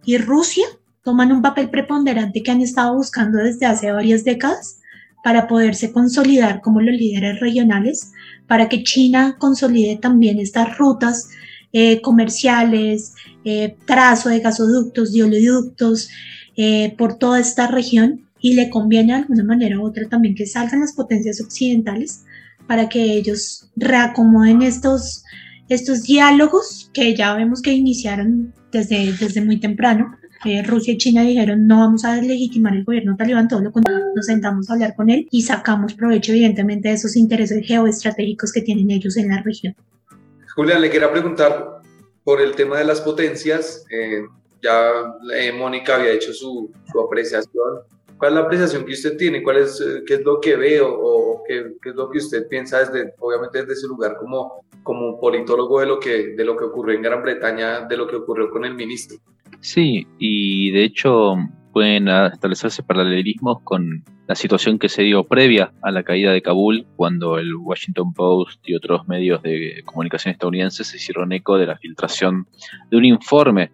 y 0.05 0.17
Rusia 0.17 0.65
toman 1.03 1.31
un 1.31 1.41
papel 1.41 1.69
preponderante 1.69 2.43
que 2.43 2.51
han 2.51 2.61
estado 2.61 2.95
buscando 2.95 3.39
desde 3.39 3.65
hace 3.65 3.91
varias 3.91 4.23
décadas 4.23 4.79
para 5.23 5.47
poderse 5.47 5.91
consolidar 5.91 6.61
como 6.61 6.81
los 6.81 6.95
líderes 6.95 7.39
regionales, 7.39 8.11
para 8.47 8.69
que 8.69 8.83
China 8.83 9.37
consolide 9.39 9.97
también 9.97 10.39
estas 10.39 10.77
rutas 10.77 11.29
eh, 11.73 12.01
comerciales, 12.01 13.13
eh, 13.43 13.75
trazo 13.85 14.29
de 14.29 14.39
gasoductos, 14.39 15.11
de 15.11 15.23
oleoductos 15.23 16.09
eh, 16.55 16.93
por 16.97 17.17
toda 17.17 17.39
esta 17.39 17.67
región 17.67 18.29
y 18.39 18.53
le 18.53 18.69
conviene 18.69 19.13
de 19.13 19.19
alguna 19.19 19.43
manera 19.43 19.79
u 19.79 19.83
otra 19.83 20.07
también 20.07 20.35
que 20.35 20.45
salgan 20.45 20.81
las 20.81 20.93
potencias 20.93 21.41
occidentales 21.41 22.25
para 22.67 22.89
que 22.89 23.01
ellos 23.15 23.71
reacomoden 23.75 24.61
estos, 24.61 25.23
estos 25.67 26.03
diálogos 26.03 26.91
que 26.93 27.15
ya 27.15 27.33
vemos 27.33 27.61
que 27.61 27.73
iniciaron 27.73 28.53
desde, 28.71 29.13
desde 29.13 29.41
muy 29.41 29.59
temprano. 29.59 30.15
Eh, 30.45 30.61
Rusia 30.61 30.93
y 30.93 30.97
China 30.97 31.23
dijeron 31.23 31.65
no 31.65 31.79
vamos 31.79 32.03
a 32.05 32.15
deslegitimar 32.15 32.75
el 32.75 32.83
gobierno 32.83 33.15
talibán, 33.15 33.47
todo 33.47 33.61
lo 33.61 33.71
contrario, 33.71 34.05
nos 34.13 34.25
sentamos 34.25 34.69
a 34.69 34.73
hablar 34.73 34.93
con 34.93 35.09
él 35.09 35.27
y 35.31 35.41
sacamos 35.41 35.93
provecho 35.93 36.33
evidentemente 36.33 36.89
de 36.89 36.95
esos 36.95 37.15
intereses 37.15 37.65
geoestratégicos 37.65 38.51
que 38.51 38.61
tienen 38.61 38.91
ellos 38.91 39.17
en 39.17 39.29
la 39.29 39.41
región. 39.41 39.75
Julián, 40.55 40.81
le 40.81 40.89
quería 40.89 41.11
preguntar 41.11 41.81
por 42.23 42.41
el 42.41 42.55
tema 42.55 42.77
de 42.77 42.85
las 42.85 43.01
potencias. 43.01 43.85
Eh, 43.89 44.23
ya 44.61 44.91
eh, 45.35 45.51
Mónica 45.51 45.95
había 45.95 46.11
hecho 46.11 46.33
su, 46.33 46.71
su 46.91 46.99
apreciación 47.01 47.83
¿Cuál 48.23 48.31
es 48.31 48.35
la 48.35 48.45
apreciación 48.45 48.85
que 48.85 48.93
usted 48.93 49.17
tiene? 49.17 49.43
¿Cuál 49.43 49.57
es, 49.57 49.81
eh, 49.81 50.01
¿Qué 50.07 50.13
es 50.13 50.21
lo 50.21 50.39
que 50.39 50.55
ve 50.55 50.79
o, 50.81 51.43
qué, 51.45 51.73
qué, 51.81 51.89
es 51.89 51.95
lo 51.95 52.09
que 52.09 52.19
usted 52.19 52.47
piensa 52.47 52.79
desde, 52.79 53.13
obviamente 53.19 53.59
desde 53.59 53.73
ese 53.73 53.87
lugar 53.87 54.15
como, 54.15 54.63
como 54.81 55.19
politólogo 55.19 55.81
de 55.81 55.87
lo, 55.87 55.99
que, 55.99 56.29
de 56.29 56.45
lo 56.45 56.55
que 56.55 56.63
ocurrió 56.63 56.95
en 56.95 57.01
Gran 57.01 57.21
Bretaña, 57.21 57.81
de 57.81 57.97
lo 57.97 58.07
que 58.07 58.15
ocurrió 58.15 58.49
con 58.49 58.63
el 58.63 58.75
ministro? 58.75 59.17
Sí, 59.59 60.07
y 60.19 60.71
de 60.71 60.85
hecho 60.85 61.35
pueden 61.73 62.07
establecerse 62.07 62.83
paralelismos 62.83 63.61
con 63.63 64.03
la 64.27 64.35
situación 64.35 64.79
que 64.79 64.87
se 64.87 65.01
dio 65.01 65.23
previa 65.23 65.73
a 65.81 65.91
la 65.91 66.03
caída 66.03 66.31
de 66.31 66.41
Kabul, 66.41 66.85
cuando 66.95 67.39
el 67.39 67.55
Washington 67.55 68.13
Post 68.13 68.61
y 68.69 68.75
otros 68.75 69.07
medios 69.07 69.41
de 69.41 69.81
comunicación 69.83 70.31
estadounidenses 70.31 70.87
se 70.87 70.97
hicieron 70.97 71.33
eco 71.33 71.57
de 71.57 71.65
la 71.65 71.77
filtración 71.77 72.47
de 72.89 72.97
un 72.97 73.05
informe 73.05 73.71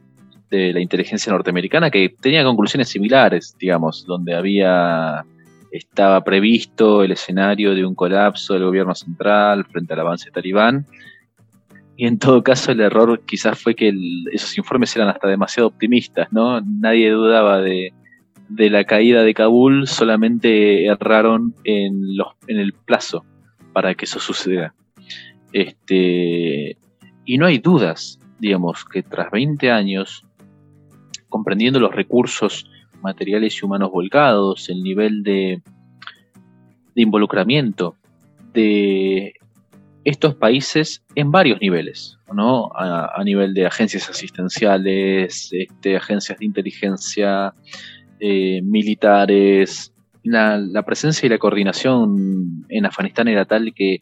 de 0.50 0.74
la 0.74 0.80
inteligencia 0.80 1.32
norteamericana 1.32 1.91
que 1.91 2.16
tenía 2.20 2.43
conclusiones 2.43 2.89
similares, 2.89 3.56
digamos, 3.60 4.06
donde 4.06 4.34
había 4.34 5.24
estaba 5.72 6.24
previsto 6.24 7.04
el 7.04 7.12
escenario 7.12 7.76
de 7.76 7.86
un 7.86 7.93
colapso 7.93 8.54
del 8.54 8.64
gobierno 8.64 8.95
central 8.95 9.66
frente 9.66 9.93
al 9.93 10.00
avance 10.00 10.32
talibán. 10.32 10.86
Y 12.00 12.08
en 12.08 12.18
todo 12.18 12.41
caso 12.43 12.72
el 12.72 12.80
error 12.80 13.24
quizás 13.26 13.60
fue 13.60 13.76
que 13.76 13.93
esos 14.32 14.58
informes 14.58 14.95
eran 14.95 15.10
hasta 15.10 15.28
demasiado 15.28 15.68
optimistas, 15.68 16.32
¿no? 16.32 16.62
Nadie 16.62 17.12
dudaba 17.12 17.60
de, 17.60 17.91
de 18.47 18.70
la 18.70 18.86
caída 18.86 19.22
de 19.22 19.34
Kabul, 19.34 19.86
solamente 19.86 20.86
erraron 20.86 21.54
en, 21.66 22.16
los, 22.16 22.30
en 22.47 22.58
el 22.58 22.72
plazo 22.72 23.26
para 23.74 23.95
que 23.95 24.06
eso 24.06 24.22
suceda. 24.22 24.74
Este, 25.52 26.78
y 27.26 27.38
no 27.38 27.47
hay 27.47 27.58
dudas, 27.58 28.18
digamos, 28.39 28.86
que 28.86 29.04
tras 29.04 29.30
20 29.30 29.70
años 29.70 30.26
comprendiendo 31.28 31.82
los 31.82 31.93
recursos 31.93 32.72
materiales 33.02 33.62
y 33.62 33.66
humanos 33.66 33.91
volcados, 33.91 34.70
el 34.70 34.84
nivel 34.84 35.22
de, 35.22 35.62
involucramiento 36.95 37.97
de 38.54 39.34
estos 40.10 40.36
países 40.36 41.03
en 41.16 41.32
varios 41.32 41.62
niveles, 41.62 42.18
¿no? 42.34 42.70
A, 42.76 43.24
nivel 43.24 43.53
de 43.53 43.66
agencias 43.66 44.10
asistenciales, 44.10 45.49
este, 45.51 45.95
agencias 45.95 46.39
de 46.39 46.45
inteligencia, 46.45 47.53
eh, 48.20 48.62
militares. 48.64 49.93
La, 50.24 50.84
presencia 50.86 51.26
y 51.26 51.30
la 51.30 51.38
coordinación 51.38 52.66
en 52.70 52.86
Afganistán 52.86 53.28
era 53.28 53.45
tal 53.45 53.74
que 53.74 54.01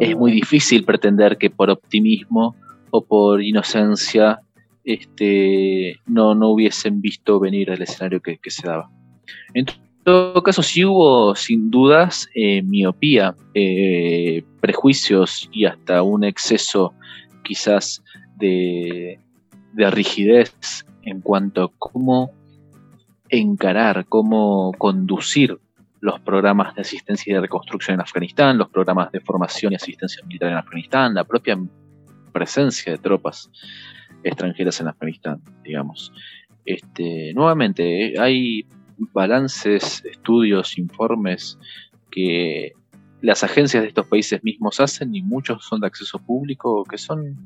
es 0.00 0.16
muy 0.16 0.32
difícil 0.32 0.84
pretender 0.84 1.38
que 1.38 1.50
por 1.50 1.70
optimismo 1.70 2.56
o 2.90 3.04
por 3.04 3.42
inocencia 3.42 4.40
este, 4.84 5.96
no, 6.06 6.34
no 6.34 6.48
hubiesen 6.48 7.00
visto 7.00 7.38
venir 7.38 7.70
el 7.70 7.82
escenario 7.82 8.20
que, 8.20 8.38
se 8.46 8.66
daba. 8.66 8.90
Todo 10.10 10.42
caso, 10.42 10.62
sí 10.62 10.84
hubo 10.84 11.36
sin 11.36 11.70
dudas 11.70 12.28
eh, 12.34 12.62
miopía, 12.62 13.36
eh, 13.54 14.42
prejuicios 14.60 15.48
y 15.52 15.66
hasta 15.66 16.02
un 16.02 16.24
exceso 16.24 16.92
quizás 17.44 18.02
de, 18.36 19.20
de 19.72 19.90
rigidez 19.90 20.84
en 21.02 21.20
cuanto 21.20 21.62
a 21.62 21.72
cómo 21.78 22.32
encarar, 23.28 24.04
cómo 24.06 24.72
conducir 24.78 25.60
los 26.00 26.18
programas 26.20 26.74
de 26.74 26.80
asistencia 26.80 27.30
y 27.30 27.34
de 27.34 27.42
reconstrucción 27.42 27.94
en 27.94 28.00
Afganistán, 28.00 28.58
los 28.58 28.68
programas 28.68 29.12
de 29.12 29.20
formación 29.20 29.72
y 29.72 29.76
asistencia 29.76 30.24
militar 30.26 30.50
en 30.50 30.56
Afganistán, 30.56 31.14
la 31.14 31.24
propia 31.24 31.56
presencia 32.32 32.90
de 32.90 32.98
tropas 32.98 33.48
extranjeras 34.24 34.80
en 34.80 34.88
Afganistán, 34.88 35.40
digamos. 35.62 36.12
Este, 36.64 37.32
nuevamente, 37.34 38.18
hay 38.18 38.66
balances, 39.12 40.04
estudios, 40.04 40.78
informes 40.78 41.58
que 42.10 42.72
las 43.22 43.44
agencias 43.44 43.82
de 43.82 43.88
estos 43.88 44.06
países 44.06 44.42
mismos 44.42 44.80
hacen 44.80 45.14
y 45.14 45.22
muchos 45.22 45.64
son 45.64 45.80
de 45.80 45.86
acceso 45.86 46.18
público 46.18 46.84
que 46.84 46.98
son 46.98 47.36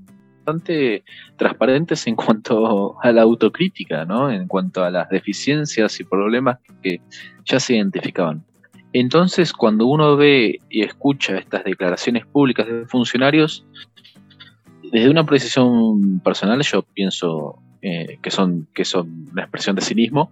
bastante 0.45 1.03
transparentes 1.37 2.07
en 2.07 2.17
cuanto 2.17 3.01
a 3.03 3.13
la 3.13 3.23
autocrítica, 3.23 4.05
¿no? 4.05 4.31
en 4.31 4.47
cuanto 4.47 4.85
a 4.85 4.91
las 4.91 5.09
deficiencias 5.09 5.99
y 6.01 6.05
problemas 6.05 6.59
que 6.83 7.01
ya 7.45 7.59
se 7.59 7.77
identificaban. 7.77 8.45
Entonces, 8.93 9.53
cuando 9.53 9.87
uno 9.87 10.17
ve 10.17 10.61
y 10.71 10.83
escucha 10.83 11.39
estas 11.39 11.65
declaraciones 11.65 12.27
públicas 12.27 12.67
de 12.67 12.87
funcionarios, 12.87 13.67
desde 14.93 15.11
una 15.11 15.27
precisión 15.27 16.21
personal 16.21 16.63
yo 16.63 16.83
pienso 16.83 17.59
eh, 17.83 18.19
que, 18.23 18.31
son, 18.31 18.69
que 18.73 18.85
son 18.85 19.27
una 19.33 19.43
expresión 19.43 19.75
de 19.75 19.83
cinismo, 19.83 20.31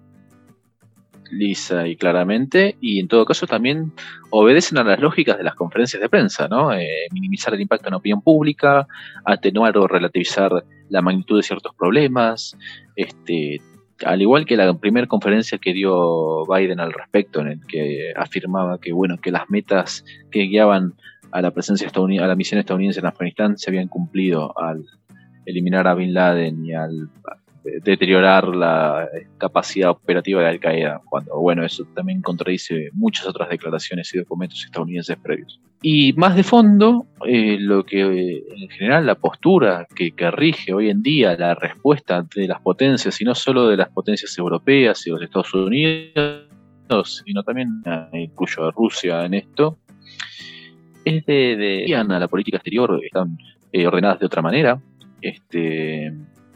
lisa 1.33 1.89
y 1.89 1.97
claramente, 1.97 2.77
y 2.81 3.01
en 3.01 3.09
todo 3.09 3.25
caso 3.25 3.47
también 3.47 3.93
obedecen 4.31 4.79
a 4.79 4.85
las 4.85 5.01
lógicas 5.01 5.39
de 5.39 5.45
las 5.45 5.55
conferencias 5.55 6.01
de 6.01 6.09
prensa, 6.09 6.49
¿no? 6.49 6.73
Eh, 6.73 6.87
minimizar 7.11 7.55
el 7.55 7.61
impacto 7.61 7.89
en 7.89 7.93
la 7.93 7.97
opinión 7.97 8.23
pública, 8.23 8.87
atenuar 9.25 9.77
o 9.79 9.87
relativizar 9.87 10.65
la 10.89 11.03
magnitud 11.03 11.39
de 11.39 11.43
ciertos 11.43 11.75
problemas, 11.75 12.57
este, 12.97 13.61
al 14.05 14.21
igual 14.21 14.45
que 14.45 14.57
la 14.57 14.73
primera 14.75 15.07
conferencia 15.07 15.59
que 15.59 15.73
dio 15.73 16.45
Biden 16.47 16.81
al 16.81 16.93
respecto, 16.93 17.41
en 17.41 17.49
el 17.49 17.67
que 17.67 18.13
afirmaba 18.17 18.79
que 18.79 18.93
bueno, 18.93 19.17
que 19.19 19.31
las 19.31 19.49
metas 19.49 20.05
que 20.31 20.43
guiaban 20.43 20.95
a 21.31 21.41
la 21.41 21.51
presencia 21.51 21.89
a 21.89 22.27
la 22.27 22.37
misión 22.37 22.61
estadounidense 22.61 23.01
en 23.01 23.07
Afganistán 23.07 23.57
se 23.57 23.71
habían 23.71 23.89
cumplido 23.89 24.57
al 24.59 24.85
eliminar 25.47 25.89
a 25.89 25.95
Bin 25.95 26.13
Laden 26.13 26.65
y 26.65 26.75
al 26.75 27.09
deteriorar 27.83 28.49
la 28.49 29.09
capacidad 29.39 29.91
operativa 29.91 30.43
de 30.43 30.49
Al 30.49 30.61
Qaeda, 30.61 31.01
cuando 31.09 31.39
bueno, 31.39 31.65
eso 31.65 31.85
también 31.95 32.23
contradice 32.23 32.91
muchas 32.93 33.27
otras 33.27 33.49
declaraciones 33.49 34.13
y 34.15 34.19
documentos 34.19 34.65
estadounidenses 34.65 35.17
previos. 35.23 35.61
Y 35.83 36.13
más 36.13 36.37
de 36.37 36.45
fondo, 36.45 37.07
eh, 37.27 37.57
lo 37.59 37.85
que 37.85 38.01
en 38.03 38.69
general 38.71 39.05
la 39.07 39.17
postura 39.17 39.87
que, 39.95 40.13
rige 40.31 40.73
hoy 40.73 40.91
en 40.91 41.03
día 41.03 41.37
la 41.37 41.55
respuesta 41.55 42.25
de 42.35 42.47
las 42.47 42.61
potencias, 42.61 43.21
y 43.21 43.25
no 43.25 43.35
solo 43.35 43.69
de 43.69 43.77
las 43.77 43.91
potencias 43.91 44.37
europeas 44.39 45.05
y 45.07 45.11
los 45.11 45.23
Estados 45.23 45.53
Unidos, 45.55 46.49
sino 47.05 47.43
también 47.43 47.83
eh, 47.85 48.23
incluyo 48.23 48.67
a 48.67 48.71
Rusia 48.71 49.25
en 49.25 49.35
esto, 49.35 49.79
es 51.05 51.27
de, 51.27 51.57
de 51.57 51.97
a 51.97 52.05
la 52.05 52.29
política 52.29 52.59
exterior, 52.59 53.01
están 53.03 53.37
eh, 53.73 53.87
ordenadas 53.87 54.21
de 54.21 54.27
otra 54.27 54.43
manera, 54.43 54.81
este, 55.21 56.13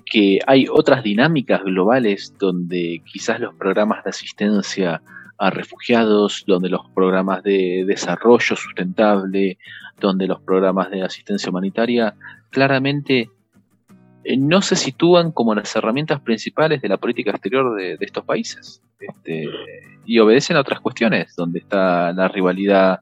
que 0.07 0.39
hay 0.47 0.67
otras 0.71 1.03
dinámicas 1.03 1.63
globales 1.65 2.33
donde 2.39 3.03
quizás 3.05 3.41
los 3.41 3.55
programas 3.55 4.05
de 4.05 4.11
asistencia 4.11 5.03
a 5.39 5.51
refugiados, 5.51 6.45
donde 6.47 6.69
los 6.69 6.89
programas 6.95 7.43
de 7.43 7.85
desarrollo 7.87 8.57
sustentable, 8.57 9.59
donde 10.01 10.27
los 10.27 10.41
programas 10.41 10.91
de 10.91 11.03
asistencia 11.03 11.51
humanitaria 11.51 12.15
claramente 12.51 13.29
eh, 14.25 14.37
no 14.37 14.63
se 14.63 14.77
sitúan 14.77 15.33
como 15.33 15.55
las 15.55 15.75
herramientas 15.77 16.21
principales 16.21 16.81
de 16.81 16.89
la 16.89 16.97
política 16.97 17.33
exterior 17.33 17.77
de, 17.77 17.99
estos 18.01 18.25
países. 18.25 18.83
Este, 18.99 19.49
y 20.07 20.19
obedecen 20.21 20.57
a 20.57 20.61
otras 20.61 20.81
cuestiones, 20.81 21.35
donde 21.37 21.59
está 21.59 22.13
la 22.13 22.29
rivalidad 22.29 23.01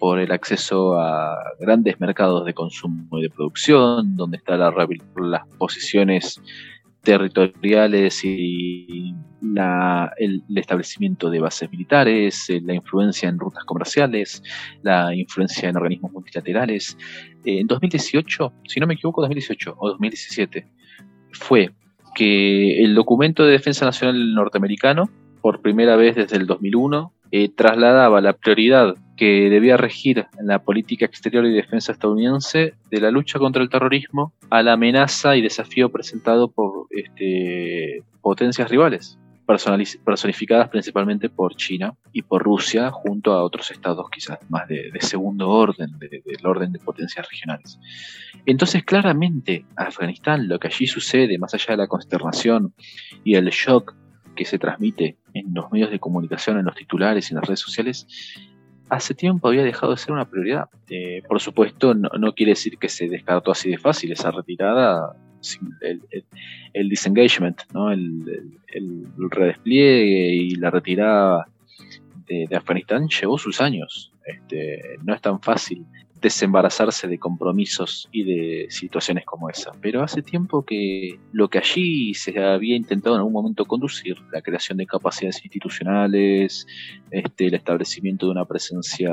por 0.00 0.18
el 0.18 0.32
acceso 0.32 0.98
a 0.98 1.36
grandes 1.60 2.00
mercados 2.00 2.46
de 2.46 2.54
consumo 2.54 3.18
y 3.18 3.22
de 3.22 3.30
producción, 3.30 4.16
donde 4.16 4.38
están 4.38 4.58
las 4.58 5.46
posiciones 5.58 6.40
territoriales 7.02 8.24
y 8.24 9.14
el, 10.16 10.42
establecimiento 10.56 11.30
de 11.30 11.40
bases 11.40 11.70
militares, 11.70 12.48
eh, 12.48 12.62
la 12.64 12.74
influencia 12.74 13.28
en 13.28 13.38
rutas 13.38 13.64
comerciales, 13.64 14.42
la 14.82 15.14
influencia 15.14 15.68
en 15.68 15.76
organismos 15.76 16.12
multilaterales. 16.12 16.96
Eh, 17.44 17.60
en 17.60 17.66
2018, 17.66 18.52
si 18.68 18.80
no 18.80 18.86
me 18.86 18.94
equivoco, 18.94 19.20
2018 19.20 19.76
o 19.78 19.88
2017, 19.90 20.66
fue 21.32 21.70
que 22.14 22.82
el 22.82 22.94
documento 22.94 23.44
de 23.44 23.52
defensa 23.52 23.84
nacional 23.84 24.34
norteamericano, 24.34 25.10
por 25.42 25.60
primera 25.60 25.96
vez 25.96 26.16
desde 26.16 26.36
el 26.38 26.46
2001, 26.46 27.12
eh, 27.32 27.48
trasladaba 27.48 28.20
la 28.20 28.32
prioridad 28.32 28.96
que 29.16 29.50
debía 29.50 29.76
regir 29.76 30.26
en 30.38 30.46
la 30.46 30.62
política 30.62 31.04
exterior 31.04 31.44
y 31.44 31.52
defensa 31.52 31.92
estadounidense 31.92 32.74
de 32.90 33.00
la 33.00 33.10
lucha 33.10 33.38
contra 33.38 33.62
el 33.62 33.68
terrorismo 33.68 34.32
a 34.48 34.62
la 34.62 34.72
amenaza 34.72 35.36
y 35.36 35.42
desafío 35.42 35.90
presentado 35.90 36.50
por 36.50 36.86
este, 36.90 38.02
potencias 38.22 38.70
rivales, 38.70 39.18
personificadas 40.04 40.68
principalmente 40.68 41.28
por 41.28 41.54
China 41.56 41.94
y 42.12 42.22
por 42.22 42.42
Rusia, 42.42 42.90
junto 42.90 43.32
a 43.32 43.42
otros 43.42 43.70
estados 43.70 44.08
quizás 44.10 44.38
más 44.48 44.68
de, 44.68 44.90
segundo 45.00 45.48
orden, 45.48 45.98
del 45.98 46.46
orden 46.46 46.72
de 46.72 46.78
potencias 46.78 47.28
regionales. 47.28 47.78
Entonces, 48.46 48.84
claramente, 48.84 49.64
Afganistán, 49.76 50.48
lo 50.48 50.58
que 50.58 50.68
allí 50.68 50.86
sucede, 50.86 51.38
más 51.38 51.52
allá 51.54 51.70
de 51.70 51.76
la 51.76 51.88
consternación 51.88 52.74
y 53.24 53.34
el 53.34 53.48
shock 53.50 53.94
que 54.36 54.44
se 54.44 54.58
transmite 54.58 55.16
en 55.34 55.54
los 55.54 55.70
medios 55.72 55.90
de 55.90 55.98
comunicación, 55.98 56.58
en 56.58 56.64
los 56.64 56.74
titulares 56.74 57.30
y 57.30 57.34
en 57.34 57.36
las 57.40 57.46
redes 57.46 57.60
sociales, 57.60 58.06
hace 58.88 59.14
tiempo 59.14 59.48
había 59.48 59.62
dejado 59.62 59.92
de 59.92 59.98
ser 59.98 60.12
una 60.12 60.28
prioridad. 60.28 60.68
Eh, 60.88 61.22
por 61.28 61.40
supuesto, 61.40 61.94
no, 61.94 62.32
quiere 62.34 62.52
decir 62.52 62.78
que 62.78 62.88
se 62.88 63.08
descartó 63.08 63.52
así 63.52 63.70
de 63.70 63.78
fácil 63.78 64.12
esa 64.12 64.30
retirada, 64.30 65.16
el, 66.72 66.88
disengagement, 66.88 67.62
¿no? 67.72 67.90
el, 67.90 68.46
redespliegue 69.30 70.34
y 70.34 70.50
la 70.56 70.70
retirada 70.70 71.46
de, 72.26 72.46
de 72.48 72.56
Afganistán 72.56 73.08
llevó 73.08 73.38
sus 73.38 73.60
años. 73.60 74.12
Este, 74.26 74.98
no 75.02 75.14
es 75.14 75.20
tan 75.20 75.40
fácil 75.40 75.84
desembarazarse 76.20 77.08
de 77.08 77.18
compromisos 77.18 78.08
y 78.12 78.24
de 78.24 78.66
situaciones 78.70 79.24
como 79.24 79.48
esa. 79.48 79.72
Pero 79.80 80.02
hace 80.02 80.22
tiempo 80.22 80.64
que 80.64 81.18
lo 81.32 81.48
que 81.48 81.58
allí 81.58 82.14
se 82.14 82.38
había 82.42 82.76
intentado 82.76 83.14
en 83.14 83.20
algún 83.20 83.32
momento 83.32 83.64
conducir, 83.64 84.18
la 84.32 84.42
creación 84.42 84.78
de 84.78 84.86
capacidades 84.86 85.36
institucionales, 85.44 86.66
este, 87.10 87.46
el 87.46 87.54
establecimiento 87.54 88.26
de 88.26 88.32
una 88.32 88.44
presencia 88.44 89.10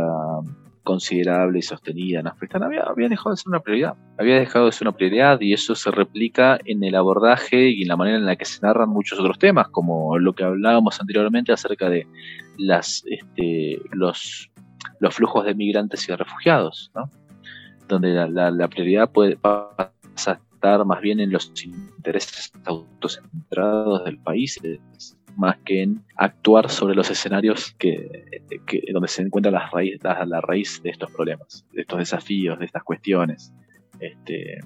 considerable 0.83 1.59
y 1.59 1.61
sostenida 1.61 2.21
en 2.21 2.27
Afganistán 2.27 2.63
había, 2.63 2.83
había, 2.83 3.09
dejado 3.09 3.31
de 3.31 3.37
ser 3.37 3.49
una 3.49 3.59
prioridad. 3.59 3.95
Había 4.17 4.39
dejado 4.39 4.67
de 4.67 4.71
ser 4.71 4.87
una 4.87 4.95
prioridad 4.95 5.41
y 5.41 5.51
eso 5.51 5.75
se 5.75 5.91
replica 5.91 6.57
en 6.63 6.81
el 6.81 6.95
abordaje 6.95 7.71
y 7.71 7.81
en 7.81 7.89
la 7.89 7.97
manera 7.97 8.17
en 8.17 8.25
la 8.25 8.37
que 8.37 8.45
se 8.45 8.61
narran 8.61 8.87
muchos 8.87 9.19
otros 9.19 9.37
temas, 9.37 9.67
como 9.67 10.17
lo 10.17 10.31
que 10.31 10.45
hablábamos 10.45 10.99
anteriormente 11.01 11.51
acerca 11.51 11.89
de 11.89 12.07
las, 12.57 13.03
este, 13.05 13.81
los 13.91 14.49
los 14.99 15.15
flujos 15.15 15.45
de 15.45 15.55
migrantes 15.55 16.03
y 16.03 16.11
de 16.11 16.17
refugiados, 16.17 16.91
¿no? 16.95 17.09
donde 17.87 18.13
la, 18.13 18.67
prioridad 18.67 19.09
puede 19.11 19.37
pasar 19.37 19.91
a 20.27 20.53
estar 20.53 20.85
más 20.85 21.01
bien 21.01 21.19
en 21.19 21.31
los 21.31 21.51
intereses 21.63 22.51
autocentrados 22.65 24.03
del 24.05 24.17
país, 24.17 24.59
más 25.35 25.57
que 25.63 25.83
en 25.83 26.03
actuar 26.15 26.69
sobre 26.69 26.95
los 26.95 27.09
escenarios 27.09 27.73
que, 27.77 28.41
donde 28.91 29.07
se 29.07 29.21
encuentra 29.21 29.51
la 29.51 29.69
raíz, 29.69 29.99
la, 30.03 30.41
raíz 30.41 30.81
de 30.83 30.89
estos 30.89 31.11
problemas, 31.11 31.65
de 31.71 31.81
estos 31.81 31.99
desafíos, 31.99 32.59
de 32.59 32.65
estas 32.65 32.83
cuestiones. 32.83 33.53
Este, 33.99 34.59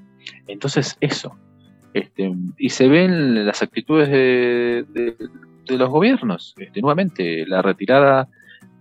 entonces, 0.48 0.98
eso. 1.02 1.38
Este, 1.94 2.34
y 2.58 2.70
se 2.70 2.88
ven 2.88 3.46
las 3.46 3.62
actitudes 3.62 4.10
de, 4.10 4.86
de 4.94 5.78
los 5.78 5.90
gobiernos. 5.90 6.56
Este, 6.58 6.82
nuevamente, 6.82 7.46
la 7.46 7.62
retirada 7.62 8.30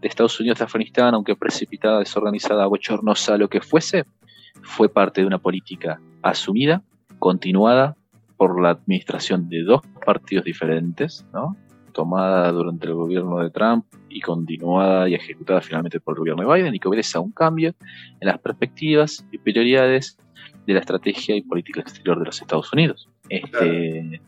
de 0.00 0.08
Estados 0.08 0.38
Unidos 0.40 0.58
de 0.58 0.64
Afganistán, 0.64 1.14
aunque 1.14 1.36
precipitada, 1.36 1.98
desorganizada, 1.98 2.66
bochornosa, 2.66 3.36
lo 3.36 3.48
que 3.48 3.60
fuese, 3.60 4.04
fue 4.62 4.88
parte 4.88 5.20
de 5.20 5.26
una 5.26 5.38
política 5.38 6.00
asumida, 6.22 6.82
continuada 7.18 7.96
por 8.36 8.60
la 8.60 8.70
administración 8.70 9.48
de 9.48 9.62
dos 9.62 9.82
partidos 10.04 10.44
diferentes, 10.44 11.26
¿no? 11.32 11.56
tomada 11.92 12.50
durante 12.52 12.86
el 12.86 12.94
gobierno 12.94 13.40
de 13.40 13.50
Trump 13.50 13.84
y 14.08 14.20
continuada 14.20 15.08
y 15.08 15.14
ejecutada 15.14 15.60
finalmente 15.60 16.00
por 16.00 16.14
el 16.14 16.20
gobierno 16.20 16.42
de 16.42 16.54
Biden 16.54 16.74
y 16.74 16.78
que 16.78 16.88
obedece 16.88 17.18
a 17.18 17.20
un 17.20 17.32
cambio 17.32 17.74
en 18.20 18.28
las 18.28 18.38
perspectivas 18.38 19.26
y 19.30 19.38
prioridades 19.38 20.16
de 20.66 20.74
la 20.74 20.80
estrategia 20.80 21.36
y 21.36 21.42
política 21.42 21.80
exterior 21.80 22.18
de 22.18 22.26
los 22.26 22.40
Estados 22.40 22.72
Unidos. 22.72 23.08
Este, 23.28 24.20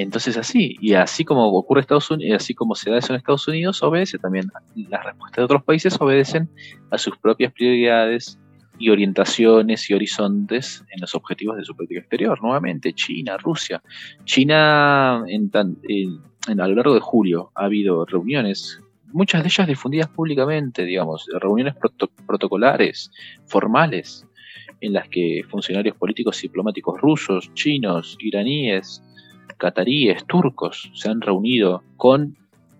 entonces 0.00 0.36
así, 0.36 0.76
y 0.80 0.94
así 0.94 1.24
como 1.24 1.46
ocurre 1.48 1.80
en 1.80 1.82
Estados 1.82 2.10
Unidos, 2.10 2.42
así 2.42 2.54
como 2.54 2.74
se 2.74 2.90
da 2.90 2.98
eso 2.98 3.12
en 3.12 3.18
Estados 3.18 3.48
Unidos, 3.48 3.82
obedece 3.82 4.18
también, 4.18 4.50
las 4.74 5.04
respuestas 5.04 5.36
de 5.36 5.44
otros 5.44 5.64
países 5.64 5.96
obedecen 6.00 6.48
a 6.90 6.98
sus 6.98 7.16
propias 7.18 7.52
prioridades 7.52 8.38
y 8.78 8.90
orientaciones 8.90 9.90
y 9.90 9.94
horizontes 9.94 10.84
en 10.90 11.00
los 11.00 11.14
objetivos 11.14 11.56
de 11.56 11.64
su 11.64 11.74
política 11.74 12.00
exterior. 12.00 12.40
Nuevamente, 12.40 12.92
China, 12.92 13.36
Rusia. 13.38 13.82
China, 14.24 15.24
en 15.26 15.50
a 15.54 16.68
lo 16.68 16.74
largo 16.74 16.94
de 16.94 17.00
julio 17.00 17.50
ha 17.56 17.64
habido 17.64 18.04
reuniones, 18.06 18.80
muchas 19.12 19.42
de 19.42 19.48
ellas 19.48 19.66
difundidas 19.66 20.08
públicamente, 20.08 20.84
digamos, 20.84 21.26
reuniones 21.40 21.74
protocolares, 22.26 23.10
formales, 23.46 24.26
en 24.80 24.92
las 24.92 25.08
que 25.08 25.42
funcionarios 25.50 25.96
políticos 25.96 26.38
y 26.38 26.48
diplomáticos 26.48 27.00
rusos, 27.00 27.52
chinos, 27.54 28.16
iraníes, 28.20 29.02
cataríes, 29.58 30.24
turcos, 30.24 30.90
se 30.94 31.10
han 31.10 31.20
reunido 31.20 31.82
con 31.96 32.36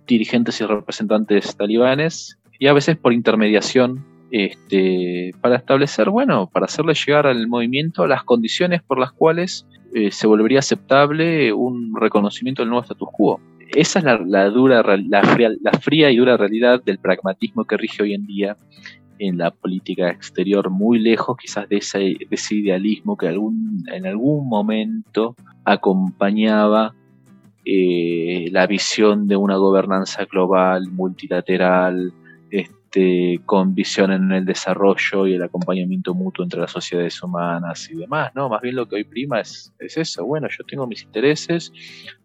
dirigentes 0.07 0.61
y 0.61 0.67
representantes 0.67 1.57
talibanes 1.57 2.39
y 2.59 2.67
a 2.67 2.73
veces 2.73 2.97
por 2.97 3.13
intermediación 3.13 4.05
este, 4.31 5.33
para 5.41 5.57
establecer, 5.57 6.11
bueno, 6.11 6.49
para 6.53 6.67
hacerle 6.67 6.95
llegar 6.95 7.27
al 7.27 7.47
movimiento 7.47 8.07
las 8.07 8.25
condiciones 8.25 8.83
por 8.83 8.99
las 8.99 9.13
cuales 9.13 9.67
eh, 9.95 10.11
se 10.11 10.27
volvería 10.27 10.59
aceptable 10.59 11.53
un 11.53 11.95
reconocimiento 11.99 12.63
del 12.63 12.71
nuevo 12.71 12.83
status 12.83 13.09
quo. 13.13 13.41
esa 13.75 14.01
es 14.01 14.05
la, 14.05 14.51
dura, 14.51 14.83
la 14.97 15.23
fría, 15.23 15.51
la 15.63 15.73
fría 15.73 16.11
y 16.11 16.17
dura 16.17 16.37
realidad 16.37 16.83
del 16.85 16.99
pragmatismo 16.99 17.65
que 17.65 17.77
rige 17.77 18.03
hoy 18.03 18.15
en 18.15 18.27
día 18.27 18.57
en 19.19 19.39
la 19.39 19.51
política 19.51 20.11
exterior, 20.11 20.71
muy 20.71 20.99
lejos 20.99 21.37
quizás 21.37 21.69
de 21.69 21.79
ese, 21.79 22.17
ese 22.31 22.55
idealismo 22.55 23.17
que 23.17 23.29
algún, 23.29 23.85
en 23.93 24.07
algún 24.07 24.49
momento 24.49 25.35
acompañaba 25.73 26.95
eh, 27.65 28.49
la 28.51 28.67
visión 28.67 29.29
de 29.29 29.37
una 29.37 29.57
gobernanza 29.57 30.25
global, 30.25 30.89
multilateral, 30.91 32.13
este, 32.51 33.41
con 33.45 33.75
visión 33.75 34.11
en 34.11 34.33
el 34.33 34.47
desarrollo 34.47 35.27
y 35.27 35.35
el 35.35 35.43
acompañamiento 35.43 36.15
mutuo 36.15 36.43
entre 36.43 36.61
las 36.61 36.71
sociedades 36.71 37.23
humanas 37.23 37.91
y 37.91 37.97
demás, 37.97 38.33
¿no? 38.35 38.49
Más 38.49 38.63
bien 38.63 38.77
lo 38.77 38.89
que 38.89 38.97
hoy 38.97 39.05
prima 39.05 39.41
es, 39.41 39.75
es 39.79 39.99
eso, 39.99 40.25
bueno, 40.25 40.49
yo 40.49 40.65
tengo 40.65 40.87
mis 40.87 41.03
intereses, 41.03 41.71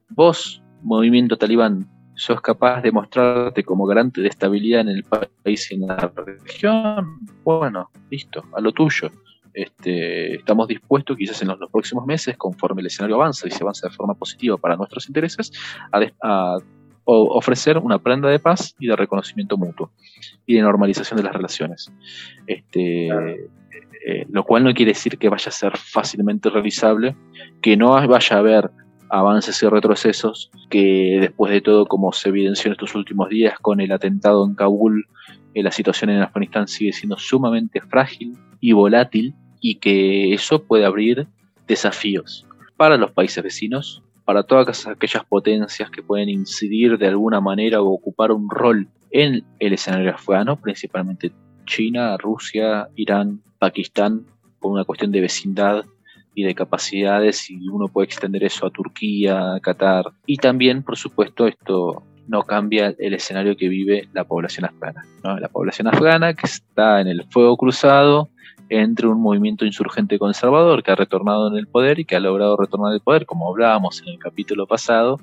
vos, 0.09 0.63
movimiento 0.81 1.37
talibán, 1.37 1.85
sos 2.15 2.39
capaz 2.39 2.81
de 2.81 2.93
mostrarte 2.93 3.63
como 3.63 3.85
garante 3.85 4.21
de 4.21 4.29
estabilidad 4.29 4.81
en 4.81 4.89
el 4.89 5.03
país 5.03 5.69
y 5.69 5.75
en 5.75 5.87
la 5.87 6.13
región, 6.15 7.19
bueno, 7.43 7.89
listo, 8.09 8.45
a 8.53 8.61
lo 8.61 8.71
tuyo. 8.71 9.11
Este, 9.53 10.35
estamos 10.35 10.67
dispuestos, 10.67 11.15
quizás 11.15 11.41
en 11.41 11.49
los, 11.49 11.59
próximos 11.71 12.05
meses, 12.05 12.35
conforme 12.37 12.81
el 12.81 12.87
escenario 12.87 13.15
avanza 13.15 13.47
y 13.47 13.51
se 13.51 13.63
avanza 13.63 13.87
de 13.87 13.93
forma 13.93 14.15
positiva 14.15 14.57
para 14.57 14.75
nuestros 14.75 15.07
intereses, 15.07 15.51
a, 16.21 16.57
ofrecer 17.05 17.77
una 17.77 17.99
prenda 17.99 18.29
de 18.29 18.39
paz 18.39 18.75
y 18.79 18.87
de 18.87 18.95
reconocimiento 18.95 19.57
mutuo 19.57 19.91
y 20.45 20.55
de 20.55 20.61
normalización 20.61 21.17
de 21.17 21.23
las 21.23 21.33
relaciones. 21.33 21.91
Este, 22.47 23.09
eh, 24.05 24.25
lo 24.29 24.45
cual 24.45 24.63
no 24.63 24.73
quiere 24.73 24.91
decir 24.91 25.17
que 25.17 25.27
vaya 25.27 25.49
a 25.49 25.51
ser 25.51 25.77
fácilmente 25.77 26.49
realizable, 26.49 27.15
que 27.61 27.75
no 27.75 27.91
vaya 27.91 28.35
a 28.35 28.39
haber 28.39 28.71
avances 29.09 29.61
y 29.61 29.67
retrocesos, 29.67 30.49
que 30.69 31.17
después 31.19 31.51
de 31.51 31.61
todo, 31.61 31.85
como 31.85 32.11
se 32.13 32.29
evidenció 32.29 32.69
en 32.69 32.73
estos 32.73 32.95
últimos 32.95 33.29
días 33.29 33.59
con 33.61 33.79
el 33.79 33.91
atentado 33.91 34.45
en 34.45 34.55
Kabul, 34.55 35.05
eh, 35.53 35.61
la 35.61 35.71
situación 35.71 36.09
en 36.09 36.21
Afganistán 36.21 36.67
sigue 36.67 36.93
siendo 36.93 37.17
sumamente 37.17 37.79
frágil 37.81 38.35
y 38.59 38.71
volátil 38.71 39.35
y 39.63 39.75
que 39.75 40.33
eso 40.33 40.61
puede 40.61 40.85
abrir 40.85 41.25
desafíos 41.67 42.45
para 42.75 42.97
los 42.97 43.11
países 43.11 43.41
vecinos, 43.41 44.03
para 44.25 44.43
todas 44.43 44.85
aquellas 44.85 45.23
potencias 45.23 45.89
que 45.89 46.03
pueden 46.03 46.27
incidir 46.27 46.97
de 46.97 47.07
alguna 47.07 47.39
manera 47.39 47.81
o 47.81 47.87
ocupar 47.87 48.33
un 48.33 48.49
rol 48.49 48.89
en 49.09 49.45
el 49.59 49.73
escenario 49.73 50.11
afgano, 50.11 50.59
principalmente 50.59 51.31
China, 51.65 52.17
Rusia, 52.17 52.89
Irán, 52.95 53.41
Pakistán, 53.57 54.25
por 54.59 54.73
una 54.73 54.83
cuestión 54.83 55.13
de 55.13 55.21
vecindad 55.21 55.85
y 56.35 56.43
de 56.43 56.55
capacidades 56.55 57.49
y 57.49 57.69
uno 57.69 57.87
puede 57.87 58.07
extender 58.07 58.43
eso 58.43 58.65
a 58.65 58.69
Turquía, 58.69 59.55
a 59.55 59.61
Qatar 59.61 60.11
y 60.25 60.37
también 60.37 60.83
por 60.83 60.97
supuesto 60.97 61.47
esto 61.47 62.03
no 62.27 62.43
cambia 62.43 62.93
el 62.99 63.13
escenario 63.13 63.55
que 63.55 63.69
vive 63.69 64.09
la 64.13 64.25
población 64.25 64.65
afgana. 64.65 65.05
La 65.23 65.49
población 65.49 65.87
afgana 65.87 66.33
que 66.33 66.47
está 66.47 66.99
en 67.01 67.07
el 67.07 67.23
fuego 67.29 67.55
cruzado 67.55 68.29
entre 68.69 69.07
un 69.07 69.21
movimiento 69.21 69.65
insurgente 69.65 70.17
conservador 70.17 70.83
que 70.83 70.91
ha 70.91 70.95
retornado 70.95 71.49
en 71.49 71.57
el 71.57 71.67
poder 71.67 71.99
y 71.99 72.05
que 72.05 72.15
ha 72.15 72.19
logrado 72.19 72.57
retornar 72.57 72.93
al 72.93 73.01
poder, 73.01 73.25
como 73.25 73.49
hablábamos 73.49 74.01
en 74.01 74.09
el 74.09 74.19
capítulo 74.19 74.67
pasado, 74.67 75.19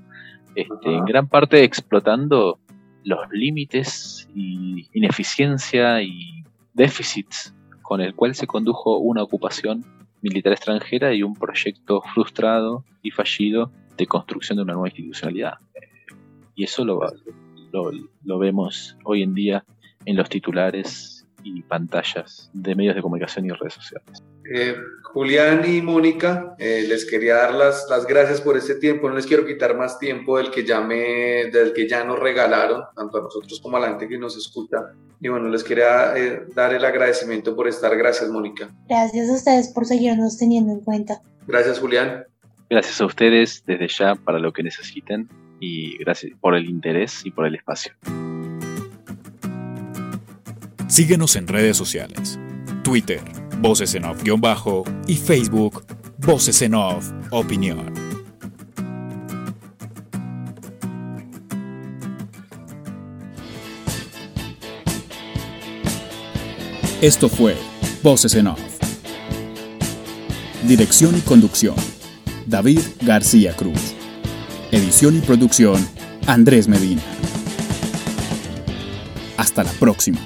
este, 0.54 0.94
en 0.94 1.04
gran 1.04 1.28
parte 1.28 1.64
explotando 1.64 2.58
los 3.04 3.20
límites 3.30 4.28
y 4.34 4.88
ineficiencia 4.92 6.02
y 6.02 6.44
déficits 6.74 7.54
con 7.82 8.00
el 8.00 8.14
cual 8.14 8.34
se 8.34 8.46
condujo 8.46 8.98
una 8.98 9.22
ocupación 9.22 9.84
militar 10.22 10.52
extranjera 10.52 11.14
y 11.14 11.22
un 11.22 11.34
proyecto 11.34 12.02
frustrado 12.14 12.84
y 13.02 13.10
fallido 13.10 13.72
de 13.96 14.06
construcción 14.06 14.56
de 14.56 14.62
una 14.62 14.74
nueva 14.74 14.88
institucionalidad. 14.88 15.54
Y 16.54 16.64
eso 16.64 16.84
lo, 16.84 17.00
lo, 17.72 18.38
vemos 18.38 18.96
hoy 19.04 19.22
en 19.22 19.34
día 19.34 19.64
en 20.04 20.16
los 20.16 20.28
titulares 20.28 21.19
y 21.42 21.62
pantallas 21.62 22.50
de 22.52 22.74
medios 22.74 22.94
de 22.94 23.02
comunicación 23.02 23.46
y 23.46 23.50
redes 23.50 23.74
sociales. 23.74 24.22
Eh, 24.52 24.76
Julián 25.12 25.62
y 25.66 25.80
Mónica, 25.80 26.54
eh, 26.58 26.84
les 26.88 27.04
quería 27.04 27.36
dar 27.36 27.54
las, 27.54 27.86
las, 27.88 28.06
gracias 28.06 28.40
por 28.40 28.56
este 28.56 28.74
tiempo. 28.76 29.08
No 29.08 29.16
les 29.16 29.26
quiero 29.26 29.46
quitar 29.46 29.76
más 29.76 29.98
tiempo 29.98 30.38
del 30.38 30.50
que 30.50 30.64
ya, 30.64 30.80
me, 30.80 31.50
del 31.52 31.72
que 31.72 31.88
ya 31.88 32.04
nos 32.04 32.18
regalaron, 32.18 32.82
tanto 32.94 33.18
a 33.18 33.22
nosotros 33.22 33.60
como 33.60 33.76
a 33.76 33.80
la 33.80 33.88
gente 33.88 34.08
que 34.08 34.18
nos 34.18 34.36
escucha. 34.36 34.92
Y 35.20 35.28
bueno, 35.28 35.48
les 35.48 35.62
quería 35.62 36.16
eh, 36.16 36.46
dar 36.54 36.74
el 36.74 36.84
agradecimiento 36.84 37.54
por 37.54 37.68
estar. 37.68 37.96
Gracias, 37.96 38.30
Mónica. 38.30 38.70
Gracias 38.88 39.28
a 39.28 39.34
ustedes 39.34 39.68
por 39.68 39.86
seguirnos 39.86 40.38
teniendo 40.38 40.72
en 40.72 40.80
cuenta. 40.80 41.20
Gracias, 41.46 41.78
Julián. 41.78 42.24
Gracias 42.68 43.00
a 43.00 43.06
ustedes 43.06 43.64
desde 43.66 43.88
ya 43.88 44.14
para 44.14 44.38
lo 44.38 44.52
que 44.52 44.62
necesiten 44.62 45.28
y 45.60 45.98
gracias 45.98 46.32
por 46.40 46.54
el 46.54 46.68
interés 46.68 47.24
y 47.24 47.30
por 47.30 47.46
el 47.46 47.54
espacio. 47.54 47.92
Síguenos 50.90 51.36
en 51.36 51.46
redes 51.46 51.76
sociales. 51.76 52.36
Twitter, 52.82 53.20
Voces 53.60 53.94
en 53.94 54.04
Off-Bajo 54.06 54.82
y 55.06 55.14
Facebook, 55.14 55.84
Voces 56.18 56.60
en 56.62 56.74
Off 56.74 57.12
Opinión. 57.30 57.94
Esto 67.00 67.28
fue 67.28 67.56
Voces 68.02 68.34
en 68.34 68.48
Off. 68.48 68.60
Dirección 70.66 71.16
y 71.16 71.20
conducción, 71.20 71.76
David 72.46 72.80
García 73.02 73.54
Cruz. 73.54 73.94
Edición 74.72 75.16
y 75.16 75.20
producción, 75.20 75.86
Andrés 76.26 76.66
Medina. 76.66 77.02
Hasta 79.36 79.62
la 79.62 79.70
próxima. 79.74 80.18